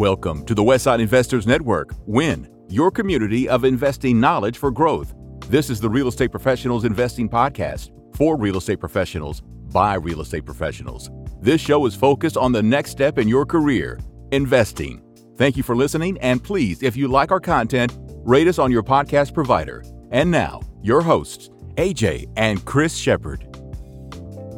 Welcome 0.00 0.46
to 0.46 0.54
the 0.54 0.62
Westside 0.62 0.98
Investors 0.98 1.46
Network. 1.46 1.92
WIN, 2.06 2.48
your 2.70 2.90
community 2.90 3.46
of 3.46 3.66
investing 3.66 4.18
knowledge 4.18 4.56
for 4.56 4.70
growth. 4.70 5.12
This 5.48 5.68
is 5.68 5.78
the 5.78 5.90
Real 5.90 6.08
Estate 6.08 6.30
Professionals 6.30 6.86
Investing 6.86 7.28
Podcast 7.28 7.90
for 8.16 8.38
real 8.38 8.56
estate 8.56 8.80
professionals 8.80 9.42
by 9.42 9.96
real 9.96 10.22
estate 10.22 10.46
professionals. 10.46 11.10
This 11.42 11.60
show 11.60 11.84
is 11.84 11.94
focused 11.94 12.38
on 12.38 12.50
the 12.50 12.62
next 12.62 12.92
step 12.92 13.18
in 13.18 13.28
your 13.28 13.44
career, 13.44 13.98
investing. 14.32 15.02
Thank 15.36 15.58
you 15.58 15.62
for 15.62 15.76
listening, 15.76 16.16
and 16.20 16.42
please, 16.42 16.82
if 16.82 16.96
you 16.96 17.06
like 17.06 17.30
our 17.30 17.38
content, 17.38 17.94
rate 18.24 18.48
us 18.48 18.58
on 18.58 18.72
your 18.72 18.82
podcast 18.82 19.34
provider. 19.34 19.84
And 20.10 20.30
now, 20.30 20.62
your 20.82 21.02
hosts, 21.02 21.50
AJ 21.76 22.26
and 22.38 22.64
Chris 22.64 22.96
Shepard. 22.96 23.44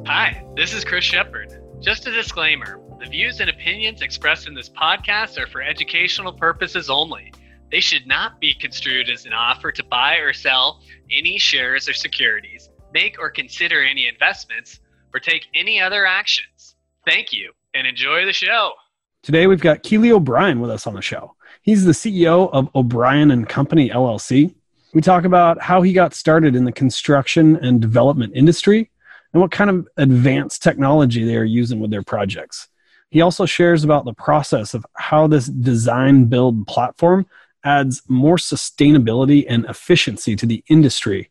Hi, 0.07 0.47
this 0.55 0.73
is 0.73 0.85
Chris 0.85 1.03
Shepard. 1.03 1.59
Just 1.81 2.07
a 2.07 2.13
disclaimer 2.13 2.82
the 3.03 3.09
views 3.09 3.41
and 3.41 3.51
opinions 3.51 4.01
expressed 4.01 4.47
in 4.47 4.55
this 4.55 4.69
podcast 4.69 5.37
are 5.37 5.49
for 5.49 5.61
educational 5.61 6.33
purposes 6.33 6.89
only. 6.89 7.33
They 7.73 7.81
should 7.81 8.07
not 8.07 8.41
be 8.41 8.55
construed 8.55 9.11
as 9.11 9.27
an 9.27 9.33
offer 9.33 9.73
to 9.73 9.83
buy 9.83 10.19
or 10.19 10.33
sell 10.33 10.81
any 11.11 11.37
shares 11.37 11.89
or 11.89 11.95
securities, 11.95 12.71
make 12.95 13.19
or 13.19 13.29
consider 13.29 13.83
any 13.83 14.07
investments, 14.07 14.79
or 15.13 15.19
take 15.19 15.47
any 15.53 15.81
other 15.81 16.07
actions. 16.07 16.77
Thank 17.05 17.33
you 17.33 17.51
and 17.75 17.89
enjoy 17.89 18.25
the 18.25 18.33
show. 18.33 18.71
Today 19.25 19.49
we've 19.49 19.61
got 19.61 19.83
Keely 19.83 20.13
O'Brien 20.13 20.61
with 20.61 20.71
us 20.71 20.87
on 20.87 20.95
the 20.95 21.03
show. 21.03 21.35
He's 21.63 21.85
the 21.85 21.93
CEO 21.93 22.51
of 22.53 22.69
O'Brien 22.77 23.33
and 23.33 23.49
Company 23.49 23.91
LLC. 23.91 24.55
We 24.95 25.01
talk 25.01 25.25
about 25.25 25.61
how 25.61 25.83
he 25.83 25.93
got 25.93 26.15
started 26.15 26.55
in 26.55 26.67
the 26.67 26.73
construction 26.73 27.57
and 27.57 27.81
development 27.81 28.35
industry 28.37 28.93
and 29.33 29.43
what 29.43 29.51
kind 29.51 29.71
of 29.71 29.89
advanced 29.97 30.63
technology 30.63 31.25
they 31.25 31.37
are 31.37 31.43
using 31.43 31.81
with 31.81 31.91
their 31.91 32.05
projects. 32.05 32.69
He 33.13 33.21
also 33.21 33.45
shares 33.45 33.85
about 33.85 34.07
the 34.07 34.15
process 34.15 34.73
of 34.73 34.87
how 34.95 35.27
this 35.27 35.45
design 35.47 36.25
build 36.25 36.67
platform 36.67 37.27
adds 37.63 38.01
more 38.09 38.39
sustainability 38.39 39.45
and 39.47 39.67
efficiency 39.67 40.35
to 40.35 40.47
the 40.47 40.65
industry 40.69 41.29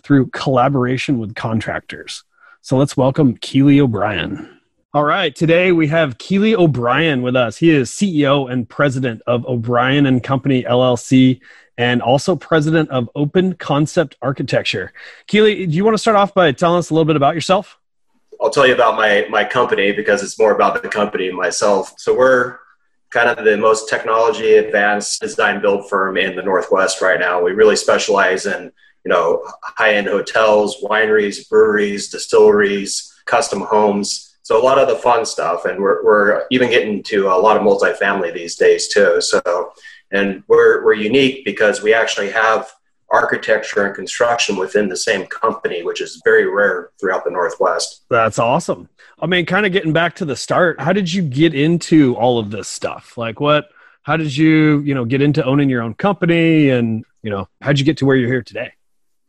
through 0.00 0.28
collaboration 0.28 1.18
with 1.18 1.34
contractors. 1.34 2.22
So 2.60 2.76
let's 2.76 2.96
welcome 2.96 3.36
Keely 3.38 3.80
O'Brien. 3.80 4.60
All 4.94 5.02
right, 5.02 5.34
today 5.34 5.72
we 5.72 5.88
have 5.88 6.16
Keely 6.18 6.54
O'Brien 6.54 7.22
with 7.22 7.34
us. 7.34 7.56
He 7.56 7.70
is 7.70 7.90
CEO 7.90 8.48
and 8.48 8.68
president 8.68 9.20
of 9.26 9.44
O'Brien 9.46 10.06
and 10.06 10.22
Company 10.22 10.62
LLC 10.62 11.40
and 11.76 12.02
also 12.02 12.36
president 12.36 12.88
of 12.90 13.10
Open 13.16 13.54
Concept 13.54 14.16
Architecture. 14.22 14.92
Keely, 15.26 15.66
do 15.66 15.72
you 15.72 15.84
want 15.84 15.94
to 15.94 15.98
start 15.98 16.16
off 16.16 16.34
by 16.34 16.52
telling 16.52 16.78
us 16.78 16.90
a 16.90 16.94
little 16.94 17.04
bit 17.04 17.16
about 17.16 17.34
yourself? 17.34 17.80
I'll 18.40 18.50
tell 18.50 18.66
you 18.66 18.74
about 18.74 18.96
my 18.96 19.26
my 19.30 19.44
company 19.44 19.92
because 19.92 20.22
it's 20.22 20.38
more 20.38 20.54
about 20.54 20.82
the 20.82 20.88
company 20.88 21.30
myself. 21.30 21.94
So 21.98 22.16
we're 22.16 22.58
kind 23.10 23.28
of 23.28 23.44
the 23.44 23.56
most 23.56 23.88
technology 23.88 24.54
advanced 24.54 25.20
design 25.20 25.60
build 25.60 25.88
firm 25.88 26.16
in 26.16 26.36
the 26.36 26.42
Northwest 26.42 27.00
right 27.00 27.20
now. 27.20 27.42
We 27.42 27.52
really 27.52 27.76
specialize 27.76 28.46
in 28.46 28.72
you 29.04 29.10
know 29.10 29.42
high 29.62 29.94
end 29.94 30.06
hotels, 30.06 30.82
wineries, 30.82 31.48
breweries, 31.48 32.08
distilleries, 32.08 33.14
custom 33.24 33.62
homes. 33.62 34.36
So 34.42 34.60
a 34.60 34.62
lot 34.62 34.78
of 34.78 34.88
the 34.88 34.96
fun 34.96 35.24
stuff, 35.26 35.64
and 35.64 35.80
we're 35.80 36.04
we're 36.04 36.46
even 36.50 36.70
getting 36.70 37.02
to 37.04 37.28
a 37.28 37.38
lot 37.38 37.56
of 37.56 37.62
multifamily 37.62 38.32
these 38.34 38.56
days 38.56 38.88
too. 38.88 39.20
So 39.20 39.72
and 40.12 40.42
we're 40.48 40.84
we're 40.84 40.94
unique 40.94 41.44
because 41.44 41.82
we 41.82 41.92
actually 41.92 42.30
have 42.30 42.70
architecture 43.10 43.86
and 43.86 43.94
construction 43.94 44.56
within 44.56 44.88
the 44.88 44.96
same 44.96 45.26
company, 45.26 45.82
which 45.82 46.00
is 46.00 46.20
very 46.24 46.46
rare 46.46 46.90
throughout 46.98 47.24
the 47.24 47.30
Northwest. 47.30 48.04
That's 48.10 48.38
awesome. 48.38 48.88
I 49.20 49.26
mean, 49.26 49.46
kind 49.46 49.64
of 49.64 49.72
getting 49.72 49.92
back 49.92 50.16
to 50.16 50.24
the 50.24 50.36
start, 50.36 50.80
how 50.80 50.92
did 50.92 51.12
you 51.12 51.22
get 51.22 51.54
into 51.54 52.14
all 52.16 52.38
of 52.38 52.50
this 52.50 52.68
stuff? 52.68 53.16
Like 53.16 53.40
what, 53.40 53.70
how 54.02 54.16
did 54.16 54.36
you, 54.36 54.80
you 54.80 54.94
know, 54.94 55.04
get 55.04 55.22
into 55.22 55.44
owning 55.44 55.70
your 55.70 55.82
own 55.82 55.94
company 55.94 56.70
and, 56.70 57.04
you 57.22 57.30
know, 57.30 57.48
how'd 57.60 57.78
you 57.78 57.84
get 57.84 57.96
to 57.98 58.06
where 58.06 58.16
you're 58.16 58.28
here 58.28 58.42
today? 58.42 58.72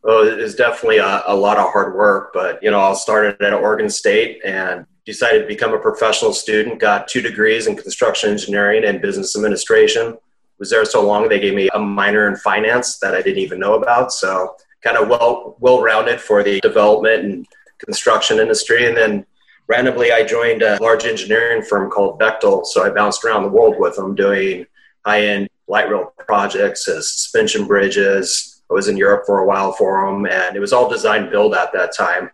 Well, 0.02 0.22
it's 0.26 0.54
definitely 0.54 0.98
a, 0.98 1.22
a 1.26 1.34
lot 1.34 1.58
of 1.58 1.70
hard 1.72 1.94
work, 1.94 2.32
but, 2.32 2.62
you 2.62 2.70
know, 2.70 2.80
I 2.80 2.94
started 2.94 3.40
at 3.42 3.52
Oregon 3.52 3.90
State 3.90 4.40
and 4.44 4.86
decided 5.04 5.40
to 5.40 5.46
become 5.46 5.72
a 5.72 5.78
professional 5.78 6.32
student, 6.32 6.78
got 6.78 7.08
two 7.08 7.20
degrees 7.20 7.66
in 7.66 7.76
construction 7.76 8.30
engineering 8.30 8.84
and 8.84 9.00
business 9.00 9.34
administration 9.36 10.16
was 10.58 10.70
there 10.70 10.84
so 10.84 11.06
long 11.06 11.28
they 11.28 11.40
gave 11.40 11.54
me 11.54 11.68
a 11.74 11.78
minor 11.78 12.28
in 12.28 12.36
finance 12.36 12.98
that 12.98 13.14
I 13.14 13.22
didn't 13.22 13.42
even 13.42 13.60
know 13.60 13.74
about. 13.74 14.12
So 14.12 14.56
kind 14.82 14.96
of 14.96 15.08
well 15.08 15.56
well 15.60 15.82
rounded 15.82 16.20
for 16.20 16.42
the 16.42 16.60
development 16.60 17.24
and 17.24 17.46
construction 17.78 18.38
industry. 18.38 18.86
And 18.86 18.96
then 18.96 19.26
randomly 19.66 20.12
I 20.12 20.24
joined 20.24 20.62
a 20.62 20.80
large 20.80 21.04
engineering 21.04 21.62
firm 21.62 21.90
called 21.90 22.20
Bechtel. 22.20 22.66
So 22.66 22.84
I 22.84 22.90
bounced 22.90 23.24
around 23.24 23.42
the 23.42 23.48
world 23.48 23.76
with 23.78 23.96
them 23.96 24.14
doing 24.14 24.66
high 25.04 25.22
end 25.22 25.48
light 25.68 25.90
rail 25.90 26.12
projects, 26.18 26.88
uh, 26.88 27.00
suspension 27.00 27.66
bridges. 27.66 28.62
I 28.70 28.74
was 28.74 28.88
in 28.88 28.96
Europe 28.96 29.24
for 29.26 29.38
a 29.38 29.46
while 29.46 29.72
for 29.72 30.04
them, 30.04 30.26
and 30.26 30.56
it 30.56 30.60
was 30.60 30.72
all 30.72 30.90
design 30.90 31.30
build 31.30 31.54
at 31.54 31.72
that 31.72 31.94
time. 31.96 32.30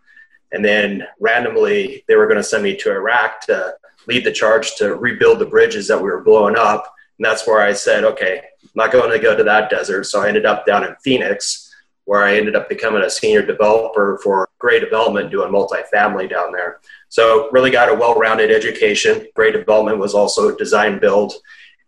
And 0.53 0.65
then 0.65 1.05
randomly, 1.21 2.05
they 2.07 2.17
were 2.17 2.27
going 2.27 2.39
to 2.39 2.45
send 2.45 2.63
me 2.63 2.77
to 2.77 2.91
Iraq 2.91 3.41
to 3.43 3.75
lead 4.07 4.25
the 4.25 4.33
charge 4.33 4.77
to 4.77 4.95
rebuild 4.95 5.39
the 5.39 5.47
bridges 5.47 5.89
that 5.89 5.99
we 5.99 6.09
were 6.09 6.23
blowing 6.23 6.57
up. 6.57 6.94
And 7.19 7.25
that's 7.25 7.47
where 7.47 7.61
I 7.61 7.73
said, 7.73 8.05
okay, 8.05 8.43
I'm 8.63 8.71
not 8.75 8.93
going 8.93 9.11
to 9.11 9.19
go 9.19 9.37
to 9.37 9.45
that 9.45 9.71
desert. 9.71 10.05
So 10.05 10.23
I 10.23 10.29
ended 10.29 10.47
up 10.47 10.67
down 10.67 10.85
in 10.85 10.97
Phoenix, 11.03 11.73
where 12.07 12.25
I 12.25 12.37
ended 12.37 12.57
up 12.57 12.69
becoming 12.69 13.03
a 13.03 13.11
senior 13.11 13.45
developer 13.45 14.19
for 14.23 14.49
Gray 14.59 14.81
Development 14.81 15.31
doing 15.31 15.53
multifamily 15.53 16.29
down 16.29 16.53
there. 16.53 16.81
So 17.09 17.49
really 17.53 17.71
got 17.71 17.89
a 17.89 17.95
well-rounded 17.95 18.51
education. 18.51 19.27
Gray 19.35 19.53
Development 19.53 19.99
was 19.99 20.15
also 20.15 20.55
design 20.57 20.99
build. 20.99 21.33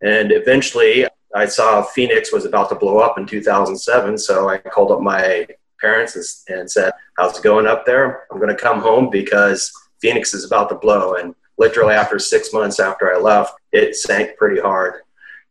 And 0.03 0.32
eventually 0.32 1.06
I 1.34 1.47
saw 1.47 1.82
Phoenix 1.82 2.32
was 2.32 2.44
about 2.44 2.69
to 2.70 2.76
blow 2.76 2.98
up 2.98 3.19
in 3.19 3.26
2007. 3.26 4.16
So 4.16 4.48
I 4.48 4.59
called 4.59 4.92
up 4.92 5.00
my 5.00 5.47
parents 5.81 6.44
and 6.48 6.70
said, 6.70 6.92
how's 7.19 7.38
it 7.38 7.42
going 7.42 7.66
up 7.66 7.84
there? 7.84 8.25
I'm 8.31 8.38
going 8.38 8.54
to 8.54 8.62
come 8.62 8.81
home 8.81 9.10
because 9.10 9.70
Phoenix 10.00 10.32
is 10.32 10.44
about 10.44 10.70
to 10.70 10.76
blow. 10.76 11.16
And 11.16 11.34
literally 11.59 11.94
after 11.94 12.19
six 12.19 12.53
months 12.53 12.81
after 12.81 13.12
I 13.12 13.19
left, 13.19 13.59
it 13.72 13.97
sank 13.97 14.36
pretty 14.38 14.60
hard. 14.60 15.03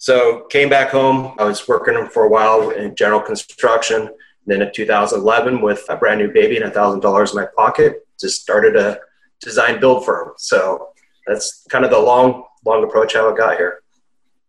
So 0.05 0.41
came 0.51 0.69
back 0.69 0.91
home. 0.91 1.33
I 1.39 1.45
was 1.45 1.67
working 1.67 2.07
for 2.09 2.25
a 2.25 2.29
while 2.29 2.69
in 2.69 2.95
general 2.95 3.19
construction. 3.19 4.07
Then 4.45 4.61
in 4.61 4.71
2011, 4.71 5.61
with 5.63 5.83
a 5.89 5.97
brand 5.97 6.19
new 6.19 6.31
baby 6.31 6.57
and 6.57 6.65
a 6.65 6.69
thousand 6.69 6.99
dollars 6.99 7.31
in 7.31 7.37
my 7.37 7.47
pocket, 7.57 8.07
just 8.19 8.39
started 8.39 8.75
a 8.75 8.99
design 9.41 9.79
build 9.79 10.05
firm. 10.05 10.33
So 10.37 10.89
that's 11.25 11.65
kind 11.71 11.83
of 11.83 11.89
the 11.89 11.97
long, 11.97 12.43
long 12.63 12.83
approach 12.83 13.15
how 13.15 13.33
I 13.33 13.35
got 13.35 13.57
here. 13.57 13.81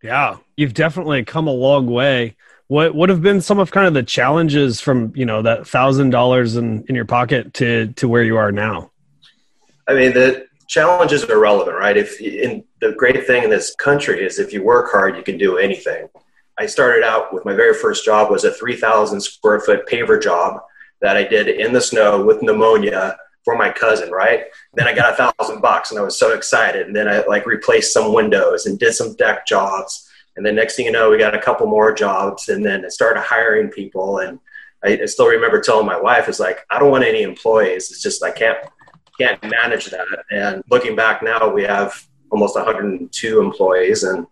Yeah, 0.03 0.37
you've 0.57 0.75
definitely 0.75 1.25
come 1.25 1.47
a 1.47 1.51
long 1.51 1.87
way. 1.87 2.35
What 2.67 2.93
would 2.93 3.09
have 3.09 3.23
been 3.23 3.41
some 3.41 3.57
of 3.57 3.71
kind 3.71 3.87
of 3.87 3.95
the 3.95 4.03
challenges 4.03 4.79
from 4.79 5.11
you 5.15 5.25
know 5.25 5.41
that 5.41 5.67
thousand 5.67 6.11
dollars 6.11 6.55
in 6.55 6.85
in 6.87 6.93
your 6.93 7.05
pocket 7.05 7.55
to 7.55 7.87
to 7.93 8.07
where 8.07 8.23
you 8.23 8.37
are 8.37 8.51
now? 8.51 8.91
I 9.87 9.95
mean, 9.95 10.13
the 10.13 10.46
challenges 10.67 11.23
are 11.23 11.39
relevant, 11.39 11.77
right? 11.77 11.97
If 11.97 12.19
in 12.21 12.63
the 12.81 12.91
great 12.91 13.25
thing 13.25 13.43
in 13.43 13.49
this 13.49 13.73
country 13.75 14.23
is 14.23 14.37
if 14.37 14.53
you 14.53 14.63
work 14.63 14.91
hard, 14.91 15.15
you 15.15 15.23
can 15.23 15.37
do 15.37 15.57
anything. 15.57 16.07
I 16.59 16.65
started 16.65 17.03
out 17.03 17.33
with 17.33 17.45
my 17.45 17.53
very 17.53 17.73
first 17.73 18.03
job 18.03 18.29
was 18.29 18.43
a 18.43 18.53
3,000 18.53 19.21
square 19.21 19.59
foot 19.59 19.87
paver 19.87 20.21
job 20.21 20.61
that 21.01 21.15
I 21.15 21.23
did 21.23 21.47
in 21.47 21.71
the 21.71 21.81
snow 21.81 22.25
with 22.25 22.41
pneumonia 22.41 23.17
for 23.45 23.55
my 23.55 23.71
cousin, 23.71 24.11
right? 24.11 24.45
Then 24.73 24.87
I 24.87 24.93
got 24.93 25.13
a 25.13 25.31
thousand 25.31 25.61
bucks 25.61 25.91
and 25.91 25.99
I 25.99 26.03
was 26.03 26.19
so 26.19 26.33
excited. 26.33 26.87
And 26.87 26.95
then 26.95 27.07
I 27.07 27.25
like 27.27 27.45
replaced 27.45 27.93
some 27.93 28.13
windows 28.13 28.65
and 28.65 28.77
did 28.77 28.93
some 28.93 29.15
deck 29.15 29.45
jobs. 29.45 30.09
And 30.35 30.45
then 30.45 30.55
next 30.55 30.75
thing 30.75 30.85
you 30.85 30.91
know, 30.91 31.09
we 31.09 31.17
got 31.17 31.35
a 31.35 31.41
couple 31.41 31.67
more 31.67 31.93
jobs 31.93 32.49
and 32.49 32.65
then 32.65 32.83
I 32.83 32.89
started 32.89 33.21
hiring 33.21 33.69
people. 33.69 34.19
And 34.19 34.39
I, 34.83 34.99
I 35.01 35.05
still 35.05 35.27
remember 35.27 35.61
telling 35.61 35.85
my 35.85 35.99
wife, 35.99 36.27
"Is 36.27 36.39
like, 36.39 36.59
I 36.69 36.77
don't 36.77 36.91
want 36.91 37.03
any 37.03 37.21
employees. 37.21 37.89
It's 37.89 38.01
just 38.01 38.23
I 38.23 38.31
can't 38.31 38.57
can't 39.17 39.41
manage 39.43 39.87
that. 39.87 40.07
And 40.31 40.63
looking 40.69 40.95
back 40.95 41.23
now, 41.23 41.49
we 41.49 41.63
have 41.63 42.07
almost 42.29 42.55
102 42.55 43.41
employees 43.41 44.03
and 44.03 44.27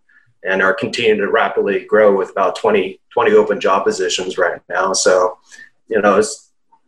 and 0.46 0.62
are 0.62 0.74
continuing 0.74 1.20
to 1.20 1.32
rapidly 1.32 1.86
grow 1.86 2.16
with 2.16 2.30
about 2.30 2.56
20, 2.56 3.00
20 3.12 3.32
open 3.32 3.60
job 3.60 3.84
positions 3.84 4.38
right 4.38 4.62
now. 4.70 4.94
So, 4.94 5.40
you 5.88 6.00
know, 6.00 6.20
if 6.20 6.28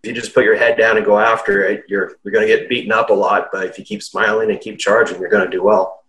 you 0.03 0.13
just 0.13 0.33
put 0.35 0.43
your 0.43 0.55
head 0.55 0.77
down 0.77 0.95
and 0.95 1.05
go 1.05 1.19
after 1.19 1.63
it, 1.63 1.83
you're 1.87 2.17
you're 2.23 2.31
going 2.31 2.47
to 2.47 2.55
get 2.55 2.69
beaten 2.69 2.91
up 2.91 3.09
a 3.09 3.13
lot. 3.13 3.49
But 3.51 3.65
if 3.65 3.79
you 3.79 3.83
keep 3.83 4.03
smiling 4.03 4.51
and 4.51 4.61
keep 4.61 4.77
charging, 4.77 5.19
you're 5.19 5.29
going 5.29 5.45
to 5.45 5.49
do 5.49 5.63
well. 5.63 6.03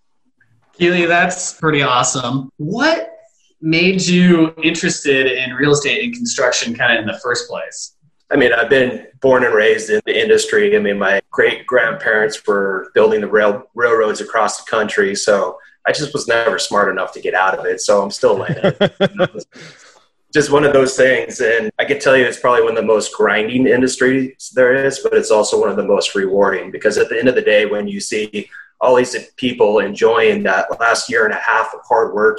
Keely, 0.75 1.07
that's 1.07 1.55
pretty 1.55 1.83
awesome. 1.83 2.51
What 2.59 3.19
made 3.61 4.01
you 4.03 4.55
interested 4.63 5.27
in 5.27 5.55
real 5.55 5.73
estate 5.73 6.05
and 6.05 6.15
construction 6.15 6.75
kind 6.75 6.93
of 6.93 7.01
in 7.01 7.07
the 7.07 7.19
first 7.19 7.49
place? 7.49 7.97
I 8.31 8.37
mean, 8.37 8.53
I've 8.53 8.69
been 8.69 9.07
born 9.21 9.45
and 9.45 9.55
raised 9.55 9.89
in 9.91 10.01
the 10.05 10.21
industry. 10.21 10.77
I 10.77 10.81
mean, 10.81 10.99
my 10.99 11.21
great 11.31 11.67
grandparents 11.67 12.47
were 12.47 12.91
building 12.95 13.21
the 13.21 13.27
rail 13.27 13.65
railroads 13.75 14.21
across 14.21 14.63
the 14.63 14.71
country, 14.71 15.15
so 15.15 15.59
I 15.87 15.93
just 15.93 16.13
was 16.13 16.29
never 16.29 16.59
smart 16.59 16.91
enough 16.91 17.13
to 17.13 17.21
get 17.21 17.35
out 17.35 17.59
of 17.59 17.65
it. 17.65 17.81
So 17.81 18.03
I'm 18.03 18.11
still 18.11 18.45
in 18.45 18.55
it. 18.57 19.47
just 20.35 20.53
one 20.53 20.65
of 20.65 20.75
those 20.75 20.95
things, 20.95 21.41
and 21.41 21.71
I 21.79 21.87
can 21.87 21.99
tell 21.99 22.17
you, 22.17 22.25
it's 22.25 22.39
probably 22.39 22.63
one 22.63 22.73
of 22.73 22.77
the 22.77 22.83
most 22.83 23.15
grinding 23.15 23.67
industries 23.67 24.53
there 24.55 24.75
is, 24.75 24.99
but 24.99 25.15
it's 25.15 25.31
also 25.31 25.59
one 25.59 25.71
of 25.71 25.77
the 25.77 25.85
most 25.85 26.15
rewarding 26.15 26.71
because 26.71 26.99
at 26.99 27.09
the 27.09 27.19
end 27.19 27.29
of 27.29 27.35
the 27.35 27.43
day, 27.43 27.65
when 27.65 27.89
you 27.89 27.99
see 27.99 28.51
all 28.81 28.95
these 28.95 29.17
people 29.37 29.79
enjoying 29.79 30.43
that 30.43 30.67
last 30.79 31.11
year 31.11 31.25
and 31.25 31.35
a 31.35 31.39
half 31.39 31.73
of 31.75 31.81
hard 31.89 32.15
work 32.15 32.39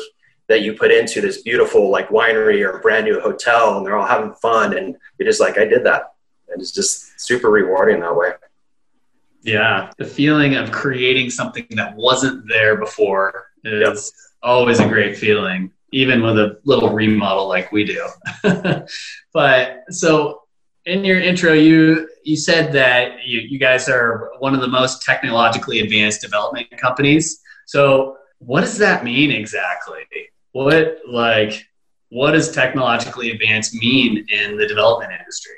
that 0.50 0.62
you 0.62 0.74
put 0.74 0.92
into 0.92 1.22
this 1.22 1.42
beautiful 1.44 1.90
like 1.90 2.10
winery 2.10 2.68
or 2.68 2.80
brand 2.80 3.06
new 3.06 3.22
hotel 3.22 3.78
and 3.78 3.86
they're 3.86 3.96
all 3.96 4.06
having 4.06 4.34
fun 4.34 4.78
and 4.78 4.98
you're 5.18 5.28
just 5.28 5.40
like 5.40 5.58
i 5.58 5.64
did 5.64 5.86
that. 5.86 6.14
And 6.50 6.60
it's 6.60 6.72
just 6.72 7.22
super 7.22 7.50
rewarding 7.52 8.00
that 8.02 8.16
way. 8.16 8.32
Yeah. 9.44 9.92
The 10.00 10.06
feeling 10.06 10.56
of 10.56 10.72
creating 10.72 11.30
something 11.30 11.68
that 11.76 11.96
wasn't 11.96 12.48
there 12.48 12.76
before 12.76 13.52
is 13.64 14.12
yep. 14.14 14.42
always 14.42 14.80
a 14.80 14.88
great 14.88 15.16
feeling 15.16 15.72
even 15.92 16.22
with 16.22 16.38
a 16.38 16.60
little 16.66 16.90
remodel 16.90 17.48
like 17.48 17.72
we 17.72 17.84
do. 17.84 18.08
But 19.32 19.84
so 19.92 20.42
in 20.86 21.06
your 21.06 21.20
intro 21.20 21.54
you 21.54 22.10
you 22.24 22.36
said 22.36 22.74
that 22.74 23.24
you, 23.24 23.42
you 23.42 23.60
guys 23.60 23.88
are 23.88 24.32
one 24.40 24.56
of 24.56 24.62
the 24.62 24.68
most 24.68 25.04
technologically 25.04 25.82
advanced 25.82 26.22
development 26.22 26.68
companies. 26.78 27.40
So 27.68 28.18
what 28.40 28.62
does 28.62 28.80
that 28.80 29.04
mean 29.04 29.30
exactly 29.32 30.02
what 30.52 31.00
like 31.08 31.66
what 32.10 32.32
does 32.32 32.52
technologically 32.52 33.32
advanced 33.32 33.76
mean 33.76 34.26
in 34.30 34.58
the 34.58 34.68
development 34.68 35.12
industry? 35.12 35.56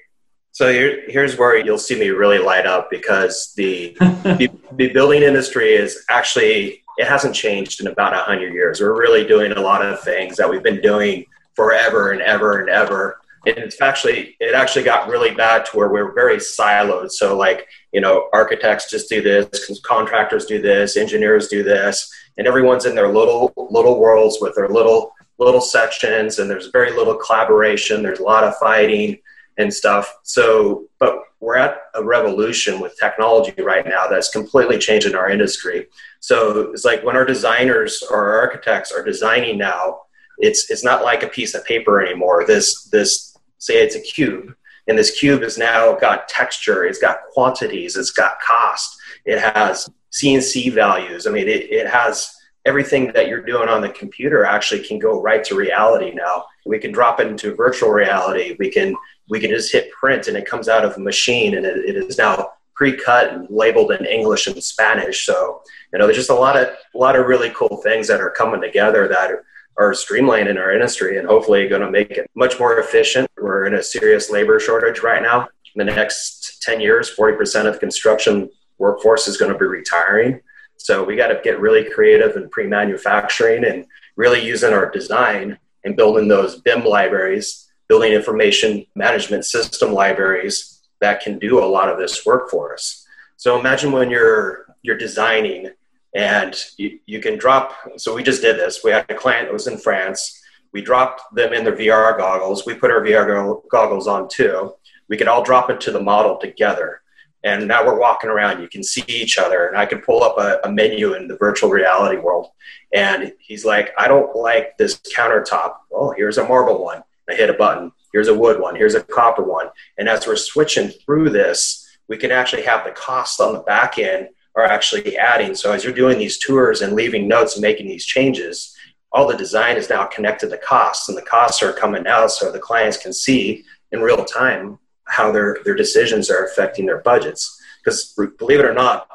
So 0.53 0.71
here, 0.71 1.03
here's 1.07 1.37
where 1.37 1.57
you'll 1.57 1.77
see 1.77 1.97
me 1.97 2.09
really 2.09 2.37
light 2.37 2.65
up 2.65 2.89
because 2.91 3.53
the, 3.55 3.95
the, 3.99 4.51
the 4.73 4.89
building 4.89 5.23
industry 5.23 5.73
is 5.73 6.03
actually 6.09 6.83
it 6.97 7.07
hasn't 7.07 7.33
changed 7.33 7.79
in 7.79 7.87
about 7.87 8.13
hundred 8.13 8.53
years. 8.53 8.81
We're 8.81 8.99
really 8.99 9.25
doing 9.25 9.53
a 9.53 9.61
lot 9.61 9.81
of 9.81 10.01
things 10.01 10.35
that 10.37 10.49
we've 10.49 10.61
been 10.61 10.81
doing 10.81 11.25
forever 11.55 12.11
and 12.11 12.21
ever 12.21 12.59
and 12.59 12.69
ever. 12.69 13.19
And 13.45 13.57
it's 13.57 13.81
actually 13.81 14.35
it 14.39 14.53
actually 14.53 14.83
got 14.83 15.07
really 15.07 15.33
bad 15.33 15.65
to 15.65 15.77
where 15.77 15.89
we're 15.89 16.13
very 16.13 16.37
siloed. 16.37 17.11
So 17.11 17.37
like 17.37 17.67
you 17.93 18.01
know 18.01 18.29
architects 18.33 18.89
just 18.89 19.09
do 19.09 19.21
this, 19.21 19.81
contractors 19.85 20.45
do 20.45 20.61
this, 20.61 20.97
engineers 20.97 21.47
do 21.47 21.63
this, 21.63 22.11
and 22.37 22.47
everyone's 22.47 22.85
in 22.85 22.95
their 22.95 23.07
little 23.07 23.53
little 23.55 23.99
worlds 23.99 24.37
with 24.41 24.55
their 24.55 24.69
little 24.69 25.13
little 25.39 25.61
sections 25.61 26.39
and 26.39 26.49
there's 26.49 26.67
very 26.67 26.91
little 26.91 27.15
collaboration 27.15 28.03
there's 28.03 28.19
a 28.19 28.23
lot 28.23 28.43
of 28.43 28.55
fighting 28.57 29.17
and 29.57 29.73
stuff. 29.73 30.13
So 30.23 30.85
but 30.99 31.23
we're 31.39 31.57
at 31.57 31.77
a 31.95 32.03
revolution 32.03 32.79
with 32.79 32.97
technology 32.99 33.53
right 33.61 33.85
now 33.85 34.07
that's 34.07 34.29
completely 34.29 34.77
changing 34.77 35.15
our 35.15 35.29
industry. 35.29 35.87
So 36.19 36.71
it's 36.71 36.85
like 36.85 37.03
when 37.03 37.15
our 37.15 37.25
designers 37.25 38.03
or 38.09 38.17
our 38.17 38.39
architects 38.39 38.91
are 38.91 39.03
designing 39.03 39.57
now 39.57 40.01
it's 40.37 40.69
it's 40.69 40.83
not 40.83 41.03
like 41.03 41.23
a 41.23 41.27
piece 41.27 41.53
of 41.53 41.65
paper 41.65 42.01
anymore. 42.01 42.45
This 42.45 42.85
this 42.85 43.37
say 43.57 43.83
it's 43.83 43.95
a 43.95 44.01
cube 44.01 44.55
and 44.87 44.97
this 44.97 45.19
cube 45.19 45.41
has 45.43 45.57
now 45.57 45.93
got 45.93 46.27
texture 46.27 46.83
it's 46.85 46.99
got 46.99 47.19
quantities 47.31 47.95
it's 47.95 48.11
got 48.11 48.39
cost 48.41 48.97
it 49.25 49.39
has 49.39 49.89
CNC 50.11 50.73
values. 50.73 51.27
I 51.27 51.31
mean, 51.31 51.47
it, 51.47 51.71
it 51.71 51.87
has 51.87 52.35
everything 52.65 53.11
that 53.13 53.27
you're 53.27 53.41
doing 53.41 53.69
on 53.69 53.81
the 53.81 53.89
computer 53.89 54.45
actually 54.45 54.83
can 54.83 54.99
go 54.99 55.21
right 55.21 55.43
to 55.45 55.55
reality 55.55 56.11
now. 56.13 56.45
We 56.65 56.79
can 56.79 56.91
drop 56.91 57.19
it 57.19 57.27
into 57.27 57.55
virtual 57.55 57.89
reality. 57.89 58.55
We 58.59 58.69
can 58.69 58.95
we 59.29 59.39
can 59.39 59.49
just 59.49 59.71
hit 59.71 59.91
print 59.91 60.27
and 60.27 60.37
it 60.37 60.45
comes 60.45 60.67
out 60.67 60.85
of 60.85 60.95
a 60.95 60.99
machine 60.99 61.55
and 61.55 61.65
it, 61.65 61.77
it 61.77 61.95
is 61.95 62.17
now 62.17 62.51
pre-cut 62.75 63.31
and 63.31 63.47
labeled 63.49 63.91
in 63.91 64.05
English 64.05 64.47
and 64.47 64.61
Spanish. 64.61 65.25
So 65.25 65.61
you 65.91 65.99
know, 65.99 66.05
there's 66.05 66.17
just 66.17 66.29
a 66.29 66.35
lot 66.35 66.57
of 66.57 66.67
a 66.67 66.97
lot 66.97 67.15
of 67.15 67.25
really 67.25 67.51
cool 67.51 67.81
things 67.83 68.07
that 68.07 68.21
are 68.21 68.31
coming 68.31 68.61
together 68.61 69.07
that 69.07 69.31
are, 69.31 69.45
are 69.77 69.93
streamlining 69.93 70.59
our 70.59 70.73
industry 70.73 71.17
and 71.17 71.27
hopefully 71.27 71.67
going 71.67 71.81
to 71.81 71.89
make 71.89 72.11
it 72.11 72.29
much 72.35 72.59
more 72.59 72.79
efficient. 72.79 73.29
We're 73.37 73.65
in 73.65 73.75
a 73.75 73.83
serious 73.83 74.29
labor 74.29 74.59
shortage 74.59 74.99
right 74.99 75.21
now. 75.21 75.47
In 75.73 75.85
the 75.85 75.85
next 75.85 76.61
10 76.63 76.81
years, 76.81 77.15
40% 77.15 77.65
of 77.65 77.79
construction 77.79 78.49
workforce 78.81 79.27
is 79.27 79.37
going 79.37 79.53
to 79.53 79.57
be 79.57 79.65
retiring. 79.65 80.41
So 80.75 81.03
we 81.03 81.15
got 81.15 81.27
to 81.27 81.39
get 81.43 81.61
really 81.61 81.89
creative 81.89 82.35
in 82.35 82.49
pre-manufacturing 82.49 83.63
and 83.63 83.85
really 84.15 84.43
using 84.43 84.73
our 84.73 84.89
design 84.89 85.59
and 85.85 85.95
building 85.95 86.27
those 86.27 86.59
BIM 86.61 86.83
libraries, 86.83 87.71
building 87.87 88.11
information 88.11 88.85
management 88.95 89.45
system 89.45 89.93
libraries 89.93 90.81
that 90.99 91.21
can 91.21 91.37
do 91.37 91.63
a 91.63 91.65
lot 91.65 91.89
of 91.89 91.99
this 91.99 92.25
work 92.25 92.49
for 92.49 92.73
us. 92.73 93.05
So 93.37 93.59
imagine 93.59 93.91
when 93.91 94.09
you're 94.09 94.65
you're 94.83 94.97
designing 94.97 95.69
and 96.15 96.55
you, 96.77 96.99
you 97.05 97.19
can 97.19 97.37
drop 97.37 97.75
so 97.97 98.15
we 98.15 98.23
just 98.23 98.41
did 98.41 98.57
this. 98.57 98.83
We 98.83 98.91
had 98.91 99.05
a 99.09 99.15
client 99.15 99.47
that 99.47 99.53
was 99.53 99.67
in 99.67 99.77
France. 99.77 100.41
We 100.73 100.81
dropped 100.81 101.35
them 101.35 101.53
in 101.53 101.63
their 101.63 101.75
VR 101.75 102.17
goggles. 102.17 102.65
We 102.65 102.73
put 102.73 102.91
our 102.91 103.01
VR 103.01 103.61
goggles 103.69 104.07
on 104.07 104.27
too. 104.27 104.73
We 105.07 105.17
could 105.17 105.27
all 105.27 105.43
drop 105.43 105.69
into 105.69 105.91
the 105.91 106.01
model 106.01 106.37
together 106.37 107.00
and 107.43 107.67
now 107.67 107.85
we're 107.85 107.99
walking 107.99 108.29
around 108.29 108.61
you 108.61 108.67
can 108.67 108.83
see 108.83 109.03
each 109.07 109.37
other 109.37 109.67
and 109.67 109.77
i 109.77 109.85
can 109.85 109.99
pull 109.99 110.23
up 110.23 110.37
a, 110.37 110.59
a, 110.67 110.71
menu 110.71 111.13
in 111.13 111.27
the 111.27 111.37
virtual 111.37 111.69
reality 111.69 112.17
world. 112.17 112.49
And 112.93 113.33
he's 113.39 113.65
like 113.65 113.91
i 113.97 114.07
don't 114.07 114.35
like 114.35 114.77
this 114.77 114.99
countertop. 115.15 115.75
Well 115.89 116.13
here's 116.15 116.37
a 116.37 116.47
marble 116.47 116.83
one. 116.83 117.03
I 117.29 117.35
hit 117.35 117.49
a 117.49 117.53
button. 117.53 117.91
Here's 118.13 118.27
a 118.27 118.37
wood 118.37 118.59
one. 118.59 118.75
Here's 118.75 118.95
a 118.95 119.03
copper 119.03 119.43
one. 119.43 119.67
And 119.97 120.09
as 120.09 120.27
we're 120.27 120.35
switching 120.35 120.89
through 120.89 121.29
this 121.29 121.87
we 122.07 122.17
can 122.17 122.31
actually 122.31 122.63
have 122.63 122.83
the 122.83 122.91
costs 122.91 123.39
on 123.39 123.53
the 123.53 123.59
back 123.59 123.97
end 123.97 124.29
are 124.55 124.65
actually 124.65 125.17
adding. 125.17 125.55
So 125.55 125.71
as 125.71 125.85
you're 125.85 125.93
doing 125.93 126.19
these 126.19 126.37
tours 126.37 126.81
and 126.81 126.93
leaving 126.93 127.25
notes 127.25 127.55
and 127.55 127.61
making 127.61 127.87
these 127.87 128.05
changes 128.05 128.75
all 129.13 129.27
the 129.27 129.37
design 129.37 129.77
is 129.77 129.89
now 129.89 130.05
connected 130.05 130.49
to 130.49 130.57
costs 130.57 131.09
and 131.09 131.17
the 131.17 131.21
costs 131.21 131.61
are 131.61 131.73
coming 131.73 132.07
out 132.07 132.31
so 132.31 132.51
the 132.51 132.59
clients 132.59 132.97
can 132.97 133.13
see 133.13 133.63
in 133.91 134.01
real 134.01 134.23
time 134.23 134.79
how 135.11 135.31
their 135.31 135.57
their 135.65 135.75
decisions 135.75 136.31
are 136.31 136.45
affecting 136.45 136.85
their 136.85 136.99
budgets. 137.01 137.59
Because 137.83 138.13
believe 138.37 138.59
it 138.59 138.65
or 138.65 138.73
not, 138.73 139.07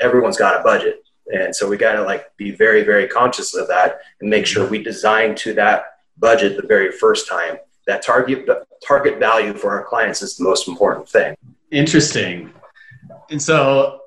everyone's 0.00 0.38
got 0.38 0.60
a 0.60 0.64
budget, 0.64 1.04
and 1.32 1.54
so 1.54 1.68
we 1.68 1.76
got 1.76 1.92
to 1.92 2.02
like 2.02 2.34
be 2.36 2.50
very 2.50 2.82
very 2.82 3.06
conscious 3.06 3.54
of 3.54 3.68
that 3.68 4.00
and 4.20 4.30
make 4.30 4.46
sure 4.46 4.66
we 4.66 4.82
design 4.82 5.34
to 5.36 5.52
that 5.54 5.84
budget 6.18 6.56
the 6.60 6.66
very 6.66 6.90
first 6.90 7.28
time. 7.28 7.56
That 7.86 8.02
target 8.02 8.48
target 8.86 9.18
value 9.18 9.54
for 9.54 9.70
our 9.70 9.84
clients 9.84 10.22
is 10.22 10.36
the 10.36 10.44
most 10.44 10.68
important 10.68 11.08
thing. 11.08 11.36
Interesting. 11.70 12.52
And 13.30 13.40
so 13.40 14.00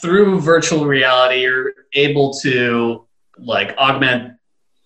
through 0.00 0.40
virtual 0.40 0.86
reality, 0.86 1.42
you're 1.42 1.72
able 1.94 2.32
to 2.42 3.06
like 3.38 3.76
augment 3.76 4.34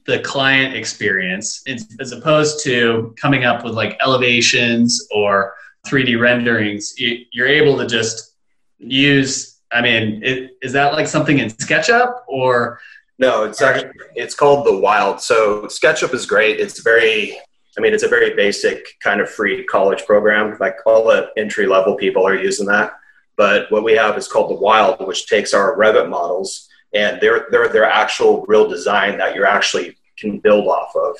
the 0.08 0.18
client 0.20 0.74
experience 0.74 1.62
as 2.00 2.12
opposed 2.12 2.64
to 2.64 3.14
coming 3.20 3.44
up 3.44 3.62
with 3.62 3.74
like 3.74 3.98
elevations 4.02 5.06
or 5.14 5.52
3D 5.86 6.18
renderings. 6.18 6.94
You're 6.96 7.46
able 7.46 7.76
to 7.76 7.86
just 7.86 8.34
use. 8.78 9.60
I 9.70 9.82
mean, 9.82 10.22
is 10.62 10.72
that 10.72 10.94
like 10.94 11.06
something 11.06 11.38
in 11.38 11.50
SketchUp 11.50 12.22
or? 12.26 12.80
No, 13.18 13.44
it's 13.44 13.60
actually 13.60 13.90
it's 14.14 14.34
called 14.34 14.66
the 14.66 14.78
Wild. 14.78 15.20
So 15.20 15.64
SketchUp 15.64 16.14
is 16.14 16.24
great. 16.24 16.58
It's 16.58 16.80
very 16.80 17.36
I 17.76 17.80
mean, 17.82 17.92
it's 17.92 18.02
a 18.02 18.08
very 18.08 18.34
basic 18.34 18.86
kind 19.00 19.20
of 19.20 19.28
free 19.28 19.62
college 19.66 20.06
program. 20.06 20.56
Like 20.58 20.76
all 20.86 21.04
the 21.04 21.28
entry 21.36 21.66
level 21.66 21.96
people 21.96 22.26
are 22.26 22.34
using 22.34 22.66
that. 22.66 22.92
But 23.36 23.70
what 23.70 23.84
we 23.84 23.92
have 23.92 24.16
is 24.16 24.26
called 24.26 24.50
the 24.50 24.60
Wild, 24.60 25.06
which 25.06 25.26
takes 25.26 25.52
our 25.52 25.76
Revit 25.76 26.08
models 26.08 26.68
and 26.94 27.20
they're 27.20 27.46
they're 27.50 27.68
their 27.68 27.84
actual 27.84 28.44
real 28.46 28.68
design 28.68 29.18
that 29.18 29.34
you're 29.34 29.46
actually 29.46 29.96
can 30.18 30.38
build 30.38 30.66
off 30.66 30.94
of. 30.96 31.16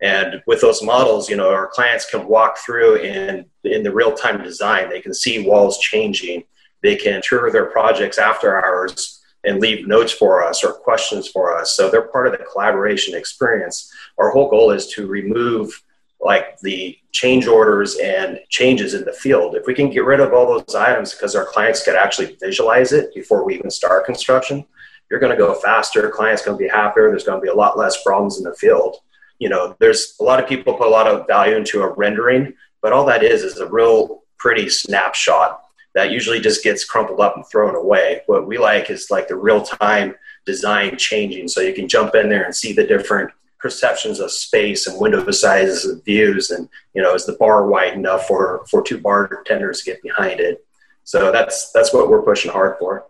And 0.00 0.42
with 0.46 0.60
those 0.60 0.82
models, 0.82 1.30
you 1.30 1.36
know, 1.36 1.50
our 1.50 1.68
clients 1.68 2.08
can 2.08 2.28
walk 2.28 2.58
through 2.58 2.96
in 2.96 3.46
in 3.64 3.82
the 3.82 3.92
real 3.92 4.14
time 4.14 4.42
design. 4.42 4.90
They 4.90 5.00
can 5.00 5.14
see 5.14 5.46
walls 5.46 5.78
changing. 5.78 6.44
They 6.82 6.96
can 6.96 7.22
tour 7.24 7.50
their 7.50 7.66
projects 7.66 8.18
after 8.18 8.64
hours 8.64 9.22
and 9.44 9.60
leave 9.60 9.86
notes 9.86 10.12
for 10.12 10.44
us 10.44 10.62
or 10.62 10.72
questions 10.72 11.28
for 11.28 11.56
us. 11.56 11.76
So 11.76 11.88
they're 11.88 12.08
part 12.08 12.26
of 12.26 12.32
the 12.32 12.44
collaboration 12.44 13.14
experience. 13.14 13.90
Our 14.18 14.30
whole 14.30 14.50
goal 14.50 14.72
is 14.72 14.88
to 14.88 15.06
remove 15.06 15.82
like 16.20 16.58
the 16.60 16.98
change 17.12 17.46
orders 17.46 17.96
and 17.96 18.40
changes 18.48 18.94
in 18.94 19.04
the 19.04 19.12
field. 19.12 19.54
If 19.54 19.66
we 19.66 19.74
can 19.74 19.90
get 19.90 20.04
rid 20.04 20.20
of 20.20 20.32
all 20.32 20.46
those 20.46 20.74
items 20.74 21.14
because 21.14 21.36
our 21.36 21.44
clients 21.44 21.84
can 21.84 21.94
actually 21.94 22.36
visualize 22.40 22.92
it 22.92 23.14
before 23.14 23.44
we 23.44 23.54
even 23.54 23.70
start 23.70 24.06
construction, 24.06 24.66
you're 25.10 25.20
going 25.20 25.32
to 25.32 25.38
go 25.38 25.54
faster. 25.54 26.08
Clients 26.10 26.44
going 26.44 26.58
to 26.58 26.62
be 26.62 26.68
happier. 26.68 27.08
There's 27.08 27.24
going 27.24 27.40
to 27.40 27.44
be 27.44 27.50
a 27.50 27.54
lot 27.54 27.78
less 27.78 28.02
problems 28.02 28.38
in 28.38 28.44
the 28.44 28.54
field. 28.54 28.96
You 29.38 29.48
know, 29.48 29.76
there's 29.78 30.16
a 30.20 30.24
lot 30.24 30.42
of 30.42 30.48
people 30.48 30.74
put 30.74 30.86
a 30.86 30.90
lot 30.90 31.06
of 31.06 31.26
value 31.26 31.56
into 31.56 31.82
a 31.82 31.92
rendering, 31.92 32.54
but 32.80 32.92
all 32.92 33.04
that 33.06 33.22
is 33.22 33.42
is 33.42 33.58
a 33.58 33.68
real 33.68 34.22
pretty 34.38 34.68
snapshot 34.68 35.60
that 35.94 36.10
usually 36.10 36.40
just 36.40 36.62
gets 36.62 36.84
crumpled 36.84 37.20
up 37.20 37.36
and 37.36 37.46
thrown 37.46 37.74
away. 37.74 38.22
What 38.26 38.46
we 38.46 38.58
like 38.58 38.90
is 38.90 39.10
like 39.10 39.28
the 39.28 39.36
real 39.36 39.62
time 39.62 40.14
design 40.44 40.96
changing, 40.96 41.48
so 41.48 41.60
you 41.60 41.74
can 41.74 41.88
jump 41.88 42.14
in 42.14 42.28
there 42.28 42.44
and 42.44 42.54
see 42.54 42.72
the 42.72 42.86
different 42.86 43.30
perceptions 43.58 44.20
of 44.20 44.30
space 44.30 44.86
and 44.86 45.00
window 45.00 45.30
sizes 45.30 45.84
and 45.84 46.04
views, 46.04 46.50
and 46.50 46.68
you 46.94 47.02
know, 47.02 47.14
is 47.14 47.26
the 47.26 47.34
bar 47.34 47.66
wide 47.66 47.94
enough 47.94 48.26
for 48.26 48.64
for 48.70 48.82
two 48.82 48.98
bartenders 48.98 49.82
to 49.82 49.90
get 49.90 50.02
behind 50.02 50.40
it? 50.40 50.64
So 51.04 51.30
that's 51.30 51.70
that's 51.72 51.92
what 51.92 52.08
we're 52.08 52.22
pushing 52.22 52.50
hard 52.50 52.78
for 52.78 53.06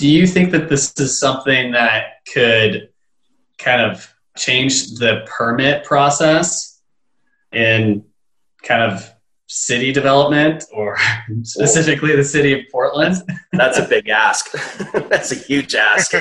do 0.00 0.08
you 0.08 0.26
think 0.26 0.50
that 0.52 0.70
this 0.70 0.98
is 0.98 1.20
something 1.20 1.72
that 1.72 2.24
could 2.32 2.88
kind 3.58 3.82
of 3.82 4.12
change 4.34 4.94
the 4.94 5.26
permit 5.26 5.84
process 5.84 6.80
in 7.52 8.02
kind 8.62 8.82
of 8.82 9.12
city 9.46 9.92
development 9.92 10.64
or 10.72 10.96
specifically 11.42 12.16
the 12.16 12.24
city 12.24 12.54
of 12.54 12.60
Portland? 12.72 13.16
That's 13.52 13.78
a 13.78 13.86
big 13.86 14.08
ask. 14.08 14.50
That's 15.10 15.32
a 15.32 15.36
huge 15.36 15.74
ask. 15.74 16.12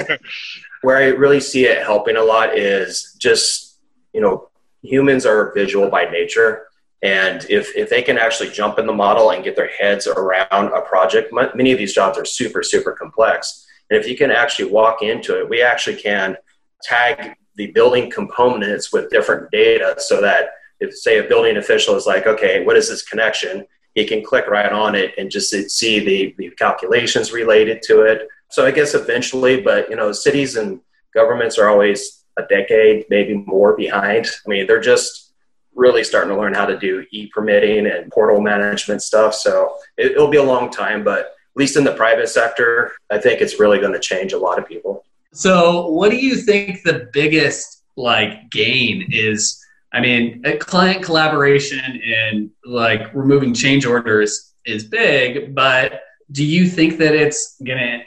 Where 0.82 0.98
I 0.98 1.06
really 1.06 1.40
see 1.40 1.66
it 1.66 1.82
helping 1.82 2.18
a 2.18 2.24
lot 2.24 2.58
is 2.58 3.16
just 3.18 3.70
you 4.14 4.20
know, 4.20 4.50
humans 4.82 5.26
are 5.26 5.54
visual 5.54 5.90
by 5.90 6.04
nature. 6.06 6.68
And 7.02 7.46
if, 7.50 7.74
if 7.78 7.90
they 7.90 8.02
can 8.02 8.18
actually 8.18 8.50
jump 8.50 8.78
in 8.78 8.86
the 8.86 8.94
model 8.94 9.32
and 9.32 9.42
get 9.42 9.56
their 9.56 9.70
heads 9.70 10.06
around 10.06 10.74
a 10.74 10.82
project, 10.82 11.32
many 11.32 11.72
of 11.72 11.78
these 11.78 11.94
jobs 11.94 12.18
are 12.18 12.26
super, 12.26 12.62
super 12.62 12.92
complex. 12.92 13.66
And 13.90 14.00
if 14.00 14.08
you 14.08 14.18
can 14.18 14.32
actually 14.32 14.72
walk 14.72 15.02
into 15.02 15.40
it, 15.40 15.50
we 15.50 15.62
actually 15.62 15.96
can 15.96 16.38
tag 16.84 17.36
the 17.56 17.68
building 17.68 18.10
components 18.10 18.94
with 18.94 19.10
different 19.10 19.52
data 19.52 19.96
so 19.98 20.22
that 20.22 20.52
if, 20.80 20.96
say, 20.96 21.20
a 21.20 21.24
building 21.24 21.58
official 21.58 21.96
is 21.96 22.06
like, 22.06 22.26
okay, 22.26 22.64
what 22.64 22.78
is 22.78 22.88
this 22.90 23.04
connection? 23.04 23.66
He 23.96 24.06
can 24.06 24.24
click 24.24 24.48
right 24.48 24.72
on 24.72 24.96
it 24.96 25.14
and 25.18 25.30
just 25.30 25.50
see 25.50 26.00
the, 26.00 26.36
the 26.38 26.52
calculations 26.52 27.34
related 27.34 27.82
to 27.84 28.04
it. 28.04 28.28
So 28.50 28.66
I 28.66 28.72
guess 28.72 28.94
eventually, 28.94 29.62
but 29.62 29.90
you 29.90 29.96
know, 29.96 30.12
cities 30.12 30.56
and 30.56 30.80
governments 31.14 31.58
are 31.58 31.70
always 31.70 32.24
a 32.38 32.44
decade, 32.44 33.06
maybe 33.10 33.34
more 33.34 33.76
behind. 33.76 34.28
I 34.46 34.50
mean, 34.50 34.68
they're 34.68 34.80
just 34.80 35.34
really 35.76 36.04
starting 36.04 36.30
to 36.30 36.40
learn 36.40 36.54
how 36.54 36.66
to 36.66 36.78
do 36.78 37.06
e-permitting 37.12 37.88
and 37.88 38.12
portal 38.12 38.42
management 38.42 39.02
stuff. 39.02 39.34
So 39.36 39.76
it, 39.98 40.18
will 40.18 40.30
be 40.30 40.38
a 40.38 40.44
long 40.44 40.70
time, 40.70 41.04
but 41.04 41.36
least 41.56 41.76
in 41.78 41.84
the 41.84 41.94
private 41.94 42.30
sector, 42.30 42.94
I 43.10 43.18
think 43.18 43.42
it's 43.42 43.60
really 43.60 43.80
going 43.80 43.94
to 43.94 44.00
change 44.00 44.34
a 44.34 44.38
lot 44.38 44.60
of 44.60 44.68
people. 44.68 45.04
So, 45.34 45.88
what 45.88 46.10
do 46.12 46.18
you 46.18 46.36
think 46.36 46.84
the 46.84 47.10
biggest 47.14 47.84
like 47.96 48.50
gain 48.50 49.08
is? 49.12 49.64
I 49.92 50.02
mean, 50.02 50.44
client 50.60 51.04
collaboration 51.04 52.02
and 52.04 52.52
like 52.64 53.14
removing 53.14 53.54
change 53.54 53.86
orders 53.86 54.54
is 54.66 54.84
big, 54.84 55.56
but 55.56 56.02
do 56.32 56.46
you 56.46 56.68
think 56.68 56.98
that 57.00 57.16
it's 57.16 57.56
going 57.64 57.80
to 57.80 58.02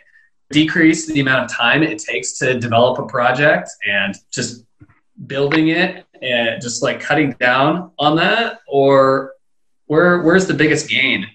decrease 0.53 1.07
the 1.07 1.21
amount 1.21 1.45
of 1.45 1.57
time 1.57 1.83
it 1.83 1.99
takes 1.99 2.39
to 2.39 2.59
develop 2.59 2.99
a 2.99 3.07
project 3.07 3.71
and 3.89 4.15
just 4.31 4.65
building 5.27 5.69
it 5.69 6.05
and 6.21 6.61
just 6.63 6.83
like 6.83 7.01
cutting 7.01 7.33
down 7.41 7.91
on 7.99 8.17
that 8.17 8.61
or 8.69 9.33
where 9.87 10.23
where's 10.23 10.47
the 10.47 10.55
biggest 10.55 10.89
gain 10.89 11.27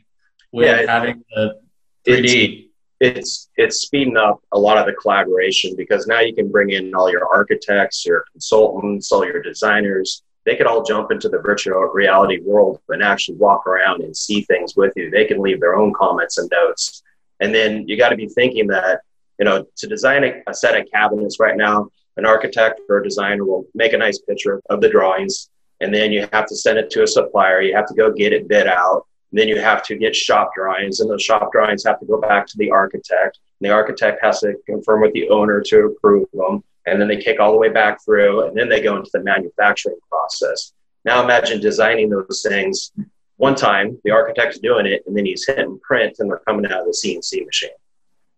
with 0.53 0.67
yeah, 0.67 0.91
having 0.91 1.23
the 1.35 1.59
3d 2.07 2.65
it's 2.99 3.49
it's 3.57 3.83
speeding 3.83 4.17
up 4.17 4.41
a 4.53 4.59
lot 4.59 4.77
of 4.77 4.87
the 4.87 4.93
collaboration 4.93 5.75
because 5.75 6.07
now 6.07 6.19
you 6.19 6.33
can 6.33 6.49
bring 6.49 6.71
in 6.71 6.95
all 6.95 7.11
your 7.11 7.27
architects 7.27 8.05
your 8.05 8.25
consultants 8.31 9.11
all 9.11 9.23
your 9.25 9.41
designers 9.41 10.23
they 10.45 10.55
could 10.55 10.65
all 10.65 10.83
jump 10.83 11.11
into 11.11 11.29
the 11.29 11.37
virtual 11.37 11.79
reality 11.93 12.39
world 12.41 12.79
and 12.89 13.03
actually 13.03 13.37
walk 13.37 13.67
around 13.67 14.01
and 14.01 14.17
see 14.17 14.41
things 14.41 14.75
with 14.75 14.93
you 14.95 15.11
they 15.11 15.25
can 15.25 15.39
leave 15.39 15.59
their 15.59 15.75
own 15.75 15.93
comments 15.93 16.39
and 16.39 16.49
notes 16.51 17.03
and 17.39 17.53
then 17.53 17.87
you 17.87 17.97
got 17.97 18.09
to 18.09 18.15
be 18.15 18.27
thinking 18.27 18.65
that 18.65 19.01
you 19.39 19.45
know, 19.45 19.65
to 19.75 19.87
design 19.87 20.23
a, 20.23 20.41
a, 20.47 20.53
set 20.53 20.79
of 20.79 20.87
cabinets 20.91 21.39
right 21.39 21.55
now, 21.55 21.89
an 22.17 22.25
architect 22.25 22.81
or 22.89 22.97
a 22.97 23.03
designer 23.03 23.45
will 23.45 23.65
make 23.75 23.93
a 23.93 23.97
nice 23.97 24.19
picture 24.19 24.61
of 24.69 24.81
the 24.81 24.89
drawings, 24.89 25.49
and 25.79 25.93
then 25.93 26.11
you 26.11 26.27
have 26.33 26.47
to 26.47 26.55
send 26.55 26.79
it 26.79 26.89
to 26.91 27.03
a 27.03 27.07
supplier. 27.07 27.61
You 27.61 27.75
have 27.75 27.87
to 27.87 27.93
go 27.93 28.11
get 28.11 28.33
it 28.33 28.47
bid 28.47 28.67
out. 28.67 29.05
Then 29.31 29.47
you 29.47 29.59
have 29.59 29.83
to 29.83 29.97
get 29.97 30.15
shop 30.15 30.51
drawings, 30.55 30.99
and 30.99 31.09
those 31.09 31.23
shop 31.23 31.51
drawings 31.51 31.83
have 31.83 31.99
to 31.99 32.05
go 32.05 32.19
back 32.19 32.47
to 32.47 32.57
the 32.57 32.71
architect. 32.71 33.39
And 33.59 33.69
the 33.69 33.73
architect 33.73 34.19
has 34.23 34.39
to 34.41 34.55
confirm 34.65 35.01
with 35.01 35.13
the 35.13 35.29
owner 35.29 35.61
to 35.67 35.85
approve 35.85 36.27
them, 36.33 36.63
and 36.85 37.01
then 37.01 37.07
they 37.07 37.17
kick 37.17 37.39
all 37.39 37.51
the 37.51 37.57
way 37.57 37.69
back 37.69 38.03
through, 38.03 38.47
and 38.47 38.55
then 38.55 38.69
they 38.69 38.81
go 38.81 38.95
into 38.95 39.09
the 39.13 39.23
manufacturing 39.23 39.97
process. 40.09 40.73
Now 41.03 41.23
imagine 41.23 41.59
designing 41.59 42.09
those 42.09 42.45
things 42.47 42.91
one 43.37 43.55
time, 43.55 43.99
the 44.03 44.11
architect's 44.11 44.59
doing 44.59 44.85
it, 44.85 45.03
and 45.05 45.15
then 45.15 45.25
he's 45.25 45.45
hitting 45.45 45.79
print, 45.79 46.17
and 46.19 46.29
they're 46.29 46.39
coming 46.39 46.65
out 46.65 46.81
of 46.81 46.85
the 46.85 46.91
CNC 46.91 47.45
machine. 47.45 47.69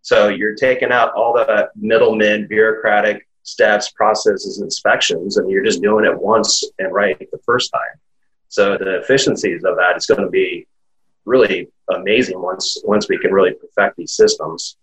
So 0.02 0.28
you're 0.30 0.56
taking 0.56 0.92
out 0.92 1.14
all 1.14 1.34
the 1.34 1.70
middlemen, 1.76 2.48
bureaucratic 2.48 3.28
steps, 3.44 3.92
processes, 3.92 4.62
inspections, 4.62 5.38
and 5.38 5.50
you're 5.50 5.64
just 5.64 5.82
doing 5.82 6.06
it 6.06 6.20
once 6.20 6.64
and 6.80 6.94
right 6.94 7.18
the 7.32 7.40
first 7.46 7.72
time. 7.72 8.00
So 8.50 8.78
the 8.78 9.00
efficiencies 9.00 9.64
of 9.64 9.76
that 9.78 9.96
is 9.96 10.06
going 10.06 10.22
to 10.22 10.30
be 10.30 10.68
really 11.30 11.70
amazing 11.90 12.42
once 12.42 12.78
once 12.84 13.08
we 13.08 13.18
can 13.18 13.32
really 13.32 13.54
perfect 13.54 13.98
these 13.98 14.14
systems. 14.14 14.78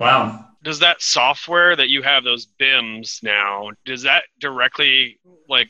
Wow. 0.00 0.46
Does 0.62 0.78
that 0.78 1.02
software 1.02 1.76
that 1.76 1.88
you 1.88 2.02
have 2.02 2.24
those 2.24 2.46
BIMs 2.60 3.22
now, 3.22 3.70
does 3.84 4.02
that 4.02 4.24
directly 4.40 5.18
like 5.48 5.68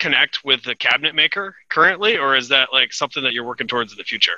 connect 0.00 0.44
with 0.44 0.62
the 0.64 0.74
cabinet 0.74 1.14
maker 1.14 1.54
currently 1.70 2.16
or 2.18 2.36
is 2.36 2.48
that 2.48 2.68
like 2.72 2.92
something 2.92 3.22
that 3.22 3.32
you're 3.32 3.44
working 3.44 3.68
towards 3.68 3.92
in 3.92 3.98
the 3.98 4.04
future? 4.04 4.36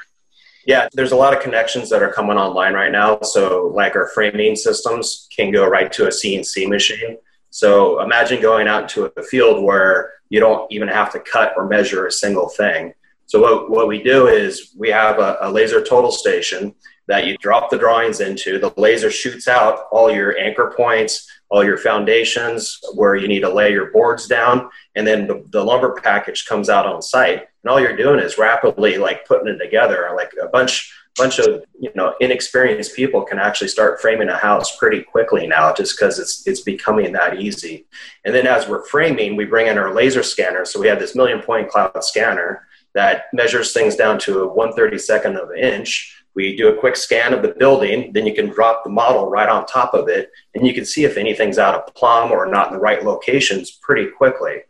Yeah, 0.67 0.89
there's 0.93 1.13
a 1.13 1.17
lot 1.17 1.33
of 1.33 1.43
connections 1.43 1.89
that 1.91 2.03
are 2.03 2.13
coming 2.13 2.37
online 2.37 2.75
right 2.75 2.91
now. 2.91 3.21
So, 3.23 3.73
like 3.75 3.95
our 3.95 4.09
framing 4.09 4.57
systems 4.57 5.29
can 5.35 5.53
go 5.53 5.65
right 5.67 5.93
to 5.93 6.07
a 6.07 6.11
CNC 6.11 6.69
machine. 6.69 7.19
So, 7.51 8.03
imagine 8.03 8.43
going 8.43 8.67
out 8.67 8.83
into 8.83 9.13
a 9.17 9.23
field 9.23 9.63
where 9.63 10.15
you 10.29 10.41
don't 10.41 10.71
even 10.73 10.89
have 10.89 11.13
to 11.13 11.21
cut 11.21 11.55
or 11.57 11.69
measure 11.69 12.07
a 12.07 12.11
single 12.11 12.49
thing. 12.49 12.95
So, 13.27 13.41
what, 13.41 13.71
what 13.71 13.89
we 13.89 14.03
do 14.03 14.29
is 14.29 14.73
we 14.77 14.89
have 14.91 15.19
a, 15.19 15.39
a 15.43 15.51
laser 15.51 15.85
total 15.85 16.11
station 16.11 16.75
that 17.09 17.27
you 17.27 17.37
drop 17.39 17.71
the 17.71 17.79
drawings 17.79 18.21
into. 18.21 18.59
The 18.59 18.73
laser 18.77 19.11
shoots 19.11 19.49
out 19.49 19.87
all 19.93 20.11
your 20.11 20.37
anchor 20.39 20.73
points, 20.77 21.29
all 21.49 21.65
your 21.65 21.79
foundations, 21.79 22.81
where 22.95 23.15
you 23.15 23.29
need 23.29 23.41
to 23.41 23.53
lay 23.53 23.71
your 23.71 23.93
boards 23.93 24.27
down, 24.27 24.69
and 24.97 25.07
then 25.07 25.27
the, 25.27 25.45
the 25.51 25.63
lumber 25.63 25.95
package 25.95 26.47
comes 26.47 26.69
out 26.69 26.87
on 26.87 27.03
site. 27.03 27.47
And 27.63 27.71
all 27.71 27.81
you're 27.81 27.97
doing 27.97 28.21
is 28.21 28.39
rapidly 28.39 28.99
like 28.99 29.27
putting 29.27 29.49
it 29.49 29.59
together. 29.59 30.11
Like 30.17 30.33
a 30.43 30.49
bunch 30.49 30.93
bunch 31.17 31.39
of 31.39 31.65
you 31.81 31.91
know 31.95 32.15
inexperienced 32.21 32.95
people 32.95 33.23
can 33.23 33.39
actually 33.39 33.69
start 33.69 34.01
framing 34.03 34.29
a 34.29 34.37
house 34.37 34.77
pretty 34.77 35.03
quickly 35.03 35.47
now 35.47 35.73
just 35.73 35.97
because 35.97 36.19
it's 36.19 36.47
it's 36.47 36.61
becoming 36.61 37.13
that 37.13 37.41
easy. 37.41 37.87
And 38.25 38.35
then 38.35 38.47
as 38.47 38.69
we're 38.69 38.85
framing 38.87 39.35
we 39.35 39.45
bring 39.45 39.67
in 39.67 39.79
our 39.79 39.95
laser 39.95 40.23
scanner. 40.23 40.65
So 40.65 40.81
we 40.81 40.89
have 40.89 40.99
this 40.99 41.17
million 41.17 41.41
point 41.41 41.71
cloud 41.71 42.05
scanner 42.05 42.67
that 42.97 43.25
measures 43.35 43.75
things 43.75 43.95
down 43.95 44.19
to 44.19 44.41
a 44.41 44.51
132nd 44.51 45.37
of 45.37 45.51
an 45.51 45.59
inch. 45.59 46.25
We 46.35 46.57
do 46.57 46.69
a 46.69 46.81
quick 46.81 46.97
scan 46.97 47.35
of 47.35 47.43
the 47.43 47.55
building 47.59 48.11
then 48.13 48.27
you 48.27 48.35
can 48.35 48.49
drop 48.49 48.85
the 48.85 48.91
model 48.91 49.29
right 49.29 49.49
on 49.49 49.67
top 49.67 49.93
of 49.93 50.09
it 50.09 50.31
and 50.55 50.67
you 50.67 50.73
can 50.73 50.87
see 50.87 51.05
if 51.05 51.19
anything's 51.19 51.59
out 51.59 51.75
of 51.75 51.95
plumb 51.95 52.33
or 52.33 52.47
not 52.47 52.69
in 52.69 52.73
the 52.73 52.81
right 52.81 53.05
locations 53.05 53.71
pretty 53.83 54.09
quickly. 54.11 54.63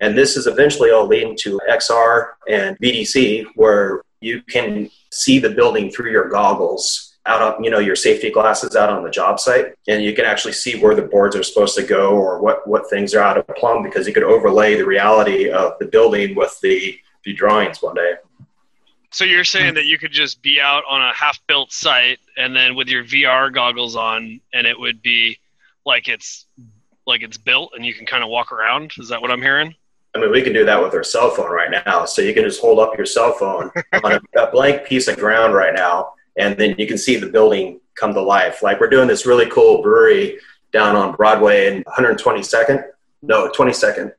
And 0.00 0.18
this 0.18 0.36
is 0.36 0.48
eventually 0.48 0.90
all 0.90 1.06
leading 1.06 1.36
to 1.42 1.60
XR 1.70 2.30
and 2.48 2.76
VDC, 2.78 3.46
where 3.54 4.02
you 4.20 4.42
can 4.42 4.90
see 5.12 5.38
the 5.38 5.50
building 5.50 5.90
through 5.90 6.10
your 6.10 6.28
goggles 6.28 7.16
out 7.26 7.42
of 7.42 7.62
you 7.62 7.70
know 7.70 7.78
your 7.78 7.96
safety 7.96 8.30
glasses 8.30 8.74
out 8.74 8.88
on 8.88 9.04
the 9.04 9.10
job 9.10 9.38
site 9.38 9.74
and 9.86 10.02
you 10.02 10.14
can 10.14 10.24
actually 10.24 10.52
see 10.52 10.80
where 10.80 10.94
the 10.94 11.02
boards 11.02 11.36
are 11.36 11.42
supposed 11.42 11.76
to 11.76 11.82
go 11.82 12.12
or 12.12 12.40
what 12.40 12.66
what 12.66 12.88
things 12.88 13.14
are 13.14 13.22
out 13.22 13.36
of 13.36 13.46
plumb 13.48 13.82
because 13.82 14.06
you 14.06 14.14
could 14.14 14.22
overlay 14.22 14.76
the 14.76 14.84
reality 14.84 15.50
of 15.50 15.72
the 15.78 15.86
building 15.86 16.34
with 16.34 16.58
the, 16.62 16.98
the 17.28 17.34
drawings 17.34 17.82
one 17.82 17.94
day 17.94 18.14
so 19.10 19.24
you're 19.24 19.44
saying 19.44 19.74
that 19.74 19.84
you 19.84 19.98
could 19.98 20.12
just 20.12 20.40
be 20.42 20.60
out 20.60 20.82
on 20.88 21.00
a 21.02 21.12
half 21.14 21.38
built 21.46 21.72
site 21.72 22.18
and 22.36 22.54
then 22.54 22.74
with 22.74 22.88
your 22.88 23.04
VR 23.04 23.52
goggles 23.52 23.96
on 23.96 24.40
and 24.52 24.66
it 24.66 24.78
would 24.78 25.02
be 25.02 25.38
like 25.84 26.08
it's 26.08 26.46
like 27.06 27.22
it's 27.22 27.36
built 27.36 27.72
and 27.74 27.84
you 27.84 27.94
can 27.94 28.06
kind 28.06 28.22
of 28.22 28.30
walk 28.30 28.50
around 28.52 28.92
is 28.98 29.08
that 29.08 29.20
what 29.20 29.30
i'm 29.30 29.42
hearing 29.42 29.74
I 30.14 30.20
mean, 30.20 30.32
we 30.32 30.40
can 30.40 30.54
do 30.54 30.64
that 30.64 30.82
with 30.82 30.94
our 30.94 31.04
cell 31.04 31.30
phone 31.30 31.50
right 31.50 31.70
now. 31.84 32.06
So 32.06 32.22
you 32.22 32.32
can 32.32 32.42
just 32.42 32.62
hold 32.62 32.78
up 32.78 32.96
your 32.96 33.04
cell 33.04 33.34
phone 33.34 33.70
on 34.04 34.12
a, 34.12 34.20
a, 34.40 34.50
blank 34.50 34.86
piece 34.86 35.06
of 35.06 35.18
ground 35.18 35.52
right 35.52 35.74
now, 35.74 36.12
and 36.38 36.56
then 36.56 36.74
you 36.78 36.86
can 36.86 36.96
see 36.96 37.16
the 37.16 37.28
building 37.28 37.78
come 37.94 38.14
to 38.14 38.22
life. 38.22 38.62
Like 38.62 38.80
we're 38.80 38.88
doing 38.88 39.06
this 39.06 39.26
really 39.26 39.48
cool 39.50 39.82
brewery 39.82 40.38
down 40.72 40.96
on 40.96 41.14
Broadway 41.14 41.66
in 41.66 41.84
122nd, 41.84 42.84
no, 43.20 43.50
22nd, 43.50 44.12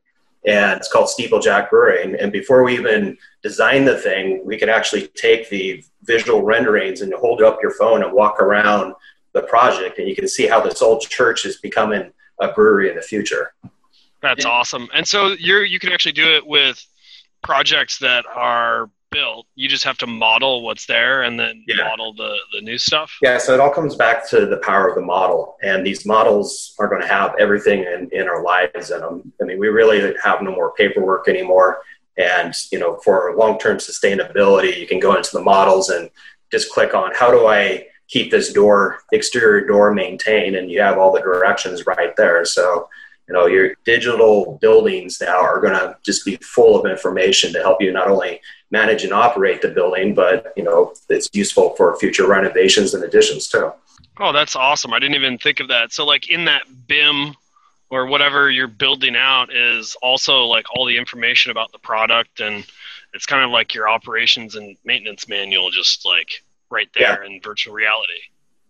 and 0.46 0.80
it's 0.80 0.92
called 0.92 1.08
Steeplejack 1.08 1.70
Brewery. 1.70 2.18
And, 2.18 2.32
before 2.32 2.64
we 2.64 2.78
even 2.78 3.18
design 3.44 3.86
the 3.86 3.98
thing, 3.98 4.42
we 4.46 4.58
can 4.58 4.70
actually 4.70 5.08
take 5.10 5.50
the 5.50 5.84
visual 6.04 6.44
renderings 6.44 7.02
and 7.02 7.14
hold 7.14 7.42
up 7.42 7.60
your 7.62 7.72
phone 7.72 8.04
and 8.04 8.14
walk 8.14 8.40
around 8.40 8.94
the 9.34 9.42
project, 9.42 10.00
and 10.00 10.08
you 10.08 10.16
can 10.16 10.28
see 10.28 10.48
how 10.48 10.60
this 10.60 10.82
old 10.82 11.02
church 11.02 11.46
is 11.46 11.58
becoming 11.58 12.12
a 12.40 12.48
brewery 12.50 12.90
in 12.90 12.96
the 12.96 13.02
future. 13.02 13.54
That's 14.22 14.46
awesome. 14.46 14.90
And 14.94 15.08
so 15.08 15.36
you're 15.40 15.64
you 15.64 15.80
can 15.80 15.92
actually 15.92 16.14
do 16.14 16.34
it 16.36 16.46
with 16.46 16.86
projects 17.42 18.00
that 18.00 18.26
are 18.26 18.90
built. 19.12 19.48
You 19.56 19.68
just 19.68 19.84
have 19.84 19.98
to 20.00 20.08
model 20.08 20.64
what's 20.64 20.86
there 20.86 21.24
and 21.24 21.40
then 21.40 21.64
yeah. 21.68 21.88
model 21.88 22.14
the, 22.14 22.36
the 22.54 22.62
new 22.62 22.78
stuff. 22.78 23.18
Yeah, 23.22 23.38
so 23.38 23.54
it 23.54 23.60
all 23.60 23.72
comes 23.72 23.96
back 23.96 24.28
to 24.30 24.46
the 24.46 24.58
power 24.58 24.88
of 24.88 24.96
the 24.96 25.02
model. 25.02 25.58
And 25.62 25.86
these 25.86 26.06
models 26.06 26.76
are 26.80 26.88
going 26.88 27.02
to 27.02 27.08
have 27.08 27.36
everything 27.40 27.84
in, 27.84 28.10
in 28.12 28.28
our 28.28 28.44
lives 28.44 28.92
in 28.92 29.00
them. 29.02 29.14
Um, 29.14 29.34
I 29.42 29.46
mean, 29.46 29.60
we 29.60 29.68
really 29.68 30.14
have 30.24 30.42
no 30.42 30.52
more 30.52 30.74
paperwork 30.74 31.28
anymore. 31.28 31.82
And, 32.18 32.54
you 32.72 32.80
know, 32.80 32.98
for 32.98 33.34
long-term 33.38 33.78
sustainability, 33.78 34.78
you 34.78 34.88
can 34.88 35.00
go 35.00 35.16
into 35.16 35.32
the 35.32 35.42
models 35.42 35.90
and 35.90 36.10
just 36.52 36.72
click 36.72 36.94
on 36.94 37.14
how 37.16 37.32
do 37.32 37.48
I 37.48 37.86
keep 38.08 38.32
this 38.32 38.52
door, 38.52 39.00
exterior 39.14 39.66
door 39.66 39.94
maintained? 39.94 40.56
And 40.56 40.70
you 40.70 40.82
have 40.82 40.98
all 40.98 41.14
the 41.14 41.22
directions 41.22 41.86
right 41.86 42.16
there. 42.18 42.44
So 42.44 42.90
you 43.30 43.34
know 43.34 43.46
your 43.46 43.76
digital 43.86 44.58
buildings 44.60 45.22
now 45.22 45.40
are 45.40 45.62
going 45.62 45.74
to 45.74 45.96
just 46.04 46.26
be 46.26 46.36
full 46.38 46.80
of 46.80 46.90
information 46.90 47.54
to 47.54 47.60
help 47.60 47.80
you 47.80 47.92
not 47.92 48.08
only 48.08 48.42
manage 48.72 49.04
and 49.04 49.14
operate 49.14 49.62
the 49.62 49.68
building 49.68 50.14
but 50.14 50.54
you 50.56 50.64
know 50.64 50.94
it's 51.10 51.30
useful 51.34 51.76
for 51.76 51.98
future 51.98 52.28
renovations 52.28 52.94
and 52.94 53.04
additions 53.04 53.48
too. 53.48 53.72
Oh 54.20 54.34
that's 54.34 54.56
awesome. 54.56 54.94
I 54.94 55.00
didn't 55.00 55.16
even 55.16 55.38
think 55.38 55.60
of 55.60 55.68
that. 55.70 55.94
So 55.94 56.06
like 56.06 56.30
in 56.30 56.46
that 56.46 56.64
bim 56.88 57.36
or 57.90 58.06
whatever 58.06 58.52
you're 58.52 58.68
building 58.68 59.16
out 59.16 59.54
is 59.54 59.96
also 60.02 60.42
like 60.42 60.66
all 60.76 60.86
the 60.86 60.98
information 60.98 61.52
about 61.52 61.72
the 61.72 61.80
product 61.80 62.40
and 62.40 62.66
it's 63.14 63.26
kind 63.26 63.44
of 63.44 63.50
like 63.50 63.74
your 63.74 63.90
operations 63.90 64.56
and 64.56 64.78
maintenance 64.84 65.28
manual 65.28 65.72
just 65.72 66.06
like 66.06 66.44
right 66.70 66.90
there 66.94 67.24
yeah. 67.24 67.30
in 67.30 67.42
virtual 67.42 67.74
reality. 67.74 68.14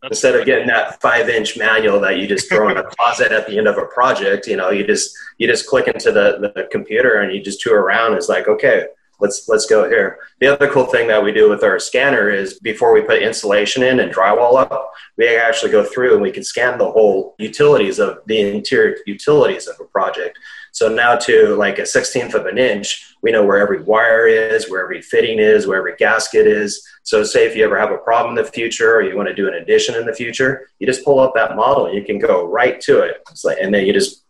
That's 0.02 0.12
instead 0.12 0.36
of 0.36 0.46
getting 0.46 0.68
that 0.68 1.02
five 1.02 1.28
inch 1.28 1.58
manual 1.58 2.00
that 2.00 2.20
you 2.20 2.28
just 2.28 2.48
throw 2.48 2.70
in 2.70 2.78
a 2.78 2.84
closet 2.84 3.34
at 3.34 3.48
the 3.48 3.58
end 3.58 3.68
of 3.68 3.78
a 3.78 3.86
project 3.88 4.48
you 4.48 4.56
know 4.56 4.70
you 4.70 4.88
just 4.88 5.14
you 5.40 5.48
just 5.48 5.68
click 5.68 5.88
into 5.88 6.14
the, 6.14 6.54
the 6.56 6.70
computer 6.72 7.16
and 7.20 7.34
you 7.36 7.42
just 7.44 7.60
tour 7.60 7.82
around. 7.82 8.14
It's 8.14 8.30
like 8.30 8.48
okay 8.48 8.86
let's 9.20 9.48
let's 9.48 9.66
go 9.66 9.90
here. 9.90 10.20
The 10.40 10.48
other 10.48 10.70
cool 10.70 10.86
thing 10.86 11.08
that 11.08 11.24
we 11.24 11.32
do 11.32 11.50
with 11.50 11.64
our 11.64 11.80
scanner 11.80 12.30
is 12.30 12.60
before 12.60 12.94
we 12.94 13.02
put 13.02 13.22
insulation 13.22 13.84
in 13.84 14.00
and 14.00 14.14
drywall 14.14 14.60
up, 14.60 14.92
we 15.18 15.36
actually 15.36 15.72
go 15.72 15.84
through 15.84 16.14
and 16.14 16.22
we 16.22 16.32
can 16.32 16.44
scan 16.44 16.78
the 16.78 16.92
whole 16.92 17.36
utilities 17.38 18.00
of 18.00 18.20
the 18.26 18.40
interior 18.40 18.98
utilities 19.06 19.68
of 19.68 19.80
a 19.80 19.86
project. 19.86 20.38
So 20.72 20.88
now 20.88 21.16
to 21.16 21.56
like 21.56 21.80
a 21.80 21.86
sixteenth 21.86 22.36
of 22.36 22.46
an 22.46 22.58
inch, 22.58 23.16
we 23.22 23.32
know 23.32 23.46
where 23.46 23.58
every 23.58 23.82
wire 23.82 24.28
is, 24.28 24.70
where 24.70 24.84
every 24.84 25.02
fitting 25.02 25.40
is, 25.40 25.68
where 25.68 25.80
every 25.80 25.96
gasket 25.98 26.48
is. 26.48 26.88
So 27.04 27.24
say 27.24 27.48
if 27.48 27.56
you 27.56 27.66
ever 27.66 27.80
have 27.80 27.92
a 27.92 27.98
problem 27.98 28.38
in 28.38 28.44
the 28.44 28.52
future 28.52 28.96
or 28.96 29.02
you 29.02 29.18
want 29.18 29.28
to 29.28 29.34
do 29.34 29.48
an 29.48 29.56
addition 29.56 29.96
in 29.96 30.06
the 30.06 30.14
future, 30.14 30.70
you 30.78 30.88
just 30.88 31.04
pull 31.04 31.20
up 31.20 31.34
that 31.36 31.56
model 31.56 31.88
and 31.88 31.96
you 31.96 32.04
can 32.04 32.20
go 32.20 32.46
right 32.46 32.80
to 32.82 33.00
it. 33.00 33.24
Like, 33.44 33.58
and 33.60 33.74
then 33.74 33.86
you 33.86 33.94
just, 33.94 34.24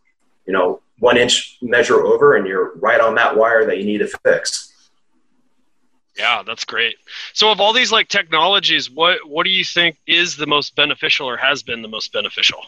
you 0.46 0.52
know, 0.52 0.80
one 0.98 1.18
inch 1.18 1.58
measure 1.62 2.04
over 2.04 2.36
and 2.36 2.46
you're 2.46 2.76
right 2.76 3.00
on 3.00 3.14
that 3.14 3.36
wire 3.36 3.66
that 3.66 3.78
you 3.78 3.84
need 3.84 3.98
to 3.98 4.08
fix. 4.24 4.69
Yeah, 6.20 6.42
that's 6.46 6.66
great. 6.66 6.96
So 7.32 7.50
of 7.50 7.60
all 7.60 7.72
these 7.72 7.90
like 7.90 8.08
technologies, 8.08 8.90
what 8.90 9.26
what 9.26 9.44
do 9.44 9.50
you 9.50 9.64
think 9.64 9.96
is 10.06 10.36
the 10.36 10.46
most 10.46 10.76
beneficial 10.76 11.26
or 11.26 11.38
has 11.38 11.62
been 11.62 11.80
the 11.80 11.88
most 11.88 12.12
beneficial? 12.12 12.60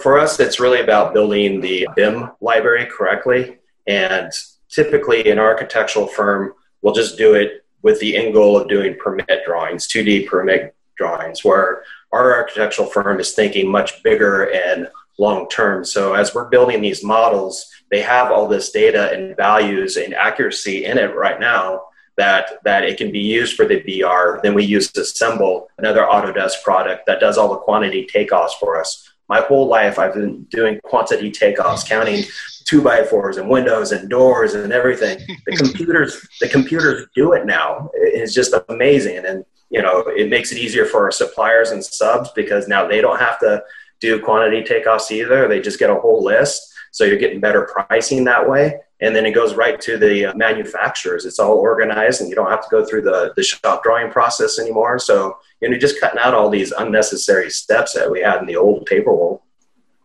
For 0.00 0.20
us, 0.20 0.38
it's 0.38 0.60
really 0.60 0.80
about 0.80 1.12
building 1.12 1.60
the 1.60 1.88
BIM 1.96 2.30
library 2.40 2.86
correctly. 2.86 3.58
And 3.88 4.30
typically 4.68 5.30
an 5.30 5.40
architectural 5.40 6.06
firm 6.06 6.54
will 6.82 6.92
just 6.92 7.18
do 7.18 7.34
it 7.34 7.64
with 7.82 7.98
the 7.98 8.16
end 8.16 8.34
goal 8.34 8.56
of 8.56 8.68
doing 8.68 8.96
permit 9.02 9.44
drawings, 9.44 9.88
2D 9.88 10.28
permit 10.28 10.74
drawings, 10.96 11.44
where 11.44 11.82
our 12.12 12.32
architectural 12.32 12.88
firm 12.88 13.18
is 13.18 13.32
thinking 13.32 13.68
much 13.68 14.00
bigger 14.04 14.44
and 14.52 14.88
long 15.18 15.48
term. 15.48 15.84
So 15.84 16.14
as 16.14 16.34
we're 16.34 16.48
building 16.48 16.80
these 16.80 17.02
models, 17.02 17.68
they 17.90 18.00
have 18.00 18.30
all 18.30 18.46
this 18.46 18.70
data 18.70 19.10
and 19.12 19.36
values 19.36 19.96
and 19.96 20.14
accuracy 20.14 20.84
in 20.84 20.98
it 20.98 21.16
right 21.16 21.40
now 21.40 21.82
that 22.20 22.62
that 22.64 22.84
it 22.84 22.98
can 22.98 23.10
be 23.10 23.18
used 23.18 23.56
for 23.56 23.66
the 23.66 23.80
VR. 23.80 24.42
Then 24.42 24.54
we 24.54 24.64
use 24.64 24.94
Assemble, 24.94 25.68
another 25.78 26.02
Autodesk 26.02 26.62
product 26.62 27.06
that 27.06 27.18
does 27.18 27.38
all 27.38 27.48
the 27.48 27.56
quantity 27.56 28.06
takeoffs 28.14 28.52
for 28.60 28.78
us. 28.78 29.10
My 29.28 29.40
whole 29.40 29.68
life, 29.68 29.98
I've 29.98 30.12
been 30.12 30.42
doing 30.44 30.80
quantity 30.82 31.30
takeoffs, 31.30 31.88
counting 31.88 32.24
two 32.64 32.82
by 32.82 33.04
fours 33.04 33.38
and 33.38 33.48
windows 33.48 33.92
and 33.92 34.10
doors 34.10 34.54
and 34.54 34.70
everything. 34.72 35.18
The 35.46 35.56
computers, 35.64 36.28
the 36.40 36.48
computers 36.48 37.06
do 37.14 37.32
it 37.32 37.46
now. 37.46 37.90
It's 37.94 38.34
just 38.34 38.54
amazing, 38.68 39.24
and 39.24 39.44
you 39.70 39.80
know, 39.80 40.04
it 40.08 40.28
makes 40.28 40.52
it 40.52 40.58
easier 40.58 40.84
for 40.84 41.04
our 41.04 41.12
suppliers 41.12 41.70
and 41.70 41.82
subs 41.82 42.30
because 42.34 42.68
now 42.68 42.86
they 42.86 43.00
don't 43.00 43.20
have 43.20 43.38
to 43.40 43.62
do 44.00 44.20
quantity 44.20 44.62
takeoffs 44.62 45.10
either. 45.10 45.48
They 45.48 45.60
just 45.60 45.78
get 45.78 45.90
a 45.90 45.94
whole 45.94 46.22
list, 46.22 46.69
so 46.90 47.04
you're 47.04 47.18
getting 47.18 47.40
better 47.40 47.68
pricing 47.72 48.24
that 48.24 48.48
way 48.48 48.80
and 49.02 49.16
then 49.16 49.24
it 49.24 49.32
goes 49.32 49.54
right 49.54 49.80
to 49.80 49.96
the 49.96 50.26
uh, 50.26 50.34
manufacturers. 50.34 51.24
It's 51.24 51.38
all 51.38 51.56
organized, 51.56 52.20
and 52.20 52.28
you 52.28 52.36
don't 52.36 52.50
have 52.50 52.62
to 52.62 52.70
go 52.70 52.84
through 52.84 53.02
the, 53.02 53.32
the 53.34 53.42
shop 53.42 53.82
drawing 53.82 54.10
process 54.10 54.58
anymore. 54.58 54.98
So 54.98 55.38
you 55.60 55.68
know, 55.68 55.78
just 55.78 56.00
cutting 56.00 56.18
out 56.18 56.34
all 56.34 56.50
these 56.50 56.72
unnecessary 56.72 57.50
steps 57.50 57.94
that 57.94 58.10
we 58.10 58.20
had 58.20 58.40
in 58.40 58.46
the 58.46 58.56
old 58.56 58.86
paper 58.86 59.12
world. 59.12 59.40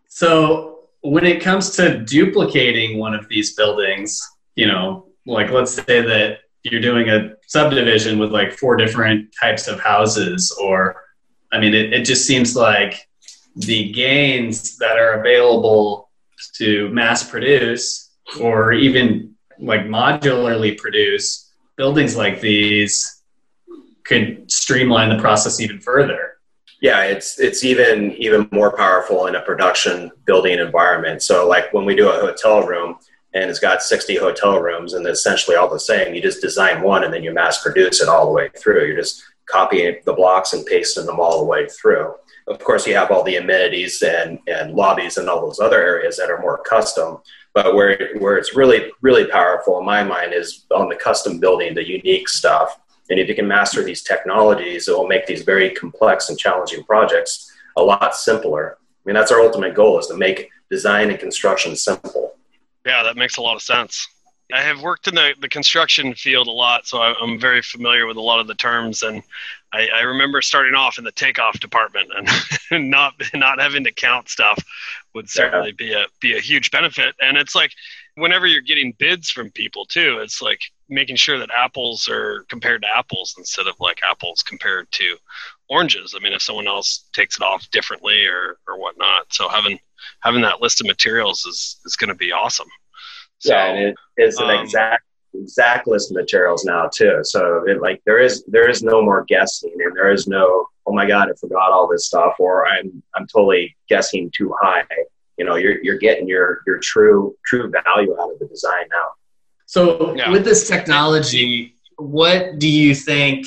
So 0.08 0.80
when 1.02 1.26
it 1.26 1.42
comes 1.42 1.72
to 1.72 2.00
duplicating 2.00 2.98
one 2.98 3.14
of 3.14 3.28
these 3.28 3.54
buildings, 3.56 4.22
you 4.56 4.68
know, 4.68 5.08
like 5.26 5.52
let's 5.52 5.74
say 5.74 6.02
that 6.02 6.40
you're 6.64 6.82
doing 6.82 7.10
a 7.10 7.34
subdivision 7.48 8.18
with 8.18 8.32
like 8.32 8.54
four 8.54 8.76
different 8.76 9.34
types 9.40 9.68
of 9.68 9.80
houses, 9.80 10.58
or 10.62 10.96
I 11.52 11.60
mean, 11.60 11.74
it, 11.74 11.94
it 11.94 12.06
just 12.06 12.26
seems 12.26 12.56
like 12.56 13.08
the 13.58 13.92
gains 13.92 14.78
that 14.78 14.98
are 14.98 15.20
available 15.20 16.05
to 16.56 16.90
mass 16.90 17.28
produce 17.30 18.12
or 18.40 18.74
even 18.74 19.36
like 19.60 19.82
modularly 19.82 20.78
produce 20.78 21.54
buildings 21.78 22.16
like 22.16 22.42
these 22.42 23.22
could 24.04 24.50
streamline 24.52 25.10
the 25.10 25.22
process 25.22 25.60
even 25.60 25.80
further. 25.80 26.38
Yeah 26.82 27.04
it's 27.04 27.40
it's 27.40 27.64
even 27.64 28.14
even 28.14 28.48
more 28.52 28.76
powerful 28.76 29.28
in 29.28 29.36
a 29.36 29.42
production 29.42 30.12
building 30.26 30.60
environment. 30.60 31.24
So 31.24 31.48
like 31.48 31.74
when 31.74 31.86
we 31.86 31.96
do 31.96 32.10
a 32.10 32.20
hotel 32.20 32.64
room 32.64 32.98
and 33.34 33.50
it's 33.50 33.60
got 33.60 33.84
60 33.84 34.16
hotel 34.18 34.60
rooms 34.60 34.94
and 34.94 35.06
essentially 35.08 35.56
all 35.56 35.70
the 35.70 35.80
same 35.80 36.14
you 36.14 36.22
just 36.22 36.42
design 36.42 36.82
one 36.82 37.04
and 37.04 37.14
then 37.14 37.24
you 37.24 37.34
mass 37.34 37.62
produce 37.64 38.02
it 38.02 38.10
all 38.10 38.26
the 38.26 38.32
way 38.32 38.50
through. 38.58 38.86
You're 38.86 38.98
just 38.98 39.24
copying 39.46 39.98
the 40.06 40.14
blocks 40.14 40.54
and 40.54 40.66
pasting 40.66 41.06
them 41.06 41.20
all 41.20 41.40
the 41.40 41.46
way 41.46 41.68
through 41.68 42.14
of 42.48 42.60
course 42.60 42.86
you 42.86 42.96
have 42.96 43.12
all 43.12 43.24
the 43.24 43.38
amenities 43.38 44.02
and 44.02 44.40
and 44.48 44.74
lobbies 44.74 45.18
and 45.18 45.30
all 45.30 45.42
those 45.42 45.60
other 45.60 45.82
areas 45.82 46.18
that 46.18 46.30
are 46.30 46.40
more 46.42 46.62
custom 46.64 47.18
but 47.56 47.74
where 47.74 48.10
where 48.20 48.38
it's 48.38 48.56
really 48.56 48.92
really 49.02 49.26
powerful 49.26 49.80
in 49.80 49.86
my 49.86 50.04
mind 50.04 50.34
is 50.34 50.66
on 50.76 50.90
the 50.90 50.96
custom 50.96 51.40
building, 51.40 51.74
the 51.74 51.88
unique 51.88 52.28
stuff. 52.28 52.80
And 53.10 53.20
if 53.20 53.30
you 53.30 53.36
can 53.36 53.48
master 53.48 53.82
these 53.82 54.04
technologies, 54.04 54.88
it 54.88 54.96
will 54.96 55.08
make 55.08 55.26
these 55.26 55.44
very 55.44 55.70
complex 55.70 56.30
and 56.30 56.38
challenging 56.38 56.84
projects 56.84 57.52
a 57.78 57.82
lot 57.82 58.16
simpler. 58.16 58.78
I 58.82 59.02
mean, 59.06 59.16
that's 59.16 59.32
our 59.32 59.40
ultimate 59.40 59.74
goal 59.74 59.98
is 60.00 60.08
to 60.08 60.18
make 60.18 60.50
design 60.70 61.12
and 61.12 61.20
construction 61.20 61.76
simple. 61.76 62.36
Yeah, 62.86 63.04
that 63.04 63.16
makes 63.16 63.38
a 63.38 63.42
lot 63.42 63.56
of 63.56 63.62
sense. 63.62 64.08
I 64.54 64.62
have 64.62 64.82
worked 64.82 65.08
in 65.08 65.16
the, 65.16 65.34
the 65.40 65.50
construction 65.50 66.14
field 66.14 66.48
a 66.48 66.52
lot, 66.52 66.86
so 66.86 67.02
I'm 67.02 67.40
very 67.40 67.62
familiar 67.62 68.06
with 68.06 68.18
a 68.18 68.22
lot 68.22 68.40
of 68.40 68.48
the 68.48 68.54
terms. 68.56 69.02
And 69.02 69.24
I, 69.74 69.88
I 69.94 70.02
remember 70.02 70.42
starting 70.42 70.76
off 70.76 70.98
in 70.98 71.04
the 71.04 71.12
takeoff 71.12 71.60
department 71.60 72.10
and 72.16 72.90
not 72.92 73.14
not 73.34 73.60
having 73.60 73.84
to 73.84 73.92
count 73.92 74.30
stuff 74.30 74.64
would 75.14 75.30
certainly 75.30 75.74
yeah. 75.80 75.86
be 75.86 75.94
a 75.94 76.06
be 76.22 76.38
a 76.38 76.42
huge 76.42 76.72
benefit. 76.72 77.16
And 77.22 77.38
it's 77.38 77.56
like 77.56 77.72
whenever 78.16 78.48
you're 78.48 78.62
getting 78.62 78.94
bids 78.98 79.30
from 79.30 79.52
people 79.52 79.86
too, 79.86 80.20
it's 80.22 80.42
like 80.42 80.60
making 80.90 81.16
sure 81.16 81.40
that 81.40 81.50
apples 81.52 82.08
are 82.10 82.46
compared 82.50 82.82
to 82.84 82.88
apples 82.96 83.36
instead 83.38 83.68
of 83.68 83.76
like 83.80 84.00
apples 84.10 84.44
compared 84.44 84.92
to 84.92 85.18
oranges. 85.70 86.16
I 86.16 86.24
mean, 86.24 86.34
if 86.34 86.42
someone 86.42 86.68
else 86.68 87.06
takes 87.14 87.38
it 87.38 87.44
off 87.44 87.70
differently 87.72 88.26
or 88.26 88.58
or 88.68 88.80
whatnot, 88.80 89.34
so 89.34 89.50
having 89.50 89.80
having 90.22 90.42
that 90.42 90.62
list 90.62 90.82
of 90.82 90.88
materials 90.88 91.46
is 91.46 91.80
is 91.86 91.96
going 91.96 92.10
to 92.10 92.16
be 92.16 92.32
awesome. 92.32 92.70
So, 93.40 93.54
yeah, 93.54 93.66
and 93.66 93.80
it 93.88 93.96
is 94.18 94.38
an 94.38 94.50
um, 94.50 94.64
exact 94.64 95.05
exact 95.42 95.88
list 95.88 96.12
of 96.12 96.18
materials 96.18 96.66
now 96.66 96.90
too. 96.94 97.20
So 97.24 97.64
it 97.68 97.82
like 97.82 98.02
there 98.06 98.20
is 98.20 98.44
there 98.46 98.70
is 98.70 98.84
no 98.84 99.02
more 99.02 99.24
guessing, 99.26 99.74
and 99.74 99.96
there 99.96 100.12
is 100.12 100.28
no 100.28 100.68
oh 100.86 100.94
my 100.94 101.08
god 101.08 101.30
I 101.30 101.34
forgot 101.36 101.72
all 101.72 101.88
this 101.88 102.08
stuff, 102.08 102.36
or 102.40 102.68
I'm 102.68 103.02
I'm 103.16 103.28
totally 103.28 103.76
guessing 103.90 104.32
too 104.36 104.54
high. 104.62 104.84
You 105.38 105.46
know, 105.46 105.56
you're 105.56 105.82
you're 105.84 105.98
getting 105.98 106.28
your 106.28 106.62
your 106.66 106.80
true 106.80 107.36
true 107.46 107.72
value 107.72 108.16
out 108.20 108.32
of 108.32 108.40
the 108.40 108.48
design 108.48 108.86
now. 108.90 109.08
So 109.66 110.16
yeah. 110.16 110.30
with 110.30 110.46
this 110.46 110.68
technology, 110.68 111.74
what 111.98 112.60
do 112.60 112.70
you 112.70 112.94
think 112.94 113.46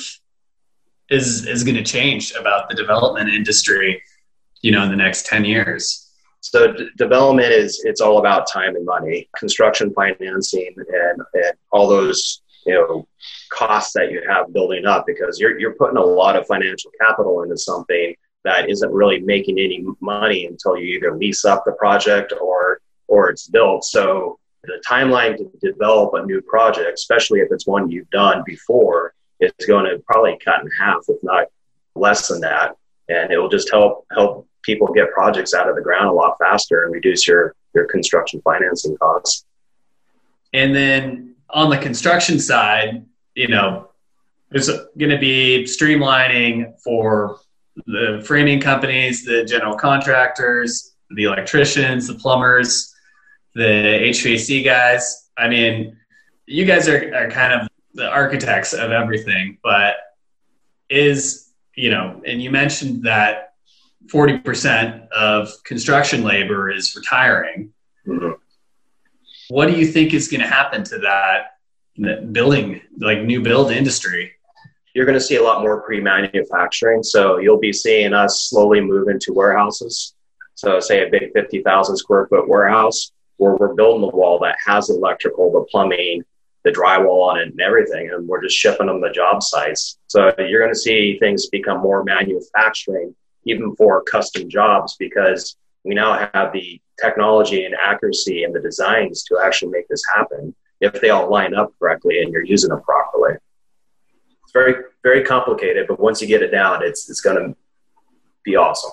is 1.09 1.47
is 1.47 1.63
going 1.63 1.77
to 1.77 1.83
change 1.83 2.33
about 2.33 2.69
the 2.69 2.75
development 2.75 3.29
industry? 3.29 4.03
You 4.61 4.71
know, 4.71 4.83
in 4.83 4.89
the 4.89 4.97
next 4.97 5.25
ten 5.25 5.45
years. 5.45 6.08
So 6.41 6.71
d- 6.73 6.89
development 6.97 7.51
is 7.51 7.81
it's 7.85 8.01
all 8.01 8.19
about 8.19 8.49
time 8.49 8.75
and 8.75 8.85
money, 8.85 9.29
construction 9.37 9.93
financing, 9.93 10.73
and 10.77 11.21
and 11.33 11.53
all 11.71 11.87
those 11.87 12.41
you 12.65 12.73
know 12.73 13.07
costs 13.51 13.93
that 13.93 14.11
you 14.11 14.21
have 14.27 14.53
building 14.53 14.85
up 14.85 15.05
because 15.05 15.39
you're 15.39 15.59
you're 15.59 15.75
putting 15.75 15.97
a 15.97 16.03
lot 16.03 16.35
of 16.35 16.47
financial 16.47 16.91
capital 16.99 17.43
into 17.43 17.57
something 17.57 18.15
that 18.45 18.69
isn't 18.69 18.91
really 18.91 19.19
making 19.19 19.59
any 19.59 19.85
money 19.99 20.45
until 20.45 20.77
you 20.77 20.95
either 20.95 21.15
lease 21.17 21.45
up 21.45 21.63
the 21.65 21.73
project 21.73 22.33
or 22.41 22.81
or 23.07 23.29
it's 23.29 23.47
built. 23.47 23.83
So 23.83 24.39
the 24.63 24.81
timeline 24.87 25.37
to 25.37 25.51
develop 25.61 26.13
a 26.13 26.25
new 26.25 26.41
project, 26.41 26.91
especially 26.93 27.39
if 27.39 27.49
it's 27.51 27.67
one 27.67 27.89
you've 27.89 28.09
done 28.09 28.43
before, 28.45 29.13
is 29.39 29.51
going 29.67 29.85
to 29.85 30.01
probably 30.05 30.37
cut 30.43 30.61
in 30.61 30.69
half, 30.77 31.03
if 31.07 31.17
not 31.23 31.47
less 31.95 32.27
than 32.27 32.41
that. 32.41 32.75
And 33.07 33.31
it 33.31 33.37
will 33.37 33.49
just 33.49 33.71
help 33.71 34.05
help 34.11 34.47
people 34.63 34.87
get 34.87 35.11
projects 35.11 35.53
out 35.53 35.69
of 35.69 35.75
the 35.75 35.81
ground 35.81 36.07
a 36.07 36.11
lot 36.11 36.37
faster 36.39 36.83
and 36.83 36.93
reduce 36.93 37.27
your 37.27 37.55
your 37.73 37.85
construction 37.85 38.41
financing 38.41 38.97
costs. 38.97 39.45
And 40.53 40.75
then 40.75 41.35
on 41.49 41.69
the 41.69 41.77
construction 41.77 42.39
side, 42.39 43.05
you 43.35 43.47
know, 43.47 43.89
there's 44.49 44.67
going 44.67 45.11
to 45.11 45.17
be 45.17 45.63
streamlining 45.65 46.79
for 46.81 47.39
the 47.85 48.21
framing 48.25 48.59
companies, 48.59 49.23
the 49.23 49.45
general 49.45 49.75
contractors, 49.75 50.95
the 51.11 51.23
electricians, 51.23 52.07
the 52.07 52.15
plumbers, 52.15 52.93
the 53.55 53.61
HVAC 53.61 54.65
guys. 54.65 55.29
I 55.37 55.47
mean, 55.47 55.97
you 56.45 56.65
guys 56.65 56.87
are, 56.87 57.13
are 57.15 57.29
kind 57.29 57.53
of 57.53 57.67
the 57.93 58.09
architects 58.09 58.73
of 58.73 58.91
everything, 58.91 59.57
but 59.63 59.95
is, 60.89 61.51
you 61.75 61.91
know, 61.91 62.21
and 62.25 62.41
you 62.41 62.49
mentioned 62.49 63.03
that 63.03 63.48
40% 64.09 65.09
of 65.09 65.51
construction 65.63 66.23
labor 66.23 66.69
is 66.69 66.95
retiring. 66.95 67.71
Mm-hmm. 68.07 68.31
What 69.49 69.67
do 69.67 69.73
you 69.73 69.85
think 69.85 70.13
is 70.13 70.27
going 70.27 70.41
to 70.41 70.47
happen 70.47 70.83
to 70.85 70.99
that 70.99 72.33
building, 72.33 72.81
like 72.99 73.21
new 73.21 73.41
build 73.41 73.71
industry? 73.71 74.33
You're 74.93 75.05
going 75.05 75.17
to 75.17 75.23
see 75.23 75.35
a 75.35 75.43
lot 75.43 75.61
more 75.61 75.81
pre-manufacturing. 75.81 77.03
So 77.03 77.37
you'll 77.37 77.59
be 77.59 77.73
seeing 77.73 78.13
us 78.13 78.43
slowly 78.49 78.81
move 78.81 79.07
into 79.07 79.33
warehouses. 79.33 80.15
So 80.55 80.79
say 80.79 81.07
a 81.07 81.09
big 81.09 81.31
50,000 81.33 81.95
square 81.95 82.27
foot 82.27 82.47
warehouse 82.47 83.11
where 83.37 83.55
we're 83.55 83.73
building 83.73 84.01
the 84.01 84.15
wall 84.15 84.39
that 84.39 84.57
has 84.65 84.89
electrical, 84.89 85.51
the 85.51 85.65
plumbing, 85.71 86.23
the 86.65 86.71
drywall 86.71 87.29
on 87.29 87.39
it 87.39 87.47
and 87.47 87.61
everything, 87.61 88.09
and 88.09 88.27
we're 88.27 88.41
just 88.41 88.57
shipping 88.57 88.87
them 88.87 88.99
the 88.99 89.09
job 89.11 89.41
sites. 89.41 89.97
So 90.07 90.33
you're 90.37 90.59
going 90.59 90.73
to 90.73 90.79
see 90.79 91.17
things 91.17 91.47
become 91.47 91.79
more 91.79 92.03
manufacturing, 92.03 93.15
even 93.45 93.75
for 93.75 94.03
custom 94.03 94.49
jobs, 94.49 94.95
because 94.97 95.57
we 95.83 95.95
now 95.95 96.29
have 96.33 96.51
the 96.53 96.81
technology 97.01 97.65
and 97.65 97.75
accuracy 97.75 98.43
and 98.43 98.53
the 98.53 98.59
designs 98.59 99.23
to 99.23 99.39
actually 99.43 99.71
make 99.71 99.87
this 99.87 100.03
happen 100.15 100.53
if 100.81 100.99
they 101.01 101.09
all 101.09 101.29
line 101.29 101.53
up 101.53 101.73
correctly 101.79 102.21
and 102.21 102.31
you're 102.31 102.45
using 102.45 102.69
them 102.69 102.81
properly. 102.81 103.35
It's 104.43 104.51
very, 104.51 104.83
very 105.03 105.23
complicated, 105.23 105.87
but 105.87 105.99
once 105.99 106.21
you 106.21 106.27
get 106.27 106.41
it 106.41 106.51
down, 106.51 106.83
it's 106.83 107.09
it's 107.09 107.21
going 107.21 107.37
to 107.37 107.55
be 108.43 108.55
awesome. 108.55 108.91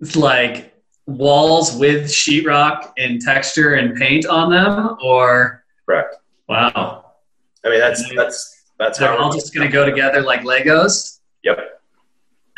It's 0.00 0.16
like 0.16 0.74
walls 1.06 1.76
with 1.76 2.04
sheetrock 2.04 2.92
and 2.96 3.20
texture 3.20 3.74
and 3.74 3.96
paint 3.96 4.26
on 4.26 4.50
them, 4.50 4.96
or 5.02 5.64
correct 5.84 6.16
Wow. 6.48 7.12
I 7.64 7.70
mean, 7.70 7.80
that's 7.80 8.02
that's 8.14 8.62
that's 8.78 8.98
They're 8.98 9.18
all 9.18 9.32
just 9.32 9.54
going 9.54 9.66
to 9.66 9.72
go 9.72 9.84
together 9.86 10.20
like 10.20 10.42
Legos. 10.42 11.20
Yep. 11.44 11.80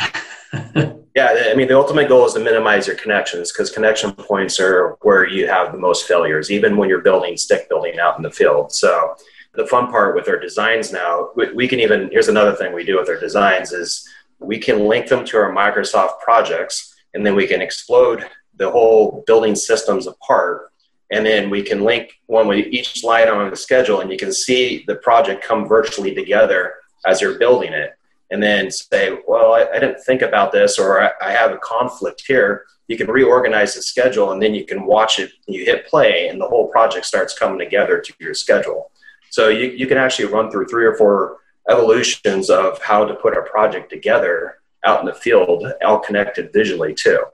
yeah, 1.15 1.51
I 1.51 1.55
mean, 1.55 1.69
the 1.69 1.77
ultimate 1.77 2.09
goal 2.09 2.27
is 2.27 2.35
to 2.35 2.41
minimize 2.41 2.87
your 2.87 2.97
connections 2.97 3.53
because 3.53 3.71
connection 3.71 4.13
points 4.13 4.59
are 4.61 4.97
where 5.03 5.29
you 5.29 5.47
have 5.49 5.73
the 5.73 5.79
most 5.79 6.07
failures, 6.07 6.51
even 6.51 6.77
when 6.77 6.89
you're 6.89 7.03
building 7.03 7.37
stick 7.37 7.69
building 7.69 7.99
out 7.99 8.17
in 8.17 8.23
the 8.23 8.31
field. 8.31 8.73
So 8.73 9.15
the 9.55 9.67
fun 9.67 9.91
part 9.91 10.15
with 10.15 10.29
our 10.29 10.39
designs 10.39 10.93
now, 10.93 11.31
we, 11.37 11.53
we 11.53 11.69
can 11.69 11.81
even 11.81 12.09
here's 12.11 12.29
another 12.29 12.55
thing 12.55 12.73
we 12.73 12.85
do 12.85 12.99
with 12.99 13.09
our 13.09 13.19
designs 13.19 13.73
is 13.73 14.09
we 14.39 14.59
can 14.59 14.87
link 14.87 15.09
them 15.09 15.25
to 15.27 15.37
our 15.39 15.53
Microsoft 15.53 16.21
projects, 16.21 16.95
and 17.15 17.25
then 17.25 17.35
we 17.35 17.47
can 17.47 17.63
explode 17.63 18.29
the 18.57 18.71
whole 18.71 19.25
building 19.27 19.55
systems 19.55 20.07
apart 20.07 20.71
and 21.11 21.25
then 21.25 21.51
we 21.51 21.63
can 21.63 21.83
link 21.83 22.21
one 22.27 22.49
with 22.49 22.67
each 22.67 23.01
slide 23.01 23.29
on 23.29 23.51
the 23.51 23.57
schedule 23.57 24.01
and 24.01 24.11
you 24.11 24.17
can 24.17 24.33
see 24.33 24.85
the 24.87 24.97
project 24.97 25.45
come 25.45 25.67
virtually 25.67 26.15
together 26.15 26.75
as 27.07 27.21
you're 27.21 27.39
building 27.39 27.73
it 27.73 27.97
and 28.31 28.43
then 28.43 28.71
say 28.71 29.19
well 29.27 29.53
i, 29.53 29.67
I 29.73 29.79
didn't 29.79 30.03
think 30.03 30.23
about 30.23 30.53
this 30.53 30.79
or 30.79 31.01
I, 31.01 31.11
I, 31.21 31.33
have 31.33 31.53
a 31.53 31.59
conflict 31.59 32.25
here. 32.27 32.65
You 32.89 32.97
can 32.97 33.09
reorganize 33.09 33.75
the 33.75 33.83
schedule 33.83 34.33
and 34.33 34.43
then 34.43 34.55
you 34.55 34.67
can 34.67 34.85
watch 34.85 35.19
it. 35.19 35.33
You 35.47 35.65
hit 35.65 35.87
play 35.87 36.29
and 36.29 36.41
the 36.41 36.47
whole 36.47 36.69
project 36.69 37.07
starts 37.07 37.39
coming 37.39 37.59
together 37.59 38.01
to 38.01 38.13
your 38.19 38.35
schedule. 38.35 38.91
So 39.31 39.49
you, 39.49 39.71
you 39.71 39.87
can 39.87 39.97
actually 39.97 40.27
run 40.27 40.51
through 40.51 40.67
three 40.67 40.85
or 40.85 40.95
four 40.97 41.39
evolutions 41.71 42.51
of 42.51 42.81
how 42.83 43.07
to 43.07 43.15
put 43.15 43.37
a 43.37 43.43
project 43.43 43.91
together 43.91 44.59
out 44.85 45.01
in 45.01 45.07
the 45.07 45.15
field 45.15 45.67
all 45.85 45.99
connected 45.99 46.53
visually 46.53 46.95
too. 46.95 47.25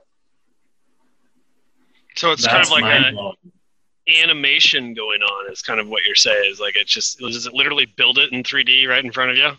So 2.16 2.32
it's 2.32 2.44
That's 2.44 2.68
kind 2.68 2.84
of 2.84 2.84
like 2.84 2.84
an 2.84 3.52
animation 4.08 4.94
going 4.94 5.22
on 5.22 5.52
is 5.52 5.62
kind 5.62 5.80
of 5.80 5.88
what 5.88 6.02
you're 6.04 6.14
saying 6.14 6.50
is 6.50 6.60
like 6.60 6.76
it's 6.76 6.90
just 6.90 7.18
does 7.18 7.46
it 7.46 7.52
literally 7.52 7.86
build 7.86 8.18
it 8.18 8.32
in 8.32 8.42
3d 8.42 8.88
right 8.88 9.04
in 9.04 9.12
front 9.12 9.30
of 9.30 9.36
you 9.36 9.50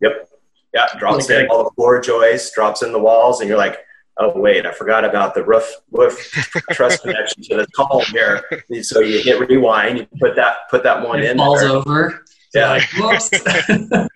yep. 0.00 0.28
Yeah 0.72 0.86
drops 0.98 1.30
in 1.30 1.46
all 1.48 1.64
the 1.64 1.70
floor 1.70 2.00
joists 2.00 2.52
drops 2.54 2.82
in 2.82 2.92
the 2.92 2.98
walls 2.98 3.40
and 3.40 3.48
you're 3.48 3.58
like 3.58 3.78
oh 4.18 4.38
wait 4.38 4.66
i 4.66 4.72
forgot 4.72 5.04
about 5.04 5.34
the 5.34 5.44
roof 5.44 5.68
roof 5.92 6.18
truss 6.72 7.00
connection 7.00 7.42
to 7.44 7.56
the 7.56 7.66
column 7.74 8.04
here. 8.10 8.42
So 8.82 9.00
you 9.00 9.20
hit 9.20 9.48
rewind 9.48 9.98
you 9.98 10.06
put 10.20 10.36
that 10.36 10.68
put 10.70 10.82
that 10.82 11.06
one 11.06 11.20
it 11.20 11.30
in 11.30 11.36
falls 11.36 11.60
there. 11.60 11.70
over. 11.70 12.24
Yeah. 12.54 12.70
Like 12.70 12.88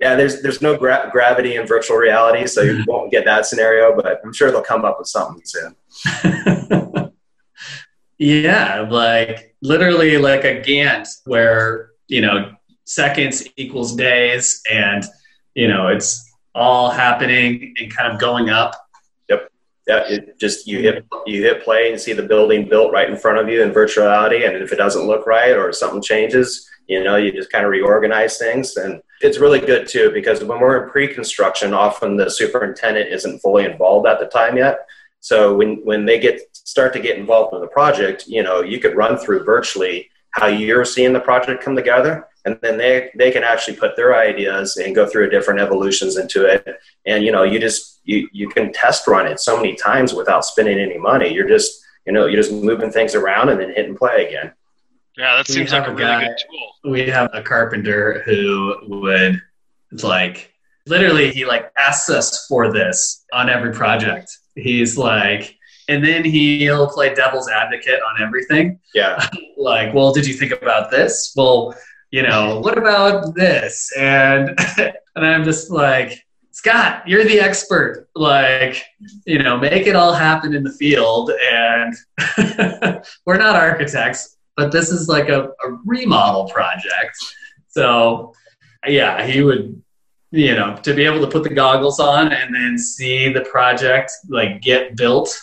yeah 0.00 0.14
there's 0.14 0.42
there's 0.42 0.60
no 0.60 0.76
gra- 0.76 1.08
gravity 1.12 1.56
in 1.56 1.66
virtual 1.66 1.96
reality 1.96 2.46
so 2.46 2.60
you 2.62 2.84
won't 2.86 3.10
get 3.10 3.24
that 3.24 3.46
scenario 3.46 3.96
but 3.96 4.20
i'm 4.24 4.32
sure 4.32 4.50
they'll 4.50 4.62
come 4.62 4.84
up 4.84 4.98
with 4.98 5.08
something 5.08 5.42
soon. 5.44 5.74
Yeah, 8.18 8.86
like 8.90 9.54
literally 9.62 10.18
like 10.18 10.44
a 10.44 10.60
Gantt 10.60 11.08
where, 11.24 11.92
you 12.08 12.20
know, 12.20 12.52
seconds 12.84 13.44
equals 13.56 13.94
days 13.94 14.60
and, 14.70 15.04
you 15.58 15.68
know, 15.68 15.88
it's 15.88 16.10
all 16.54 16.90
happening 16.90 17.74
and 17.78 17.94
kind 17.94 18.12
of 18.12 18.20
going 18.20 18.48
up. 18.50 18.74
Yep. 19.28 19.50
Yeah, 19.86 20.04
it 20.08 20.38
just 20.38 20.66
you 20.66 20.80
hit 20.80 21.04
you 21.26 21.42
hit 21.42 21.64
play 21.64 21.90
and 21.90 22.00
see 22.00 22.12
the 22.12 22.22
building 22.22 22.68
built 22.68 22.92
right 22.92 23.10
in 23.10 23.16
front 23.16 23.38
of 23.38 23.48
you 23.48 23.62
in 23.62 23.70
virtuality 23.70 24.46
and 24.46 24.56
if 24.62 24.72
it 24.72 24.76
doesn't 24.76 25.06
look 25.06 25.26
right 25.26 25.56
or 25.56 25.72
something 25.72 26.02
changes, 26.02 26.68
you 26.86 27.02
know, 27.02 27.16
you 27.16 27.32
just 27.32 27.50
kind 27.50 27.64
of 27.64 27.70
reorganize 27.70 28.38
things 28.38 28.76
and 28.76 29.02
it's 29.20 29.38
really 29.38 29.60
good 29.60 29.88
too 29.88 30.10
because 30.12 30.44
when 30.44 30.60
we're 30.60 30.84
in 30.84 30.90
pre-construction 30.90 31.74
often 31.74 32.16
the 32.16 32.30
superintendent 32.30 33.10
isn't 33.12 33.40
fully 33.40 33.64
involved 33.64 34.06
at 34.06 34.20
the 34.20 34.26
time 34.26 34.56
yet 34.56 34.86
so 35.20 35.56
when, 35.56 35.84
when 35.84 36.06
they 36.06 36.18
get 36.18 36.40
start 36.52 36.92
to 36.92 37.00
get 37.00 37.18
involved 37.18 37.54
in 37.54 37.60
the 37.60 37.66
project, 37.66 38.26
you 38.26 38.42
know, 38.42 38.62
you 38.62 38.78
could 38.78 38.96
run 38.96 39.18
through 39.18 39.44
virtually 39.44 40.08
how 40.30 40.46
you're 40.46 40.84
seeing 40.84 41.12
the 41.12 41.20
project 41.20 41.62
come 41.62 41.74
together. 41.74 42.26
And 42.52 42.58
then 42.62 42.78
they, 42.78 43.10
they 43.14 43.30
can 43.30 43.44
actually 43.44 43.76
put 43.76 43.96
their 43.96 44.16
ideas 44.16 44.76
and 44.76 44.94
go 44.94 45.06
through 45.06 45.30
different 45.30 45.60
evolutions 45.60 46.16
into 46.16 46.46
it. 46.46 46.66
And, 47.06 47.24
you 47.24 47.32
know, 47.32 47.42
you 47.42 47.58
just, 47.58 48.00
you, 48.04 48.28
you 48.32 48.48
can 48.48 48.72
test 48.72 49.06
run 49.06 49.26
it 49.26 49.40
so 49.40 49.56
many 49.56 49.74
times 49.74 50.12
without 50.12 50.44
spending 50.44 50.78
any 50.78 50.98
money. 50.98 51.32
You're 51.32 51.48
just, 51.48 51.84
you 52.06 52.12
know, 52.12 52.26
you're 52.26 52.42
just 52.42 52.52
moving 52.52 52.90
things 52.90 53.14
around 53.14 53.50
and 53.50 53.60
then 53.60 53.74
hit 53.74 53.88
and 53.88 53.96
play 53.96 54.26
again. 54.26 54.52
Yeah, 55.16 55.36
that 55.36 55.46
seems 55.48 55.72
like 55.72 55.86
a, 55.86 55.90
a 55.90 55.94
really 55.94 56.04
guy, 56.04 56.24
good 56.26 56.36
tool. 56.38 56.92
We 56.92 57.08
have 57.08 57.30
a 57.32 57.42
carpenter 57.42 58.22
who 58.24 58.76
would 58.86 59.40
like 60.02 60.54
literally 60.86 61.32
he 61.32 61.44
like 61.44 61.72
asks 61.76 62.08
us 62.08 62.46
for 62.46 62.72
this 62.72 63.24
on 63.32 63.50
every 63.50 63.72
project 63.72 64.30
he's 64.58 64.98
like, 64.98 65.56
and 65.88 66.04
then 66.04 66.24
he'll 66.24 66.88
play 66.88 67.14
devil's 67.14 67.48
advocate 67.48 68.00
on 68.02 68.22
everything. 68.22 68.78
Yeah. 68.94 69.26
like, 69.56 69.94
well, 69.94 70.12
did 70.12 70.26
you 70.26 70.34
think 70.34 70.52
about 70.52 70.90
this? 70.90 71.32
Well, 71.36 71.74
you 72.10 72.22
know, 72.22 72.60
what 72.64 72.78
about 72.78 73.34
this? 73.34 73.92
And 73.96 74.58
and 74.78 75.26
I'm 75.26 75.44
just 75.44 75.70
like, 75.70 76.24
Scott, 76.50 77.06
you're 77.06 77.24
the 77.24 77.40
expert. 77.40 78.08
Like, 78.14 78.84
you 79.26 79.42
know, 79.42 79.56
make 79.56 79.86
it 79.86 79.96
all 79.96 80.12
happen 80.12 80.54
in 80.54 80.64
the 80.64 80.72
field. 80.72 81.30
And 81.52 81.94
we're 83.26 83.38
not 83.38 83.56
architects, 83.56 84.36
but 84.56 84.72
this 84.72 84.90
is 84.90 85.08
like 85.08 85.28
a, 85.28 85.44
a 85.44 85.78
remodel 85.84 86.48
project. 86.48 87.16
So 87.68 88.32
yeah, 88.86 89.26
he 89.26 89.42
would 89.42 89.80
you 90.30 90.54
know 90.54 90.76
to 90.82 90.92
be 90.94 91.04
able 91.04 91.20
to 91.20 91.26
put 91.26 91.42
the 91.42 91.54
goggles 91.54 91.98
on 91.98 92.32
and 92.32 92.54
then 92.54 92.76
see 92.78 93.32
the 93.32 93.40
project 93.42 94.12
like 94.28 94.60
get 94.60 94.94
built 94.96 95.34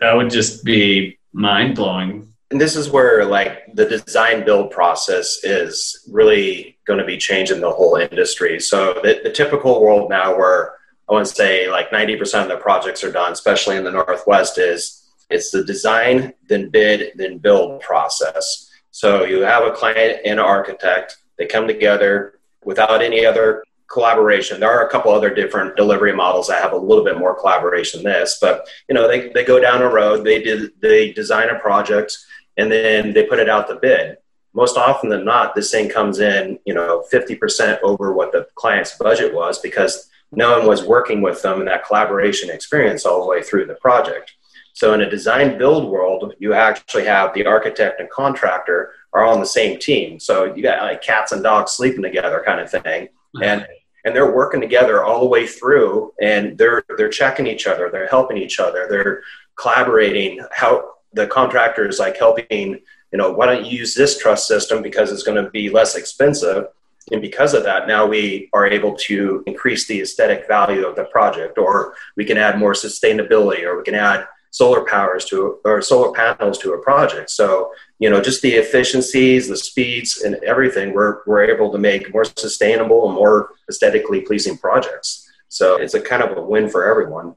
that 0.00 0.14
would 0.14 0.30
just 0.30 0.64
be 0.64 1.18
mind 1.32 1.76
blowing 1.76 2.32
and 2.50 2.60
this 2.60 2.76
is 2.76 2.90
where 2.90 3.24
like 3.24 3.64
the 3.74 3.86
design 3.86 4.44
build 4.44 4.70
process 4.70 5.40
is 5.42 6.04
really 6.10 6.78
going 6.86 6.98
to 6.98 7.04
be 7.04 7.16
changing 7.16 7.60
the 7.60 7.70
whole 7.70 7.96
industry 7.96 8.60
so 8.60 8.94
the, 9.02 9.20
the 9.22 9.30
typical 9.30 9.82
world 9.82 10.08
now 10.08 10.36
where 10.36 10.74
i 11.08 11.12
want 11.12 11.26
to 11.26 11.34
say 11.34 11.68
like 11.70 11.90
90% 11.90 12.42
of 12.42 12.48
the 12.48 12.56
projects 12.56 13.02
are 13.02 13.12
done 13.12 13.32
especially 13.32 13.76
in 13.76 13.84
the 13.84 13.90
northwest 13.90 14.58
is 14.58 15.02
it's 15.30 15.50
the 15.50 15.64
design 15.64 16.32
then 16.48 16.68
bid 16.70 17.12
then 17.16 17.38
build 17.38 17.80
process 17.80 18.70
so 18.90 19.24
you 19.24 19.40
have 19.40 19.64
a 19.64 19.72
client 19.72 20.20
and 20.24 20.38
an 20.38 20.46
architect 20.46 21.16
they 21.38 21.46
come 21.46 21.66
together 21.66 22.38
without 22.64 23.02
any 23.02 23.24
other 23.24 23.62
collaboration. 23.88 24.58
There 24.58 24.70
are 24.70 24.86
a 24.86 24.90
couple 24.90 25.12
other 25.12 25.32
different 25.32 25.76
delivery 25.76 26.12
models 26.12 26.48
that 26.48 26.62
have 26.62 26.72
a 26.72 26.76
little 26.76 27.04
bit 27.04 27.18
more 27.18 27.38
collaboration 27.38 28.02
than 28.02 28.12
this, 28.12 28.38
but 28.40 28.66
you 28.88 28.94
know, 28.94 29.06
they, 29.06 29.28
they 29.28 29.44
go 29.44 29.60
down 29.60 29.82
a 29.82 29.88
road, 29.88 30.24
they 30.24 30.42
did 30.42 30.72
they 30.80 31.12
design 31.12 31.48
a 31.50 31.58
project 31.58 32.16
and 32.56 32.70
then 32.70 33.12
they 33.12 33.24
put 33.24 33.38
it 33.38 33.48
out 33.48 33.68
the 33.68 33.76
bid. 33.76 34.18
Most 34.54 34.76
often 34.76 35.10
than 35.10 35.24
not, 35.24 35.54
this 35.54 35.70
thing 35.70 35.88
comes 35.88 36.18
in, 36.18 36.58
you 36.64 36.72
know, 36.72 37.04
50% 37.12 37.80
over 37.82 38.12
what 38.12 38.32
the 38.32 38.46
client's 38.54 38.96
budget 38.96 39.34
was 39.34 39.58
because 39.58 40.08
no 40.32 40.58
one 40.58 40.66
was 40.66 40.84
working 40.84 41.20
with 41.20 41.42
them 41.42 41.60
in 41.60 41.66
that 41.66 41.86
collaboration 41.86 42.50
experience 42.50 43.04
all 43.04 43.20
the 43.20 43.28
way 43.28 43.42
through 43.42 43.66
the 43.66 43.74
project. 43.74 44.32
So 44.72 44.94
in 44.94 45.02
a 45.02 45.10
design 45.10 45.58
build 45.58 45.90
world, 45.90 46.34
you 46.38 46.54
actually 46.54 47.04
have 47.04 47.34
the 47.34 47.46
architect 47.46 48.00
and 48.00 48.10
contractor 48.10 48.92
are 49.12 49.24
on 49.24 49.40
the 49.40 49.46
same 49.46 49.78
team. 49.78 50.18
So 50.18 50.54
you 50.54 50.62
got 50.62 50.82
like 50.82 51.02
cats 51.02 51.32
and 51.32 51.42
dogs 51.42 51.72
sleeping 51.72 52.02
together 52.02 52.42
kind 52.44 52.60
of 52.60 52.70
thing 52.70 53.08
and 53.42 53.66
and 54.04 54.14
they're 54.14 54.32
working 54.32 54.60
together 54.60 55.02
all 55.04 55.20
the 55.20 55.26
way 55.26 55.46
through 55.46 56.12
and 56.20 56.56
they're 56.56 56.84
they're 56.96 57.08
checking 57.08 57.46
each 57.46 57.66
other 57.66 57.90
they're 57.90 58.08
helping 58.08 58.36
each 58.36 58.60
other 58.60 58.86
they're 58.88 59.22
collaborating 59.56 60.40
how 60.52 60.92
the 61.12 61.26
contractor 61.26 61.88
is 61.88 61.98
like 61.98 62.16
helping 62.16 62.80
you 63.12 63.18
know 63.18 63.32
why 63.32 63.46
don't 63.46 63.64
you 63.64 63.78
use 63.78 63.94
this 63.94 64.18
truss 64.18 64.46
system 64.46 64.82
because 64.82 65.10
it's 65.10 65.22
going 65.22 65.42
to 65.42 65.50
be 65.50 65.70
less 65.70 65.96
expensive 65.96 66.66
and 67.12 67.22
because 67.22 67.54
of 67.54 67.62
that 67.62 67.86
now 67.86 68.04
we 68.04 68.48
are 68.52 68.66
able 68.66 68.94
to 68.96 69.42
increase 69.46 69.86
the 69.86 70.00
aesthetic 70.00 70.46
value 70.48 70.84
of 70.86 70.96
the 70.96 71.04
project 71.04 71.58
or 71.58 71.94
we 72.16 72.24
can 72.24 72.36
add 72.36 72.58
more 72.58 72.72
sustainability 72.72 73.62
or 73.62 73.76
we 73.76 73.84
can 73.84 73.94
add 73.94 74.26
solar 74.56 74.84
powers 74.86 75.26
to 75.26 75.58
or 75.66 75.82
solar 75.82 76.12
panels 76.12 76.56
to 76.56 76.72
a 76.72 76.78
project. 76.82 77.30
So 77.30 77.72
you 77.98 78.08
know, 78.08 78.20
just 78.22 78.40
the 78.40 78.54
efficiencies, 78.54 79.48
the 79.48 79.56
speeds, 79.56 80.22
and 80.22 80.36
everything, 80.36 80.94
we're 80.94 81.20
we're 81.26 81.44
able 81.44 81.70
to 81.72 81.78
make 81.78 82.12
more 82.12 82.24
sustainable 82.24 83.06
and 83.06 83.14
more 83.14 83.50
aesthetically 83.68 84.22
pleasing 84.22 84.56
projects. 84.56 85.30
So 85.48 85.76
it's 85.76 85.94
a 85.94 86.00
kind 86.00 86.22
of 86.22 86.36
a 86.36 86.42
win 86.42 86.68
for 86.70 86.90
everyone. 86.90 87.36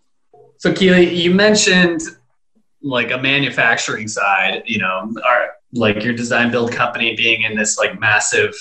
So 0.58 0.74
Keely, 0.74 1.14
you 1.14 1.34
mentioned 1.34 2.02
like 2.82 3.12
a 3.12 3.18
manufacturing 3.18 4.08
side, 4.08 4.64
you 4.66 4.80
know, 4.80 5.14
our, 5.26 5.52
like 5.74 6.04
your 6.04 6.14
design 6.14 6.52
build 6.52 6.72
company 6.72 7.16
being 7.16 7.44
in 7.44 7.56
this 7.56 7.78
like 7.78 8.00
massive 8.00 8.52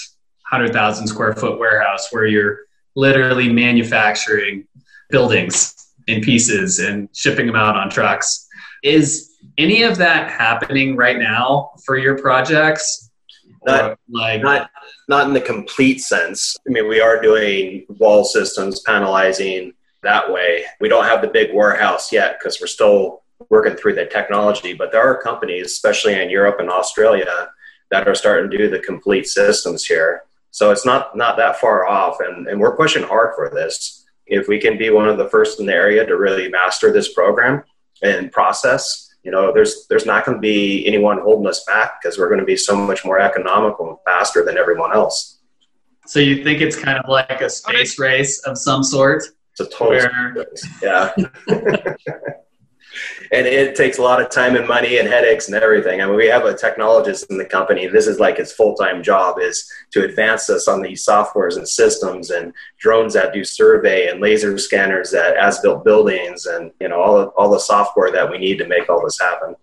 100,000 0.50 1.06
square 1.06 1.34
foot 1.34 1.58
warehouse 1.58 2.08
where 2.10 2.26
you're 2.26 2.60
literally 2.96 3.52
manufacturing 3.52 4.66
buildings 5.10 5.74
in 6.06 6.20
pieces 6.20 6.78
and 6.78 7.08
shipping 7.12 7.46
them 7.46 7.56
out 7.56 7.76
on 7.76 7.88
trucks. 7.90 8.46
Is 8.82 9.36
any 9.56 9.82
of 9.82 9.98
that 9.98 10.30
happening 10.30 10.96
right 10.96 11.18
now 11.18 11.70
for 11.84 11.96
your 11.96 12.18
projects? 12.18 13.10
Not, 13.66 13.98
like 14.08 14.42
not 14.42 14.70
not 15.08 15.26
in 15.26 15.32
the 15.32 15.40
complete 15.40 16.00
sense. 16.00 16.56
I 16.66 16.70
mean, 16.70 16.88
we 16.88 17.00
are 17.00 17.20
doing 17.20 17.84
wall 17.98 18.24
systems, 18.24 18.82
panelizing 18.84 19.72
that 20.02 20.32
way. 20.32 20.64
We 20.80 20.88
don't 20.88 21.04
have 21.04 21.22
the 21.22 21.28
big 21.28 21.52
warehouse 21.52 22.12
yet 22.12 22.38
because 22.38 22.60
we're 22.60 22.66
still 22.66 23.22
working 23.50 23.76
through 23.76 23.94
the 23.94 24.06
technology. 24.06 24.74
But 24.74 24.92
there 24.92 25.02
are 25.02 25.20
companies, 25.20 25.66
especially 25.66 26.20
in 26.20 26.30
Europe 26.30 26.56
and 26.60 26.70
Australia, 26.70 27.50
that 27.90 28.08
are 28.08 28.14
starting 28.14 28.50
to 28.50 28.58
do 28.58 28.68
the 28.68 28.80
complete 28.80 29.26
systems 29.26 29.84
here. 29.84 30.22
So 30.50 30.70
it's 30.70 30.86
not 30.86 31.16
not 31.16 31.36
that 31.36 31.60
far 31.60 31.86
off, 31.86 32.20
and, 32.20 32.48
and 32.48 32.60
we're 32.60 32.76
pushing 32.76 33.02
hard 33.02 33.34
for 33.34 33.50
this. 33.50 34.04
If 34.26 34.48
we 34.48 34.58
can 34.58 34.76
be 34.76 34.90
one 34.90 35.08
of 35.08 35.18
the 35.18 35.28
first 35.28 35.60
in 35.60 35.66
the 35.66 35.72
area 35.72 36.04
to 36.04 36.16
really 36.16 36.48
master 36.48 36.92
this 36.92 37.12
program 37.12 37.62
and 38.02 38.30
process, 38.32 39.14
you 39.22 39.30
know, 39.30 39.52
there's 39.52 39.86
there's 39.88 40.06
not 40.06 40.24
going 40.24 40.36
to 40.36 40.40
be 40.40 40.86
anyone 40.86 41.20
holding 41.20 41.46
us 41.46 41.64
back 41.64 42.00
because 42.00 42.18
we're 42.18 42.28
going 42.28 42.40
to 42.40 42.46
be 42.46 42.56
so 42.56 42.76
much 42.76 43.04
more 43.04 43.20
economical 43.20 43.90
and 43.90 43.98
faster 44.04 44.44
than 44.44 44.56
everyone 44.56 44.94
else. 44.94 45.38
So 46.06 46.20
you 46.20 46.42
think 46.42 46.62
it's 46.62 46.76
kind 46.76 46.98
of 46.98 47.08
like 47.08 47.42
a 47.42 47.50
space 47.50 47.98
race 47.98 48.40
of 48.44 48.56
some 48.56 48.82
sort? 48.82 49.24
It's 49.52 49.60
a 49.60 49.66
total 49.66 49.88
where... 49.88 50.46
yeah. 50.82 51.12
and 53.32 53.46
it 53.46 53.74
takes 53.74 53.98
a 53.98 54.02
lot 54.02 54.20
of 54.20 54.30
time 54.30 54.56
and 54.56 54.66
money 54.66 54.98
and 54.98 55.08
headaches 55.08 55.48
and 55.48 55.56
everything. 55.56 56.00
I 56.00 56.06
mean, 56.06 56.16
we 56.16 56.26
have 56.26 56.44
a 56.44 56.54
technologist 56.54 57.28
in 57.30 57.38
the 57.38 57.44
company. 57.44 57.86
This 57.86 58.06
is 58.06 58.20
like 58.20 58.38
his 58.38 58.52
full 58.52 58.74
time 58.74 59.02
job 59.02 59.38
is 59.40 59.70
to 59.92 60.04
advance 60.04 60.48
us 60.50 60.68
on 60.68 60.82
these 60.82 61.04
softwares 61.04 61.56
and 61.56 61.68
systems 61.68 62.30
and 62.30 62.52
drones 62.78 63.14
that 63.14 63.32
do 63.32 63.44
survey 63.44 64.08
and 64.08 64.20
laser 64.20 64.56
scanners 64.58 65.10
that 65.10 65.36
as 65.36 65.58
built 65.60 65.84
buildings 65.84 66.46
and 66.46 66.72
you 66.80 66.88
know 66.88 67.00
all 67.00 67.24
all 67.36 67.50
the 67.50 67.60
software 67.60 68.10
that 68.10 68.30
we 68.30 68.38
need 68.38 68.58
to 68.58 68.66
make 68.66 68.88
all 68.88 69.02
this 69.02 69.18
happen. 69.20 69.54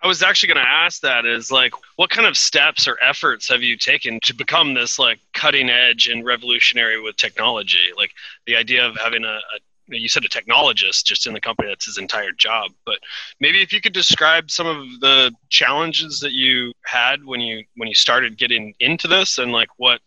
I 0.00 0.06
was 0.06 0.22
actually 0.22 0.54
going 0.54 0.64
to 0.64 0.70
ask 0.70 1.00
that 1.02 1.26
is 1.26 1.50
like, 1.50 1.72
what 1.96 2.08
kind 2.08 2.26
of 2.26 2.36
steps 2.36 2.86
or 2.86 2.96
efforts 3.02 3.48
have 3.48 3.62
you 3.62 3.76
taken 3.76 4.20
to 4.20 4.34
become 4.34 4.74
this 4.74 4.98
like 4.98 5.18
cutting 5.32 5.68
edge 5.68 6.06
and 6.06 6.24
revolutionary 6.24 7.00
with 7.00 7.16
technology? 7.16 7.90
Like 7.96 8.12
the 8.46 8.54
idea 8.54 8.86
of 8.86 8.96
having 8.96 9.24
a, 9.24 9.38
a 9.38 9.58
you 9.96 10.08
said 10.08 10.24
a 10.24 10.28
technologist 10.28 11.04
just 11.04 11.26
in 11.26 11.32
the 11.32 11.40
company 11.40 11.68
that's 11.68 11.86
his 11.86 11.98
entire 11.98 12.32
job 12.32 12.70
but 12.84 12.98
maybe 13.40 13.62
if 13.62 13.72
you 13.72 13.80
could 13.80 13.92
describe 13.92 14.50
some 14.50 14.66
of 14.66 14.76
the 15.00 15.32
challenges 15.48 16.20
that 16.20 16.32
you 16.32 16.72
had 16.84 17.24
when 17.24 17.40
you 17.40 17.64
when 17.76 17.88
you 17.88 17.94
started 17.94 18.36
getting 18.36 18.74
into 18.80 19.08
this 19.08 19.38
and 19.38 19.52
like 19.52 19.68
what 19.76 20.00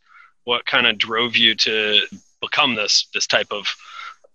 what 0.44 0.66
kind 0.66 0.88
of 0.88 0.98
drove 0.98 1.36
you 1.36 1.56
to 1.56 2.00
become 2.42 2.76
this 2.76 3.08
this 3.14 3.28
type 3.28 3.52
of 3.52 3.66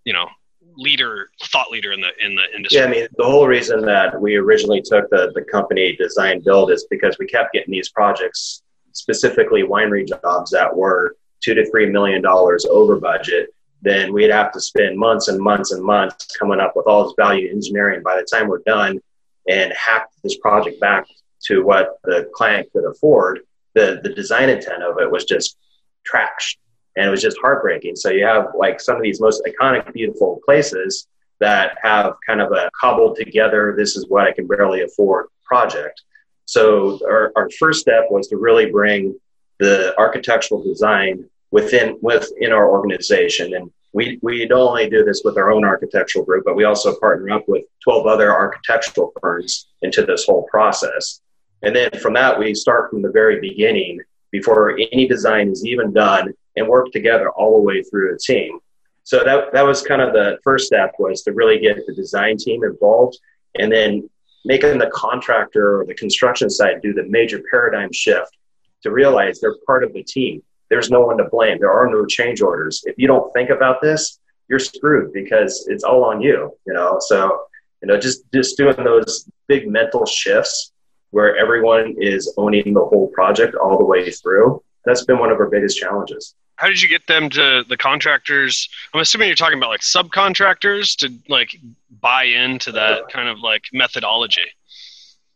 you 0.05 0.13
know 0.13 0.27
leader 0.75 1.29
thought 1.43 1.69
leader 1.69 1.91
in 1.91 2.01
the 2.01 2.09
in 2.23 2.35
the 2.35 2.43
industry? 2.55 2.79
Yeah 2.79 2.85
i 2.85 2.89
mean 2.89 3.07
the 3.17 3.25
whole 3.25 3.47
reason 3.47 3.81
that 3.81 4.19
we 4.19 4.35
originally 4.35 4.81
took 4.81 5.09
the 5.09 5.31
the 5.33 5.41
company 5.41 5.95
design 5.95 6.41
build 6.43 6.71
is 6.71 6.85
because 6.89 7.17
we 7.19 7.25
kept 7.27 7.53
getting 7.53 7.71
these 7.71 7.89
projects 7.89 8.61
specifically 8.93 9.63
winery 9.63 10.07
jobs 10.07 10.51
that 10.51 10.75
were 10.75 11.15
two 11.43 11.53
to 11.53 11.69
three 11.69 11.87
million 11.87 12.21
dollars 12.21 12.65
over 12.65 12.99
budget 12.99 13.53
then 13.81 14.13
we'd 14.13 14.31
have 14.31 14.51
to 14.53 14.59
spend 14.59 14.97
months 14.97 15.27
and 15.27 15.39
months 15.39 15.71
and 15.71 15.83
months 15.83 16.35
coming 16.37 16.59
up 16.59 16.75
with 16.75 16.87
all 16.87 17.05
this 17.05 17.13
value 17.17 17.49
engineering. 17.49 18.01
By 18.03 18.15
the 18.17 18.27
time 18.31 18.47
we're 18.47 18.59
done 18.59 18.99
and 19.47 19.71
hack 19.73 20.07
this 20.23 20.37
project 20.37 20.79
back 20.79 21.05
to 21.45 21.63
what 21.63 21.99
the 22.03 22.29
client 22.33 22.67
could 22.73 22.85
afford, 22.85 23.41
the, 23.75 23.99
the 24.03 24.09
design 24.09 24.49
intent 24.49 24.83
of 24.83 24.99
it 24.99 25.09
was 25.09 25.25
just 25.25 25.57
trash 26.03 26.57
and 26.95 27.07
it 27.07 27.11
was 27.11 27.21
just 27.21 27.37
heartbreaking. 27.39 27.95
So 27.95 28.09
you 28.09 28.25
have 28.25 28.47
like 28.57 28.81
some 28.81 28.97
of 28.97 29.03
these 29.03 29.21
most 29.21 29.43
iconic, 29.45 29.93
beautiful 29.93 30.41
places 30.43 31.07
that 31.39 31.77
have 31.83 32.15
kind 32.25 32.41
of 32.41 32.51
a 32.51 32.69
cobbled 32.79 33.15
together, 33.15 33.75
this 33.77 33.95
is 33.95 34.07
what 34.09 34.25
I 34.25 34.31
can 34.31 34.47
barely 34.47 34.81
afford 34.81 35.27
project. 35.45 36.01
So 36.45 36.99
our, 37.07 37.31
our 37.35 37.49
first 37.59 37.81
step 37.81 38.05
was 38.09 38.27
to 38.29 38.37
really 38.37 38.71
bring 38.71 39.19
the 39.59 39.93
architectural 39.99 40.63
design 40.63 41.29
within 41.51 41.97
within 42.01 42.51
our 42.51 42.69
organization. 42.69 43.53
And 43.55 43.71
we 43.93 44.19
we 44.21 44.47
don't 44.47 44.69
only 44.69 44.89
do 44.89 45.03
this 45.03 45.21
with 45.23 45.37
our 45.37 45.51
own 45.51 45.65
architectural 45.65 46.25
group, 46.25 46.43
but 46.45 46.55
we 46.55 46.65
also 46.65 46.99
partner 46.99 47.31
up 47.31 47.47
with 47.47 47.65
12 47.83 48.05
other 48.05 48.33
architectural 48.33 49.13
firms 49.21 49.67
into 49.81 50.05
this 50.05 50.25
whole 50.25 50.43
process. 50.43 51.21
And 51.63 51.75
then 51.75 51.89
from 51.99 52.13
that, 52.13 52.37
we 52.37 52.53
start 52.53 52.89
from 52.89 53.01
the 53.01 53.11
very 53.11 53.39
beginning 53.39 53.99
before 54.31 54.71
any 54.71 55.07
design 55.07 55.49
is 55.49 55.65
even 55.65 55.93
done 55.93 56.33
and 56.55 56.67
work 56.67 56.91
together 56.91 57.29
all 57.31 57.57
the 57.57 57.63
way 57.63 57.81
through 57.81 58.13
a 58.13 58.17
team. 58.17 58.59
So 59.03 59.23
that, 59.23 59.53
that 59.53 59.65
was 59.65 59.81
kind 59.81 60.01
of 60.01 60.11
the 60.11 60.37
first 60.43 60.67
step 60.67 60.93
was 60.99 61.23
to 61.23 61.31
really 61.31 61.59
get 61.59 61.77
the 61.87 61.93
design 61.93 62.35
team 62.37 62.63
involved 62.63 63.17
and 63.57 63.71
then 63.71 64.09
making 64.43 64.77
the 64.77 64.91
contractor 64.93 65.79
or 65.79 65.85
the 65.85 65.93
construction 65.93 66.49
side 66.49 66.81
do 66.81 66.93
the 66.93 67.03
major 67.03 67.41
paradigm 67.49 67.91
shift 67.93 68.37
to 68.83 68.91
realize 68.91 69.39
they're 69.39 69.55
part 69.65 69.83
of 69.83 69.93
the 69.93 70.03
team 70.03 70.43
there's 70.69 70.89
no 70.89 71.01
one 71.01 71.17
to 71.17 71.25
blame. 71.25 71.57
There 71.59 71.71
are 71.71 71.89
no 71.89 72.05
change 72.05 72.41
orders. 72.41 72.83
If 72.85 72.95
you 72.97 73.07
don't 73.07 73.31
think 73.33 73.49
about 73.49 73.81
this, 73.81 74.19
you're 74.49 74.59
screwed 74.59 75.13
because 75.13 75.67
it's 75.69 75.83
all 75.83 76.03
on 76.05 76.21
you, 76.21 76.51
you 76.65 76.73
know? 76.73 76.97
So, 76.99 77.41
you 77.81 77.87
know, 77.87 77.99
just, 77.99 78.23
just 78.33 78.57
doing 78.57 78.77
those 78.83 79.29
big 79.47 79.67
mental 79.69 80.05
shifts 80.05 80.71
where 81.11 81.35
everyone 81.37 81.95
is 81.99 82.33
owning 82.37 82.73
the 82.73 82.83
whole 82.83 83.07
project 83.09 83.55
all 83.55 83.77
the 83.77 83.85
way 83.85 84.11
through. 84.11 84.61
That's 84.85 85.03
been 85.05 85.19
one 85.19 85.31
of 85.31 85.37
our 85.39 85.49
biggest 85.49 85.77
challenges. 85.77 86.35
How 86.55 86.67
did 86.67 86.81
you 86.81 86.89
get 86.89 87.05
them 87.07 87.29
to 87.31 87.63
the 87.69 87.77
contractors? 87.77 88.67
I'm 88.93 89.01
assuming 89.01 89.27
you're 89.27 89.35
talking 89.35 89.57
about 89.57 89.69
like 89.69 89.81
subcontractors 89.81 90.95
to 90.97 91.13
like 91.29 91.55
buy 92.01 92.23
into 92.23 92.71
that 92.71 93.09
kind 93.09 93.29
of 93.29 93.39
like 93.39 93.65
methodology. 93.73 94.45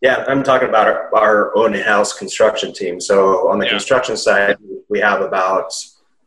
Yeah, 0.01 0.25
I'm 0.27 0.43
talking 0.43 0.67
about 0.67 0.87
our, 0.87 1.15
our 1.15 1.55
own 1.55 1.75
in-house 1.75 2.17
construction 2.17 2.73
team. 2.73 2.99
So 2.99 3.47
on 3.49 3.59
the 3.59 3.65
yeah. 3.65 3.71
construction 3.71 4.17
side, 4.17 4.57
we 4.89 4.99
have 4.99 5.21
about 5.21 5.71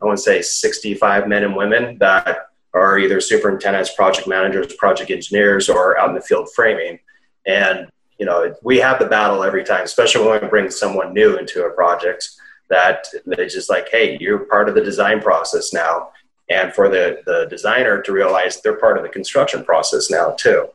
I 0.01 0.05
want 0.05 0.17
to 0.17 0.23
say 0.23 0.41
65 0.41 1.27
men 1.27 1.43
and 1.43 1.55
women 1.55 1.97
that 1.99 2.49
are 2.73 2.99
either 2.99 3.21
superintendents, 3.21 3.93
project 3.93 4.27
managers, 4.27 4.73
project 4.75 5.09
engineers, 5.09 5.69
or 5.69 5.97
out 5.97 6.09
in 6.09 6.15
the 6.15 6.21
field 6.21 6.49
framing. 6.55 6.99
And 7.45 7.87
you 8.17 8.25
know, 8.25 8.53
we 8.63 8.77
have 8.77 8.99
the 8.99 9.07
battle 9.07 9.43
every 9.43 9.63
time, 9.63 9.83
especially 9.83 10.25
when 10.25 10.41
we 10.41 10.47
bring 10.47 10.69
someone 10.69 11.13
new 11.13 11.37
into 11.37 11.65
a 11.65 11.71
project. 11.71 12.29
That 12.69 13.05
it's 13.27 13.53
just 13.53 13.69
like, 13.69 13.89
hey, 13.89 14.17
you're 14.19 14.39
part 14.39 14.69
of 14.69 14.75
the 14.75 14.81
design 14.81 15.21
process 15.21 15.73
now, 15.73 16.11
and 16.49 16.73
for 16.73 16.89
the 16.89 17.21
the 17.25 17.45
designer 17.49 18.01
to 18.01 18.11
realize 18.11 18.61
they're 18.61 18.79
part 18.79 18.97
of 18.97 19.03
the 19.03 19.09
construction 19.09 19.63
process 19.63 20.09
now 20.09 20.31
too. 20.31 20.69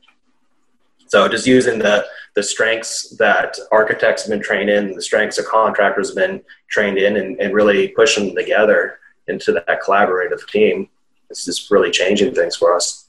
So 1.09 1.29
just 1.29 1.47
using 1.47 1.79
the 1.81 2.07
the 2.35 2.43
strengths 2.43 3.17
that 3.17 3.59
architects 3.73 4.23
have 4.23 4.31
been 4.31 4.43
trained 4.43 4.71
in, 4.71 4.93
the 4.93 5.03
strengths 5.03 5.39
of 5.39 5.47
contractors 5.47 6.09
have 6.09 6.17
been 6.17 6.43
trained 6.69 6.99
in, 6.99 7.17
and, 7.17 7.41
and 7.41 7.55
really 7.55 7.89
pushing 7.89 8.27
them 8.27 8.37
together 8.37 8.99
into 9.27 9.53
that 9.53 9.83
collaborative 9.83 10.47
team. 10.49 10.89
It's 11.29 11.45
just 11.45 11.71
really 11.71 11.91
changing 11.91 12.35
things 12.35 12.57
for 12.57 12.75
us. 12.75 13.09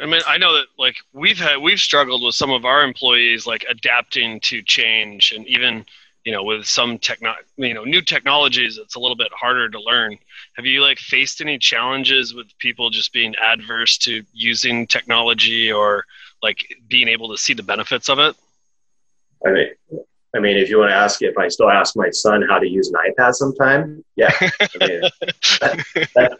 I 0.00 0.06
mean, 0.06 0.22
I 0.26 0.38
know 0.38 0.54
that 0.54 0.66
like 0.78 0.96
we've 1.12 1.38
had 1.38 1.58
we've 1.58 1.78
struggled 1.78 2.22
with 2.22 2.34
some 2.34 2.50
of 2.50 2.64
our 2.64 2.82
employees 2.82 3.46
like 3.46 3.66
adapting 3.68 4.40
to 4.40 4.62
change, 4.62 5.32
and 5.32 5.46
even 5.46 5.84
you 6.24 6.32
know 6.32 6.42
with 6.42 6.64
some 6.64 6.98
techno 6.98 7.34
you 7.56 7.74
know 7.74 7.84
new 7.84 8.00
technologies, 8.00 8.78
it's 8.78 8.94
a 8.94 9.00
little 9.00 9.16
bit 9.16 9.30
harder 9.32 9.68
to 9.68 9.80
learn. 9.80 10.16
Have 10.56 10.64
you 10.64 10.80
like 10.80 10.98
faced 10.98 11.42
any 11.42 11.58
challenges 11.58 12.34
with 12.34 12.46
people 12.58 12.88
just 12.88 13.12
being 13.12 13.34
adverse 13.36 13.98
to 13.98 14.24
using 14.32 14.86
technology 14.86 15.70
or 15.70 16.06
like 16.42 16.58
being 16.88 17.08
able 17.08 17.30
to 17.30 17.38
see 17.38 17.54
the 17.54 17.62
benefits 17.62 18.08
of 18.08 18.18
it? 18.18 18.36
I 19.46 19.50
mean, 19.50 19.68
I 20.34 20.38
mean, 20.38 20.56
if 20.56 20.68
you 20.68 20.78
want 20.78 20.90
to 20.90 20.96
ask 20.96 21.22
if 21.22 21.36
I 21.36 21.48
still 21.48 21.70
ask 21.70 21.96
my 21.96 22.10
son 22.10 22.42
how 22.48 22.58
to 22.58 22.68
use 22.68 22.88
an 22.88 22.94
iPad 22.94 23.34
sometime, 23.34 24.04
yeah, 24.16 24.30
I 24.40 24.86
mean, 24.86 25.00
that, 25.60 25.84
that, 26.14 26.38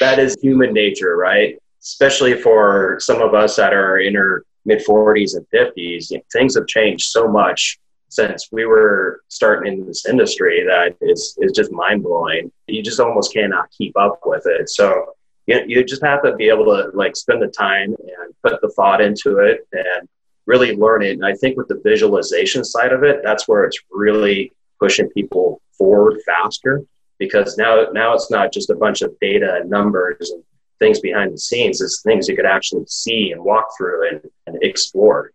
that 0.00 0.18
is 0.18 0.36
human 0.42 0.72
nature, 0.72 1.16
right? 1.16 1.58
Especially 1.82 2.40
for 2.40 2.96
some 3.00 3.22
of 3.22 3.34
us 3.34 3.56
that 3.56 3.72
are 3.72 3.98
in 3.98 4.16
our 4.16 4.44
mid 4.64 4.84
40s 4.84 5.36
and 5.36 5.46
50s, 5.54 6.10
you 6.10 6.18
know, 6.18 6.22
things 6.32 6.56
have 6.56 6.66
changed 6.66 7.10
so 7.10 7.28
much 7.28 7.78
since 8.08 8.48
we 8.50 8.64
were 8.64 9.22
starting 9.28 9.80
in 9.80 9.86
this 9.86 10.06
industry 10.06 10.64
that 10.64 10.96
is 11.00 11.36
is 11.40 11.52
just 11.52 11.72
mind 11.72 12.02
blowing. 12.02 12.50
You 12.66 12.82
just 12.82 13.00
almost 13.00 13.32
cannot 13.32 13.70
keep 13.76 13.96
up 13.96 14.20
with 14.24 14.44
it. 14.46 14.68
So 14.68 15.15
you, 15.46 15.62
you 15.66 15.84
just 15.84 16.04
have 16.04 16.22
to 16.22 16.34
be 16.34 16.48
able 16.48 16.64
to 16.66 16.90
like 16.94 17.16
spend 17.16 17.42
the 17.42 17.48
time 17.48 17.94
and 17.98 18.34
put 18.42 18.60
the 18.60 18.68
thought 18.70 19.00
into 19.00 19.38
it 19.38 19.66
and 19.72 20.08
really 20.46 20.76
learn 20.76 21.02
it. 21.02 21.12
And 21.12 21.24
I 21.24 21.34
think 21.34 21.56
with 21.56 21.68
the 21.68 21.80
visualization 21.82 22.64
side 22.64 22.92
of 22.92 23.02
it, 23.02 23.20
that's 23.22 23.48
where 23.48 23.64
it's 23.64 23.78
really 23.90 24.52
pushing 24.78 25.08
people 25.10 25.60
forward 25.76 26.20
faster 26.26 26.82
because 27.18 27.56
now 27.56 27.86
now 27.92 28.12
it's 28.14 28.30
not 28.30 28.52
just 28.52 28.70
a 28.70 28.74
bunch 28.74 29.02
of 29.02 29.18
data 29.20 29.58
and 29.60 29.70
numbers 29.70 30.30
and 30.30 30.42
things 30.78 31.00
behind 31.00 31.32
the 31.32 31.38
scenes. 31.38 31.80
It's 31.80 32.02
things 32.02 32.28
you 32.28 32.36
could 32.36 32.46
actually 32.46 32.84
see 32.86 33.32
and 33.32 33.42
walk 33.42 33.68
through 33.76 34.08
and, 34.08 34.20
and 34.46 34.62
explore. 34.62 35.32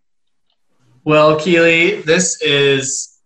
Well, 1.04 1.39
Keely, 1.39 2.02
this 2.02 2.39
is 2.41 3.19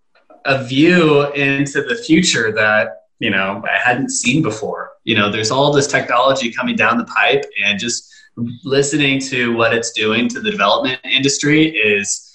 a 0.46 0.64
view 0.64 1.30
into 1.34 1.82
the 1.82 1.96
future 1.96 2.52
that 2.54 3.05
you 3.20 3.30
know 3.30 3.64
I 3.66 3.78
hadn't 3.78 4.10
seen 4.10 4.42
before. 4.42 4.92
You 5.04 5.16
know, 5.16 5.32
there's 5.32 5.52
all 5.52 5.72
this 5.72 5.88
technology 5.88 6.52
coming 6.52 6.76
down 6.76 6.98
the 6.98 7.06
pipe, 7.06 7.46
and 7.64 7.80
just 7.80 8.12
listening 8.64 9.20
to 9.20 9.56
what 9.56 9.74
it's 9.74 9.92
doing 9.92 10.28
to 10.30 10.40
the 10.40 10.52
development 10.52 11.00
industry 11.04 11.68
is 11.68 12.26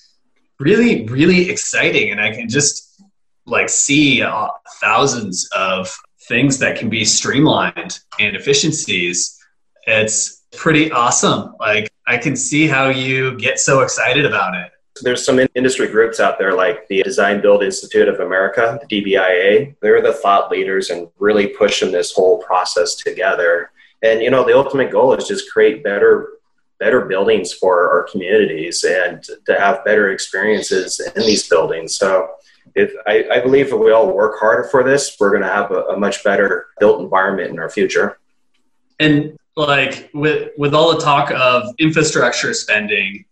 really, 0.58 1.06
really 1.06 1.50
exciting. 1.50 2.10
And 2.10 2.20
I 2.20 2.30
can 2.30 2.48
just 2.48 3.02
like 3.46 3.68
see 3.68 4.22
uh, 4.22 4.48
thousands 4.80 5.48
of 5.56 5.92
things 6.28 6.58
that 6.58 6.78
can 6.78 6.88
be 6.88 7.04
streamlined 7.04 7.98
and 8.18 8.36
efficiencies. 8.36 9.38
It's 9.86 10.44
pretty 10.56 10.90
awesome. 10.92 11.54
Like 11.58 11.90
I 12.06 12.18
can 12.18 12.36
see 12.36 12.66
how 12.66 12.88
you 12.88 13.36
get 13.36 13.58
so 13.58 13.80
excited 13.80 14.24
about 14.24 14.54
it. 14.54 14.70
There's 15.00 15.24
some 15.24 15.40
industry 15.54 15.88
groups 15.88 16.20
out 16.20 16.38
there 16.38 16.54
like 16.54 16.86
the 16.88 17.02
Design 17.02 17.40
Build 17.40 17.62
Institute 17.62 18.08
of 18.08 18.20
America, 18.20 18.78
the 18.88 19.02
DBIA. 19.02 19.74
They're 19.80 20.02
the 20.02 20.12
thought 20.12 20.50
leaders 20.50 20.90
and 20.90 21.08
really 21.18 21.48
pushing 21.48 21.92
this 21.92 22.12
whole 22.12 22.38
process 22.38 22.94
together. 22.94 23.70
And 24.02 24.22
you 24.22 24.30
know, 24.30 24.44
the 24.44 24.56
ultimate 24.56 24.90
goal 24.90 25.14
is 25.14 25.28
just 25.28 25.50
create 25.50 25.84
better 25.84 26.30
better 26.78 27.02
buildings 27.02 27.52
for 27.52 27.90
our 27.90 28.04
communities 28.04 28.84
and 28.84 29.22
to 29.44 29.58
have 29.58 29.84
better 29.84 30.12
experiences 30.12 30.98
in 31.14 31.22
these 31.22 31.46
buildings. 31.46 31.98
So 31.98 32.30
if 32.74 32.92
I, 33.06 33.26
I 33.30 33.40
believe 33.40 33.66
if 33.66 33.78
we 33.78 33.92
all 33.92 34.12
work 34.12 34.38
harder 34.40 34.64
for 34.64 34.82
this, 34.82 35.16
we're 35.20 35.30
going 35.30 35.42
to 35.42 35.48
have 35.48 35.70
a, 35.70 35.82
a 35.84 35.98
much 35.98 36.24
better 36.24 36.68
built 36.78 37.00
environment 37.00 37.50
in 37.50 37.58
our 37.58 37.68
future. 37.68 38.18
And 38.98 39.36
like 39.56 40.10
with 40.14 40.52
with 40.56 40.74
all 40.74 40.94
the 40.94 41.02
talk 41.02 41.30
of 41.32 41.74
infrastructure 41.78 42.54
spending, 42.54 43.24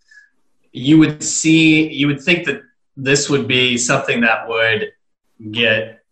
you 0.72 0.98
would 0.98 1.22
see 1.22 1.90
you 1.92 2.06
would 2.06 2.20
think 2.20 2.46
that 2.46 2.62
this 2.96 3.30
would 3.30 3.46
be 3.46 3.78
something 3.78 4.20
that 4.20 4.48
would 4.48 4.92
get 5.52 6.02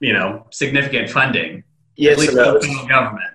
you 0.00 0.12
know 0.12 0.46
significant 0.50 1.10
funding. 1.10 1.64
Yes, 1.96 2.12
at 2.14 2.18
least 2.18 2.34
the 2.34 2.86
government. 2.88 3.34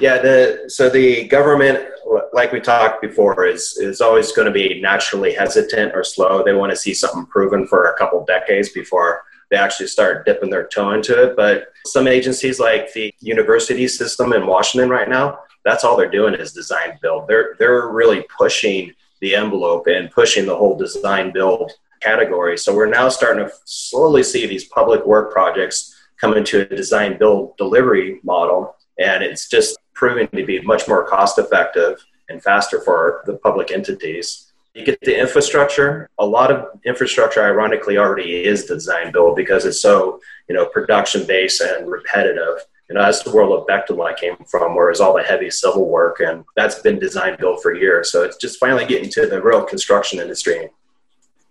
Yeah, 0.00 0.18
the 0.18 0.64
so 0.68 0.88
the 0.88 1.26
government, 1.26 1.88
like 2.32 2.52
we 2.52 2.60
talked 2.60 3.02
before, 3.02 3.46
is 3.46 3.76
is 3.78 4.00
always 4.00 4.32
going 4.32 4.46
to 4.46 4.52
be 4.52 4.80
naturally 4.80 5.32
hesitant 5.32 5.94
or 5.94 6.04
slow. 6.04 6.44
They 6.44 6.52
want 6.52 6.70
to 6.70 6.76
see 6.76 6.94
something 6.94 7.26
proven 7.26 7.66
for 7.66 7.86
a 7.86 7.98
couple 7.98 8.24
decades 8.24 8.68
before 8.70 9.22
they 9.50 9.56
actually 9.56 9.86
start 9.88 10.26
dipping 10.26 10.50
their 10.50 10.66
toe 10.66 10.92
into 10.92 11.20
it. 11.22 11.36
But 11.36 11.68
some 11.86 12.06
agencies, 12.06 12.60
like 12.60 12.92
the 12.92 13.12
university 13.20 13.88
system 13.88 14.32
in 14.32 14.46
Washington 14.46 14.90
right 14.90 15.08
now, 15.08 15.40
that's 15.64 15.84
all 15.84 15.96
they're 15.96 16.10
doing 16.10 16.34
is 16.34 16.52
design 16.52 16.98
build. 17.02 17.26
They're 17.26 17.56
they're 17.58 17.88
really 17.88 18.24
pushing 18.36 18.92
the 19.20 19.34
envelope 19.34 19.86
and 19.86 20.10
pushing 20.10 20.46
the 20.46 20.56
whole 20.56 20.76
design 20.76 21.32
build 21.32 21.72
category. 22.00 22.56
So 22.56 22.74
we're 22.74 22.86
now 22.86 23.08
starting 23.08 23.44
to 23.44 23.52
slowly 23.64 24.22
see 24.22 24.46
these 24.46 24.64
public 24.64 25.04
work 25.04 25.32
projects 25.32 25.94
come 26.20 26.36
into 26.36 26.60
a 26.60 26.64
design 26.64 27.18
build 27.18 27.56
delivery 27.56 28.20
model 28.22 28.76
and 28.98 29.22
it's 29.22 29.48
just 29.48 29.78
proving 29.94 30.28
to 30.28 30.44
be 30.44 30.60
much 30.60 30.88
more 30.88 31.06
cost 31.06 31.38
effective 31.38 32.04
and 32.28 32.42
faster 32.42 32.80
for 32.80 33.22
the 33.26 33.34
public 33.34 33.70
entities. 33.70 34.52
You 34.74 34.84
get 34.84 35.00
the 35.00 35.18
infrastructure. 35.18 36.08
A 36.18 36.26
lot 36.26 36.50
of 36.50 36.66
infrastructure, 36.84 37.42
ironically, 37.42 37.98
already 37.98 38.44
is 38.44 38.64
design 38.64 39.10
build 39.12 39.34
because 39.34 39.64
it's 39.64 39.80
so 39.80 40.20
you 40.48 40.54
know 40.54 40.66
production 40.66 41.26
based 41.26 41.60
and 41.60 41.90
repetitive. 41.90 42.64
You 42.88 42.94
know, 42.94 43.02
that's 43.02 43.22
the 43.22 43.30
world 43.30 43.52
of 43.52 43.66
Bechtel 43.66 44.02
I 44.06 44.14
came 44.14 44.36
from, 44.46 44.74
where 44.74 44.90
it's 44.90 45.00
all 45.00 45.14
the 45.14 45.22
heavy 45.22 45.50
civil 45.50 45.88
work, 45.88 46.20
and 46.20 46.44
that's 46.56 46.80
been 46.80 46.98
design 46.98 47.36
build 47.38 47.60
for 47.62 47.74
years. 47.74 48.10
So 48.10 48.22
it's 48.22 48.36
just 48.36 48.58
finally 48.58 48.86
getting 48.86 49.10
to 49.10 49.26
the 49.26 49.42
real 49.42 49.62
construction 49.62 50.20
industry. 50.20 50.70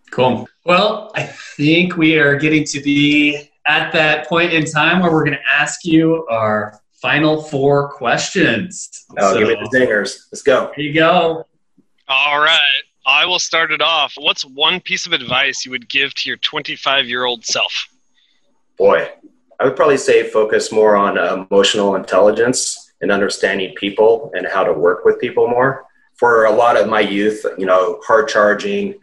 Cool. 0.09 0.47
Well, 0.65 1.11
I 1.15 1.23
think 1.23 1.95
we 1.95 2.17
are 2.17 2.35
getting 2.35 2.63
to 2.65 2.81
be 2.81 3.49
at 3.67 3.91
that 3.91 4.27
point 4.27 4.53
in 4.53 4.65
time 4.65 5.01
where 5.01 5.11
we're 5.11 5.25
going 5.25 5.37
to 5.37 5.53
ask 5.53 5.85
you 5.85 6.25
our 6.27 6.81
final 6.93 7.43
four 7.43 7.89
questions. 7.89 9.05
Oh, 9.19 9.33
so, 9.33 9.39
give 9.39 9.49
me 9.49 9.55
the 9.55 9.77
dingers. 9.77 10.27
Let's 10.31 10.41
go. 10.41 10.71
Here 10.75 10.85
you 10.85 10.93
go. 10.93 11.45
All 12.07 12.39
right. 12.39 12.59
I 13.05 13.25
will 13.25 13.39
start 13.39 13.71
it 13.71 13.81
off. 13.81 14.13
What's 14.17 14.43
one 14.43 14.81
piece 14.81 15.05
of 15.05 15.13
advice 15.13 15.65
you 15.65 15.71
would 15.71 15.87
give 15.87 16.13
to 16.15 16.29
your 16.29 16.37
25 16.37 17.07
year 17.07 17.25
old 17.25 17.45
self? 17.45 17.87
Boy, 18.77 19.09
I 19.59 19.65
would 19.65 19.75
probably 19.75 19.97
say 19.97 20.29
focus 20.29 20.71
more 20.71 20.95
on 20.95 21.17
uh, 21.17 21.45
emotional 21.49 21.95
intelligence 21.95 22.91
and 23.01 23.11
understanding 23.11 23.73
people 23.75 24.31
and 24.35 24.47
how 24.47 24.63
to 24.63 24.73
work 24.73 25.05
with 25.05 25.19
people 25.19 25.47
more. 25.47 25.85
For 26.15 26.45
a 26.45 26.51
lot 26.51 26.77
of 26.77 26.89
my 26.89 26.99
youth, 26.99 27.45
you 27.57 27.65
know, 27.65 27.99
hard 28.05 28.27
charging, 28.27 28.95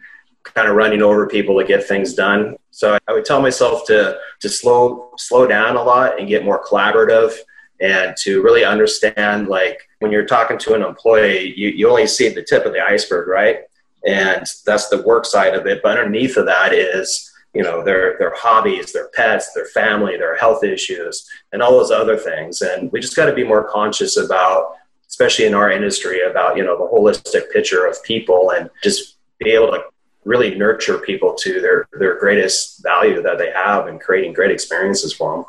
kind 0.43 0.67
of 0.67 0.75
running 0.75 1.01
over 1.01 1.27
people 1.27 1.57
to 1.59 1.65
get 1.65 1.85
things 1.85 2.13
done. 2.13 2.55
So 2.71 2.97
I 3.07 3.13
would 3.13 3.25
tell 3.25 3.41
myself 3.41 3.85
to 3.87 4.17
to 4.41 4.49
slow 4.49 5.11
slow 5.17 5.47
down 5.47 5.75
a 5.75 5.83
lot 5.83 6.19
and 6.19 6.27
get 6.27 6.45
more 6.45 6.63
collaborative 6.63 7.33
and 7.81 8.15
to 8.17 8.41
really 8.41 8.63
understand 8.63 9.47
like 9.47 9.87
when 9.99 10.11
you're 10.11 10.25
talking 10.25 10.57
to 10.57 10.73
an 10.73 10.81
employee 10.81 11.53
you, 11.57 11.69
you 11.69 11.89
only 11.89 12.07
see 12.07 12.29
the 12.29 12.43
tip 12.43 12.65
of 12.65 12.73
the 12.73 12.79
iceberg 12.79 13.27
right 13.27 13.59
and 14.07 14.45
that's 14.65 14.87
the 14.87 15.01
work 15.01 15.25
side 15.25 15.53
of 15.53 15.67
it 15.67 15.81
but 15.83 15.97
underneath 15.97 16.37
of 16.37 16.45
that 16.45 16.73
is 16.73 17.33
you 17.55 17.63
know 17.63 17.83
their 17.83 18.17
their 18.19 18.33
hobbies 18.35 18.91
their 18.91 19.07
pets 19.09 19.53
their 19.53 19.65
family 19.65 20.17
their 20.17 20.35
health 20.35 20.63
issues 20.63 21.27
and 21.51 21.61
all 21.61 21.71
those 21.71 21.91
other 21.91 22.17
things 22.17 22.61
and 22.61 22.91
we 22.91 22.99
just 22.99 23.15
got 23.15 23.25
to 23.25 23.33
be 23.33 23.43
more 23.43 23.63
conscious 23.63 24.17
about 24.17 24.73
especially 25.07 25.45
in 25.45 25.55
our 25.55 25.71
industry 25.71 26.21
about 26.29 26.57
you 26.57 26.63
know 26.63 26.77
the 26.77 26.91
holistic 26.93 27.49
picture 27.51 27.85
of 27.85 28.01
people 28.03 28.51
and 28.51 28.69
just 28.83 29.17
be 29.39 29.51
able 29.51 29.71
to 29.71 29.81
really 30.25 30.55
nurture 30.55 30.97
people 30.97 31.33
to 31.33 31.61
their 31.61 31.87
their 31.93 32.19
greatest 32.19 32.83
value 32.83 33.21
that 33.21 33.37
they 33.37 33.51
have 33.51 33.87
and 33.87 34.01
creating 34.01 34.33
great 34.33 34.51
experiences 34.51 35.13
for 35.13 35.37
them 35.37 35.45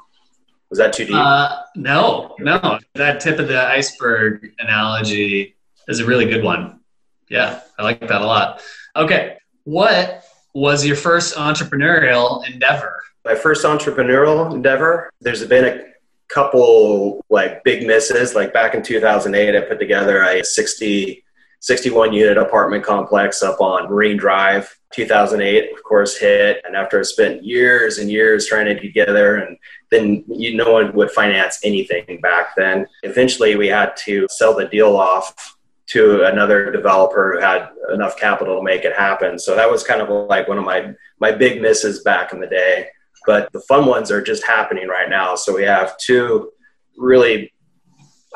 was 0.68 0.78
that 0.78 0.92
too 0.92 1.04
deep? 1.04 1.14
Uh, 1.14 1.62
no, 1.76 2.34
no. 2.38 2.80
That 2.94 3.20
tip 3.20 3.38
of 3.38 3.48
the 3.48 3.66
iceberg 3.68 4.52
analogy 4.58 5.54
is 5.86 6.00
a 6.00 6.04
really 6.04 6.26
good 6.26 6.42
one. 6.42 6.80
Yeah, 7.28 7.60
I 7.78 7.82
like 7.82 8.00
that 8.00 8.20
a 8.20 8.26
lot. 8.26 8.62
Okay, 8.96 9.36
what 9.64 10.24
was 10.56 10.86
your 10.86 10.96
first 10.96 11.34
entrepreneurial 11.34 12.42
endeavor? 12.50 13.02
My 13.26 13.34
first 13.34 13.66
entrepreneurial 13.66 14.54
endeavor, 14.54 15.10
there's 15.20 15.44
been 15.44 15.66
a 15.66 15.84
couple 16.28 17.22
like 17.28 17.62
big 17.62 17.86
misses. 17.86 18.34
Like 18.34 18.54
back 18.54 18.74
in 18.74 18.82
2008, 18.82 19.54
I 19.54 19.60
put 19.60 19.78
together 19.78 20.22
a 20.22 20.42
60, 20.42 21.22
61 21.60 22.14
unit 22.14 22.38
apartment 22.38 22.84
complex 22.84 23.42
up 23.42 23.60
on 23.60 23.90
Marine 23.90 24.16
Drive. 24.16 24.74
2008, 24.94 25.72
of 25.76 25.82
course, 25.82 26.16
hit. 26.16 26.62
And 26.64 26.74
after 26.74 27.00
I 27.00 27.02
spent 27.02 27.44
years 27.44 27.98
and 27.98 28.10
years 28.10 28.46
trying 28.46 28.64
to 28.64 28.74
get 28.74 28.80
together 28.80 29.36
and 29.36 29.58
then 29.90 30.24
you, 30.26 30.56
no 30.56 30.72
one 30.72 30.94
would 30.94 31.10
finance 31.10 31.60
anything 31.64 32.18
back 32.22 32.56
then. 32.56 32.86
Eventually, 33.02 33.56
we 33.56 33.68
had 33.68 33.94
to 34.06 34.26
sell 34.30 34.54
the 34.54 34.68
deal 34.68 34.96
off 34.96 35.55
to 35.88 36.24
another 36.24 36.70
developer 36.70 37.34
who 37.34 37.40
had 37.40 37.68
enough 37.92 38.16
capital 38.16 38.56
to 38.56 38.62
make 38.62 38.84
it 38.84 38.94
happen. 38.94 39.38
So 39.38 39.54
that 39.54 39.70
was 39.70 39.84
kind 39.84 40.00
of 40.00 40.08
like 40.28 40.48
one 40.48 40.58
of 40.58 40.64
my 40.64 40.94
my 41.20 41.32
big 41.32 41.62
misses 41.62 42.02
back 42.02 42.32
in 42.32 42.40
the 42.40 42.46
day. 42.46 42.88
But 43.26 43.52
the 43.52 43.60
fun 43.60 43.86
ones 43.86 44.10
are 44.10 44.22
just 44.22 44.44
happening 44.44 44.88
right 44.88 45.08
now. 45.08 45.34
So 45.34 45.54
we 45.54 45.64
have 45.64 45.96
two 45.98 46.52
really 46.96 47.52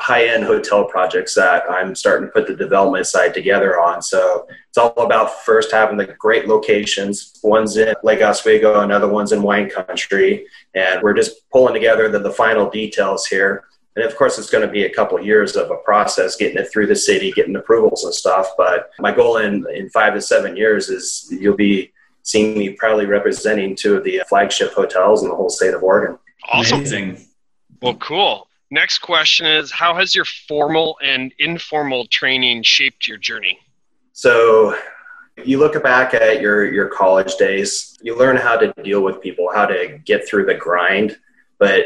high 0.01 0.25
end 0.25 0.43
hotel 0.43 0.83
projects 0.85 1.35
that 1.35 1.63
I'm 1.69 1.93
starting 1.93 2.27
to 2.27 2.31
put 2.31 2.47
the 2.47 2.55
development 2.55 3.05
side 3.05 3.33
together 3.33 3.79
on. 3.79 4.01
So 4.01 4.47
it's 4.67 4.77
all 4.77 4.93
about 4.97 5.43
first 5.43 5.71
having 5.71 5.97
the 5.97 6.07
great 6.17 6.47
locations. 6.47 7.39
One's 7.43 7.77
in 7.77 7.93
Lake 8.03 8.21
Oswego, 8.21 8.81
another 8.81 9.07
one's 9.07 9.31
in 9.31 9.43
wine 9.43 9.69
country. 9.69 10.47
And 10.73 11.01
we're 11.03 11.13
just 11.13 11.47
pulling 11.51 11.75
together 11.75 12.09
the, 12.09 12.19
the 12.19 12.31
final 12.31 12.69
details 12.69 13.27
here. 13.27 13.65
And 13.95 14.05
of 14.05 14.15
course, 14.15 14.37
it's 14.37 14.49
going 14.49 14.65
to 14.65 14.71
be 14.71 14.83
a 14.83 14.93
couple 14.93 15.21
years 15.21 15.55
of 15.55 15.69
a 15.69 15.75
process 15.77 16.37
getting 16.37 16.57
it 16.57 16.71
through 16.71 16.87
the 16.87 16.95
city, 16.95 17.31
getting 17.31 17.55
approvals 17.55 18.05
and 18.05 18.13
stuff. 18.13 18.47
But 18.57 18.89
my 18.99 19.13
goal 19.13 19.37
in, 19.37 19.65
in 19.73 19.89
five 19.89 20.13
to 20.13 20.21
seven 20.21 20.55
years 20.55 20.89
is 20.89 21.27
you'll 21.29 21.57
be 21.57 21.91
seeing 22.23 22.57
me 22.57 22.69
proudly 22.69 23.05
representing 23.05 23.75
two 23.75 23.95
of 23.95 24.03
the 24.03 24.21
flagship 24.29 24.73
hotels 24.73 25.23
in 25.23 25.29
the 25.29 25.35
whole 25.35 25.49
state 25.49 25.73
of 25.73 25.83
Oregon. 25.83 26.17
Awesome. 26.49 26.79
Amazing. 26.79 27.25
Well, 27.81 27.95
cool. 27.95 28.47
Next 28.69 28.99
question 28.99 29.45
is 29.45 29.71
How 29.71 29.95
has 29.95 30.15
your 30.15 30.25
formal 30.25 30.97
and 31.03 31.33
informal 31.39 32.05
training 32.07 32.63
shaped 32.63 33.07
your 33.07 33.17
journey? 33.17 33.59
So, 34.13 34.77
you 35.43 35.59
look 35.59 35.81
back 35.81 36.13
at 36.13 36.41
your, 36.41 36.71
your 36.71 36.87
college 36.87 37.35
days, 37.35 37.97
you 38.01 38.17
learn 38.17 38.37
how 38.37 38.57
to 38.57 38.73
deal 38.83 39.01
with 39.01 39.21
people, 39.21 39.49
how 39.53 39.65
to 39.65 39.99
get 40.05 40.27
through 40.27 40.45
the 40.45 40.53
grind, 40.53 41.17
but 41.57 41.85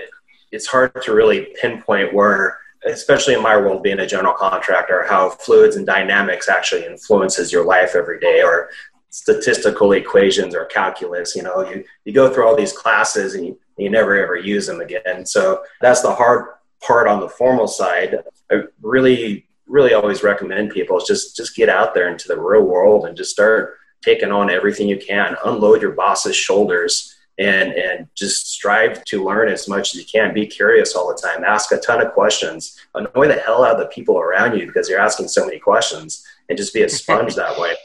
it's 0.52 0.68
hard 0.68 1.02
to 1.04 1.14
really 1.14 1.54
pinpoint 1.62 2.14
where, 2.14 2.60
especially 2.86 3.34
in 3.34 3.41
my 3.41 3.58
world 3.58 3.84
being 3.84 4.00
a 4.00 4.08
general 4.08 4.34
contractor, 4.34 5.06
how 5.08 5.30
fluids 5.30 5.76
and 5.76 5.86
dynamics 5.86 6.50
actually 6.50 6.86
influences 6.86 7.52
your 7.52 7.66
life 7.66 7.96
every 7.96 8.20
day 8.20 8.41
or 8.41 8.70
statistical 9.10 9.93
equations 9.93 10.54
or 10.54 10.66
calculus. 10.66 11.36
You 11.36 11.43
know, 11.43 11.68
you, 11.70 11.84
you 12.04 12.14
go 12.14 12.34
through 12.34 12.48
all 12.48 12.56
these 12.56 12.74
classes 12.74 13.36
and 13.36 13.46
you, 13.46 13.60
you 13.78 13.89
never 13.89 14.22
ever 14.22 14.36
use 14.36 14.68
them 14.68 14.82
again. 14.82 15.26
So 15.26 15.64
that's 15.82 16.02
the 16.02 16.14
hard 16.14 16.50
part 16.82 17.08
on 17.08 17.20
the 17.20 17.30
formal 17.30 17.68
side. 17.68 18.18
I 18.52 18.64
really, 18.82 19.48
really 19.68 19.93
always 19.93 20.24
recommend 20.24 20.72
people 20.72 20.98
is 20.98 21.06
just 21.06 21.36
just 21.36 21.56
get 21.56 21.70
out 21.70 21.93
there 21.93 22.10
into 22.10 22.28
the 22.28 22.39
real 22.39 22.64
world 22.64 23.06
and 23.06 23.18
just 23.18 23.32
start 23.32 23.78
taking 24.04 24.32
on 24.32 24.50
everything 24.50 24.88
you 24.88 24.98
can. 24.98 25.36
Unload 25.46 25.82
your 25.82 25.91
boss's 25.91 26.36
shoulders 26.36 27.14
and 27.38 27.73
and 27.73 28.07
just 28.15 28.51
strive 28.51 29.03
to 29.05 29.23
learn 29.23 29.49
as 29.49 29.67
much 29.67 29.93
as 29.93 29.99
you 29.99 30.05
can. 30.05 30.33
Be 30.33 30.47
curious 30.47 30.95
all 30.95 31.07
the 31.07 31.21
time. 31.21 31.43
Ask 31.43 31.71
a 31.71 31.77
ton 31.77 32.01
of 32.01 32.13
questions. 32.13 32.79
Annoy 32.93 33.27
the 33.27 33.36
hell 33.36 33.63
out 33.63 33.75
of 33.75 33.79
the 33.79 33.88
people 33.88 34.17
around 34.17 34.57
you 34.57 34.65
because 34.65 34.89
you're 34.89 34.99
asking 34.99 35.27
so 35.27 35.45
many 35.45 35.59
questions, 35.59 36.25
and 36.49 36.57
just 36.57 36.73
be 36.73 36.83
a 36.83 36.89
sponge 36.89 37.36
that 37.36 37.59
way. 37.59 37.75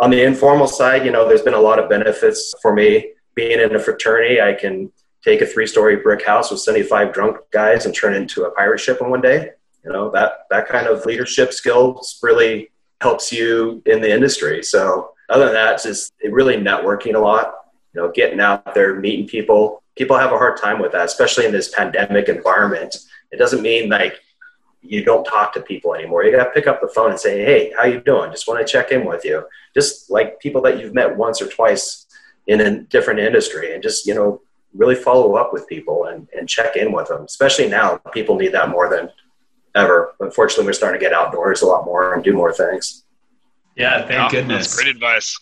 On 0.00 0.10
the 0.10 0.22
informal 0.22 0.66
side, 0.66 1.04
you 1.04 1.12
know, 1.12 1.28
there's 1.28 1.42
been 1.42 1.54
a 1.54 1.60
lot 1.60 1.78
of 1.78 1.88
benefits 1.88 2.52
for 2.60 2.74
me 2.74 3.12
being 3.34 3.60
in 3.60 3.74
a 3.74 3.78
fraternity. 3.78 4.40
I 4.40 4.54
can 4.54 4.90
take 5.22 5.40
a 5.40 5.46
three-story 5.46 5.96
brick 5.96 6.24
house 6.24 6.50
with 6.50 6.60
75 6.60 7.12
drunk 7.12 7.38
guys 7.50 7.86
and 7.86 7.94
turn 7.94 8.14
it 8.14 8.18
into 8.18 8.44
a 8.44 8.50
pirate 8.50 8.80
ship 8.80 9.00
in 9.00 9.10
one 9.10 9.20
day. 9.20 9.50
You 9.84 9.92
know 9.92 10.10
that 10.12 10.46
that 10.50 10.66
kind 10.66 10.86
of 10.86 11.04
leadership 11.04 11.52
skills 11.52 12.18
really 12.22 12.70
helps 13.00 13.30
you 13.30 13.82
in 13.84 14.00
the 14.00 14.10
industry. 14.10 14.62
So 14.62 15.12
other 15.28 15.44
than 15.44 15.54
that, 15.54 15.82
just 15.82 16.12
really 16.24 16.56
networking 16.56 17.14
a 17.14 17.18
lot 17.18 17.54
you 17.94 18.00
know, 18.00 18.10
getting 18.10 18.40
out 18.40 18.74
there, 18.74 18.94
meeting 18.98 19.26
people. 19.26 19.82
People 19.96 20.18
have 20.18 20.32
a 20.32 20.38
hard 20.38 20.56
time 20.56 20.80
with 20.80 20.92
that, 20.92 21.04
especially 21.04 21.46
in 21.46 21.52
this 21.52 21.72
pandemic 21.72 22.28
environment. 22.28 22.96
It 23.30 23.36
doesn't 23.36 23.62
mean 23.62 23.88
like 23.88 24.20
you 24.82 25.04
don't 25.04 25.24
talk 25.24 25.52
to 25.54 25.60
people 25.60 25.94
anymore. 25.94 26.24
You 26.24 26.32
got 26.36 26.44
to 26.44 26.50
pick 26.50 26.66
up 26.66 26.80
the 26.80 26.88
phone 26.88 27.10
and 27.10 27.20
say, 27.20 27.44
"Hey, 27.44 27.72
how 27.76 27.84
you 27.84 28.00
doing? 28.00 28.30
Just 28.30 28.48
want 28.48 28.64
to 28.64 28.70
check 28.70 28.90
in 28.90 29.04
with 29.04 29.24
you." 29.24 29.46
Just 29.72 30.10
like 30.10 30.40
people 30.40 30.60
that 30.62 30.78
you've 30.78 30.94
met 30.94 31.16
once 31.16 31.40
or 31.40 31.48
twice 31.48 32.06
in 32.46 32.60
a 32.60 32.80
different 32.80 33.20
industry, 33.20 33.72
and 33.72 33.82
just 33.82 34.06
you 34.06 34.14
know, 34.14 34.42
really 34.74 34.96
follow 34.96 35.36
up 35.36 35.52
with 35.52 35.68
people 35.68 36.06
and, 36.06 36.28
and 36.36 36.48
check 36.48 36.76
in 36.76 36.92
with 36.92 37.08
them. 37.08 37.24
Especially 37.24 37.68
now, 37.68 37.96
people 38.12 38.36
need 38.36 38.52
that 38.52 38.68
more 38.68 38.90
than 38.90 39.08
ever. 39.74 40.14
Unfortunately, 40.20 40.66
we're 40.66 40.72
starting 40.72 41.00
to 41.00 41.04
get 41.04 41.14
outdoors 41.14 41.62
a 41.62 41.66
lot 41.66 41.84
more 41.84 42.14
and 42.14 42.24
do 42.24 42.32
more 42.32 42.52
things. 42.52 43.04
Yeah, 43.76 44.06
thank 44.06 44.20
oh, 44.20 44.30
goodness. 44.30 44.76
great 44.76 44.88
advice. 44.88 45.36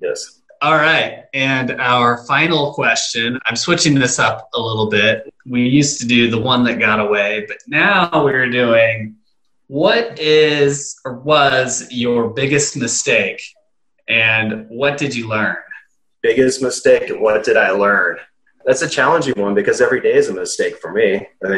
Yes. 0.00 0.40
All 0.64 0.76
right. 0.76 1.24
And 1.34 1.78
our 1.78 2.24
final 2.24 2.72
question 2.72 3.38
I'm 3.44 3.54
switching 3.54 3.94
this 3.96 4.18
up 4.18 4.48
a 4.54 4.58
little 4.58 4.88
bit. 4.88 5.30
We 5.44 5.68
used 5.68 6.00
to 6.00 6.06
do 6.06 6.30
the 6.30 6.40
one 6.40 6.64
that 6.64 6.78
got 6.78 7.00
away, 7.00 7.44
but 7.46 7.58
now 7.66 8.24
we're 8.24 8.48
doing 8.48 9.16
what 9.66 10.18
is 10.18 10.98
or 11.04 11.18
was 11.18 11.86
your 11.90 12.30
biggest 12.30 12.78
mistake 12.78 13.42
and 14.08 14.66
what 14.70 14.96
did 14.96 15.14
you 15.14 15.28
learn? 15.28 15.58
Biggest 16.22 16.62
mistake 16.62 17.10
and 17.10 17.20
what 17.20 17.44
did 17.44 17.58
I 17.58 17.70
learn? 17.72 18.16
That's 18.64 18.80
a 18.80 18.88
challenging 18.88 19.34
one 19.36 19.54
because 19.54 19.82
every 19.82 20.00
day 20.00 20.14
is 20.14 20.30
a 20.30 20.32
mistake 20.32 20.78
for 20.78 20.92
me. 20.92 21.28
I 21.44 21.48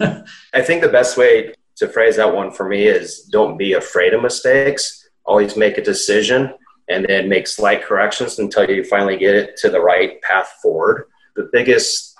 mean, 0.00 0.24
I 0.52 0.60
think 0.60 0.82
the 0.82 0.90
best 0.90 1.16
way 1.16 1.54
to 1.76 1.88
phrase 1.88 2.16
that 2.16 2.34
one 2.34 2.50
for 2.50 2.68
me 2.68 2.88
is 2.88 3.22
don't 3.22 3.56
be 3.56 3.72
afraid 3.72 4.12
of 4.12 4.20
mistakes. 4.20 5.08
Always 5.24 5.56
make 5.56 5.78
a 5.78 5.82
decision 5.82 6.52
and 6.88 7.04
then 7.08 7.28
make 7.28 7.46
slight 7.46 7.82
corrections 7.82 8.38
until 8.38 8.68
you 8.68 8.84
finally 8.84 9.16
get 9.16 9.34
it 9.34 9.56
to 9.58 9.70
the 9.70 9.80
right 9.80 10.20
path 10.22 10.58
forward. 10.62 11.06
The 11.36 11.48
biggest 11.52 12.14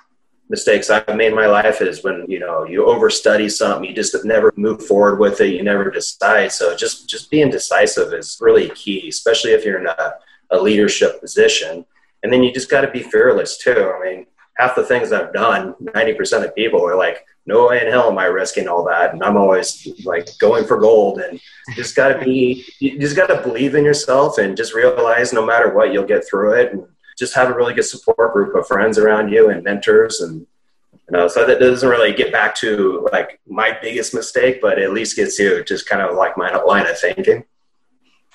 mistakes 0.48 0.90
I've 0.90 1.16
made 1.16 1.28
in 1.28 1.34
my 1.34 1.46
life 1.46 1.80
is 1.80 2.04
when 2.04 2.26
you 2.28 2.38
know 2.38 2.64
you 2.64 2.84
overstudy 2.84 3.50
something, 3.50 3.88
you 3.88 3.94
just 3.94 4.24
never 4.24 4.52
move 4.56 4.84
forward 4.84 5.18
with 5.18 5.40
it, 5.40 5.54
you 5.54 5.62
never 5.62 5.90
decide. 5.90 6.52
So 6.52 6.76
just 6.76 7.08
just 7.08 7.30
being 7.30 7.50
decisive 7.50 8.12
is 8.12 8.38
really 8.40 8.70
key, 8.70 9.08
especially 9.08 9.52
if 9.52 9.64
you're 9.64 9.80
in 9.80 9.86
a, 9.86 10.14
a 10.50 10.58
leadership 10.60 11.20
position. 11.20 11.84
And 12.22 12.32
then 12.32 12.42
you 12.42 12.52
just 12.52 12.70
got 12.70 12.80
to 12.80 12.90
be 12.90 13.02
fearless 13.02 13.58
too. 13.58 13.92
I 13.94 14.04
mean, 14.04 14.26
half 14.57 14.74
the 14.74 14.84
things 14.84 15.12
I've 15.12 15.32
done, 15.32 15.74
ninety 15.94 16.14
percent 16.14 16.44
of 16.44 16.55
people 16.55 16.86
are 16.86 16.96
like, 16.96 17.24
no 17.46 17.68
way 17.68 17.84
in 17.84 17.92
hell 17.92 18.11
am 18.11 18.18
I 18.18 18.24
risking 18.26 18.68
all 18.68 18.84
that. 18.84 19.12
And 19.12 19.22
I'm 19.22 19.36
always 19.36 19.86
like 20.05 20.28
going 20.38 20.64
for 20.64 20.78
gold 20.78 21.18
and 21.18 21.40
just 21.74 21.94
got 21.94 22.09
to 22.09 22.24
be, 22.24 22.64
you 22.78 22.98
just 22.98 23.16
got 23.16 23.26
to 23.26 23.42
believe 23.42 23.74
in 23.74 23.84
yourself 23.84 24.38
and 24.38 24.57
just 24.57 24.74
realize 24.74 25.32
no 25.32 25.44
matter 25.44 25.74
what, 25.74 25.92
you'll 25.92 26.05
get 26.05 26.26
through 26.26 26.55
it 26.55 26.72
and 26.72 26.86
just 27.18 27.34
have 27.34 27.50
a 27.50 27.55
really 27.55 27.74
good 27.74 27.84
support 27.84 28.32
group 28.32 28.55
of 28.55 28.66
friends 28.66 28.96
around 28.98 29.30
you 29.30 29.50
and 29.50 29.62
mentors. 29.62 30.22
And, 30.22 30.46
you 30.92 31.11
know, 31.11 31.28
so 31.28 31.46
that 31.46 31.61
doesn't 31.61 31.88
really 31.88 32.14
get 32.14 32.32
back 32.32 32.55
to 32.57 33.07
like 33.12 33.40
my 33.46 33.76
biggest 33.82 34.14
mistake, 34.14 34.61
but 34.62 34.78
at 34.78 34.94
least 34.94 35.16
gets 35.16 35.38
you 35.38 35.62
just 35.64 35.86
kind 35.86 36.00
of 36.00 36.16
like 36.16 36.38
my 36.38 36.50
line 36.62 36.86
of 36.86 36.98
thinking. 36.98 37.44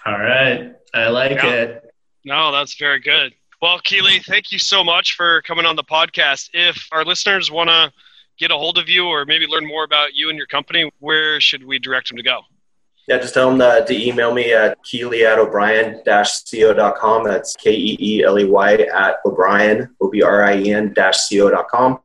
All 0.05 0.19
right. 0.19 0.75
I 0.93 1.07
like 1.07 1.31
yeah. 1.31 1.53
it. 1.53 1.93
No, 2.25 2.51
that's 2.51 2.75
very 2.75 2.99
good. 2.99 3.33
Well, 3.61 3.79
Keeley, 3.83 4.19
thank 4.19 4.53
you 4.53 4.59
so 4.59 4.85
much 4.85 5.15
for 5.15 5.41
coming 5.41 5.65
on 5.65 5.75
the 5.75 5.83
podcast. 5.83 6.49
If 6.53 6.87
our 6.93 7.03
listeners 7.03 7.51
want 7.51 7.69
to 7.69 7.91
get 8.37 8.51
a 8.51 8.55
hold 8.55 8.77
of 8.77 8.87
you 8.87 9.05
or 9.05 9.25
maybe 9.25 9.47
learn 9.47 9.67
more 9.67 9.83
about 9.83 10.13
you 10.13 10.29
and 10.29 10.37
your 10.37 10.47
company, 10.47 10.89
where 10.99 11.41
should 11.41 11.65
we 11.65 11.77
direct 11.77 12.07
them 12.07 12.15
to 12.15 12.23
go? 12.23 12.39
Yeah, 13.09 13.17
just 13.17 13.33
tell 13.33 13.49
them 13.49 13.59
to, 13.59 13.65
uh, 13.65 13.85
to 13.85 14.07
email 14.07 14.33
me 14.33 14.53
at 14.53 14.81
keeley 14.83 15.25
at 15.25 15.39
o'brien-co.com. 15.39 17.23
That's 17.25 17.55
K-E-E-L-E-Y 17.57 18.73
at 18.75 19.15
o'brien, 19.25 19.93
O-B-R-I-E-N 19.99 20.93
co.com. 20.95 21.99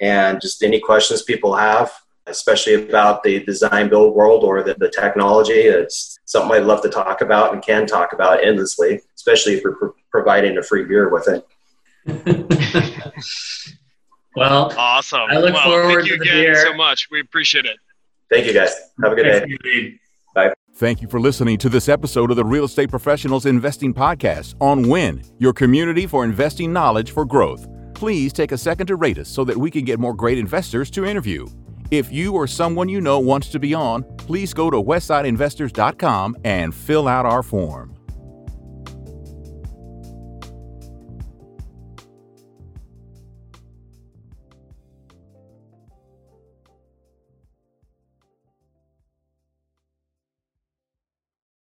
And 0.00 0.40
just 0.40 0.64
any 0.64 0.80
questions 0.80 1.22
people 1.22 1.54
have, 1.54 1.92
especially 2.26 2.74
about 2.74 3.22
the 3.22 3.44
design 3.44 3.88
build 3.88 4.14
world 4.14 4.44
or 4.44 4.62
the, 4.62 4.74
the 4.74 4.90
technology, 4.90 5.52
it's 5.52 6.18
something 6.24 6.56
I'd 6.56 6.64
love 6.64 6.82
to 6.82 6.88
talk 6.88 7.20
about 7.20 7.52
and 7.52 7.62
can 7.62 7.86
talk 7.86 8.12
about 8.12 8.44
endlessly, 8.44 9.00
especially 9.14 9.54
if 9.54 9.64
we're 9.64 9.92
providing 10.10 10.58
a 10.58 10.62
free 10.62 10.84
beer 10.84 11.10
with 11.10 11.28
it. 11.28 11.46
Well, 14.36 14.70
awesome. 14.76 15.22
I 15.30 15.38
look 15.38 15.54
well, 15.54 15.64
forward 15.64 15.94
thank 15.94 16.10
you 16.10 16.18
to 16.18 16.24
the 16.24 16.30
again 16.30 16.44
beer. 16.44 16.66
so 16.66 16.74
much. 16.74 17.08
We 17.10 17.20
appreciate 17.20 17.64
it. 17.64 17.78
Thank 18.30 18.46
you, 18.46 18.52
guys. 18.52 18.74
Have 19.02 19.12
a 19.12 19.16
good 19.16 19.22
day. 19.22 19.98
Bye. 20.34 20.52
Thank 20.74 21.00
you 21.00 21.08
for 21.08 21.18
listening 21.18 21.56
to 21.58 21.70
this 21.70 21.88
episode 21.88 22.30
of 22.30 22.36
the 22.36 22.44
Real 22.44 22.64
Estate 22.64 22.90
Professionals 22.90 23.46
Investing 23.46 23.94
Podcast 23.94 24.54
on 24.60 24.88
WIN, 24.88 25.22
your 25.38 25.54
community 25.54 26.06
for 26.06 26.22
investing 26.22 26.70
knowledge 26.70 27.12
for 27.12 27.24
growth. 27.24 27.66
Please 27.94 28.34
take 28.34 28.52
a 28.52 28.58
second 28.58 28.88
to 28.88 28.96
rate 28.96 29.16
us 29.16 29.30
so 29.30 29.42
that 29.44 29.56
we 29.56 29.70
can 29.70 29.86
get 29.86 29.98
more 29.98 30.12
great 30.12 30.36
investors 30.36 30.90
to 30.90 31.06
interview. 31.06 31.46
If 31.90 32.12
you 32.12 32.34
or 32.34 32.46
someone 32.46 32.88
you 32.88 33.00
know 33.00 33.18
wants 33.18 33.48
to 33.50 33.58
be 33.58 33.74
on, 33.74 34.02
please 34.16 34.52
go 34.52 34.70
to 34.70 34.76
westsideinvestors.com 34.76 36.36
and 36.44 36.74
fill 36.74 37.08
out 37.08 37.26
our 37.26 37.42
form. 37.42 37.95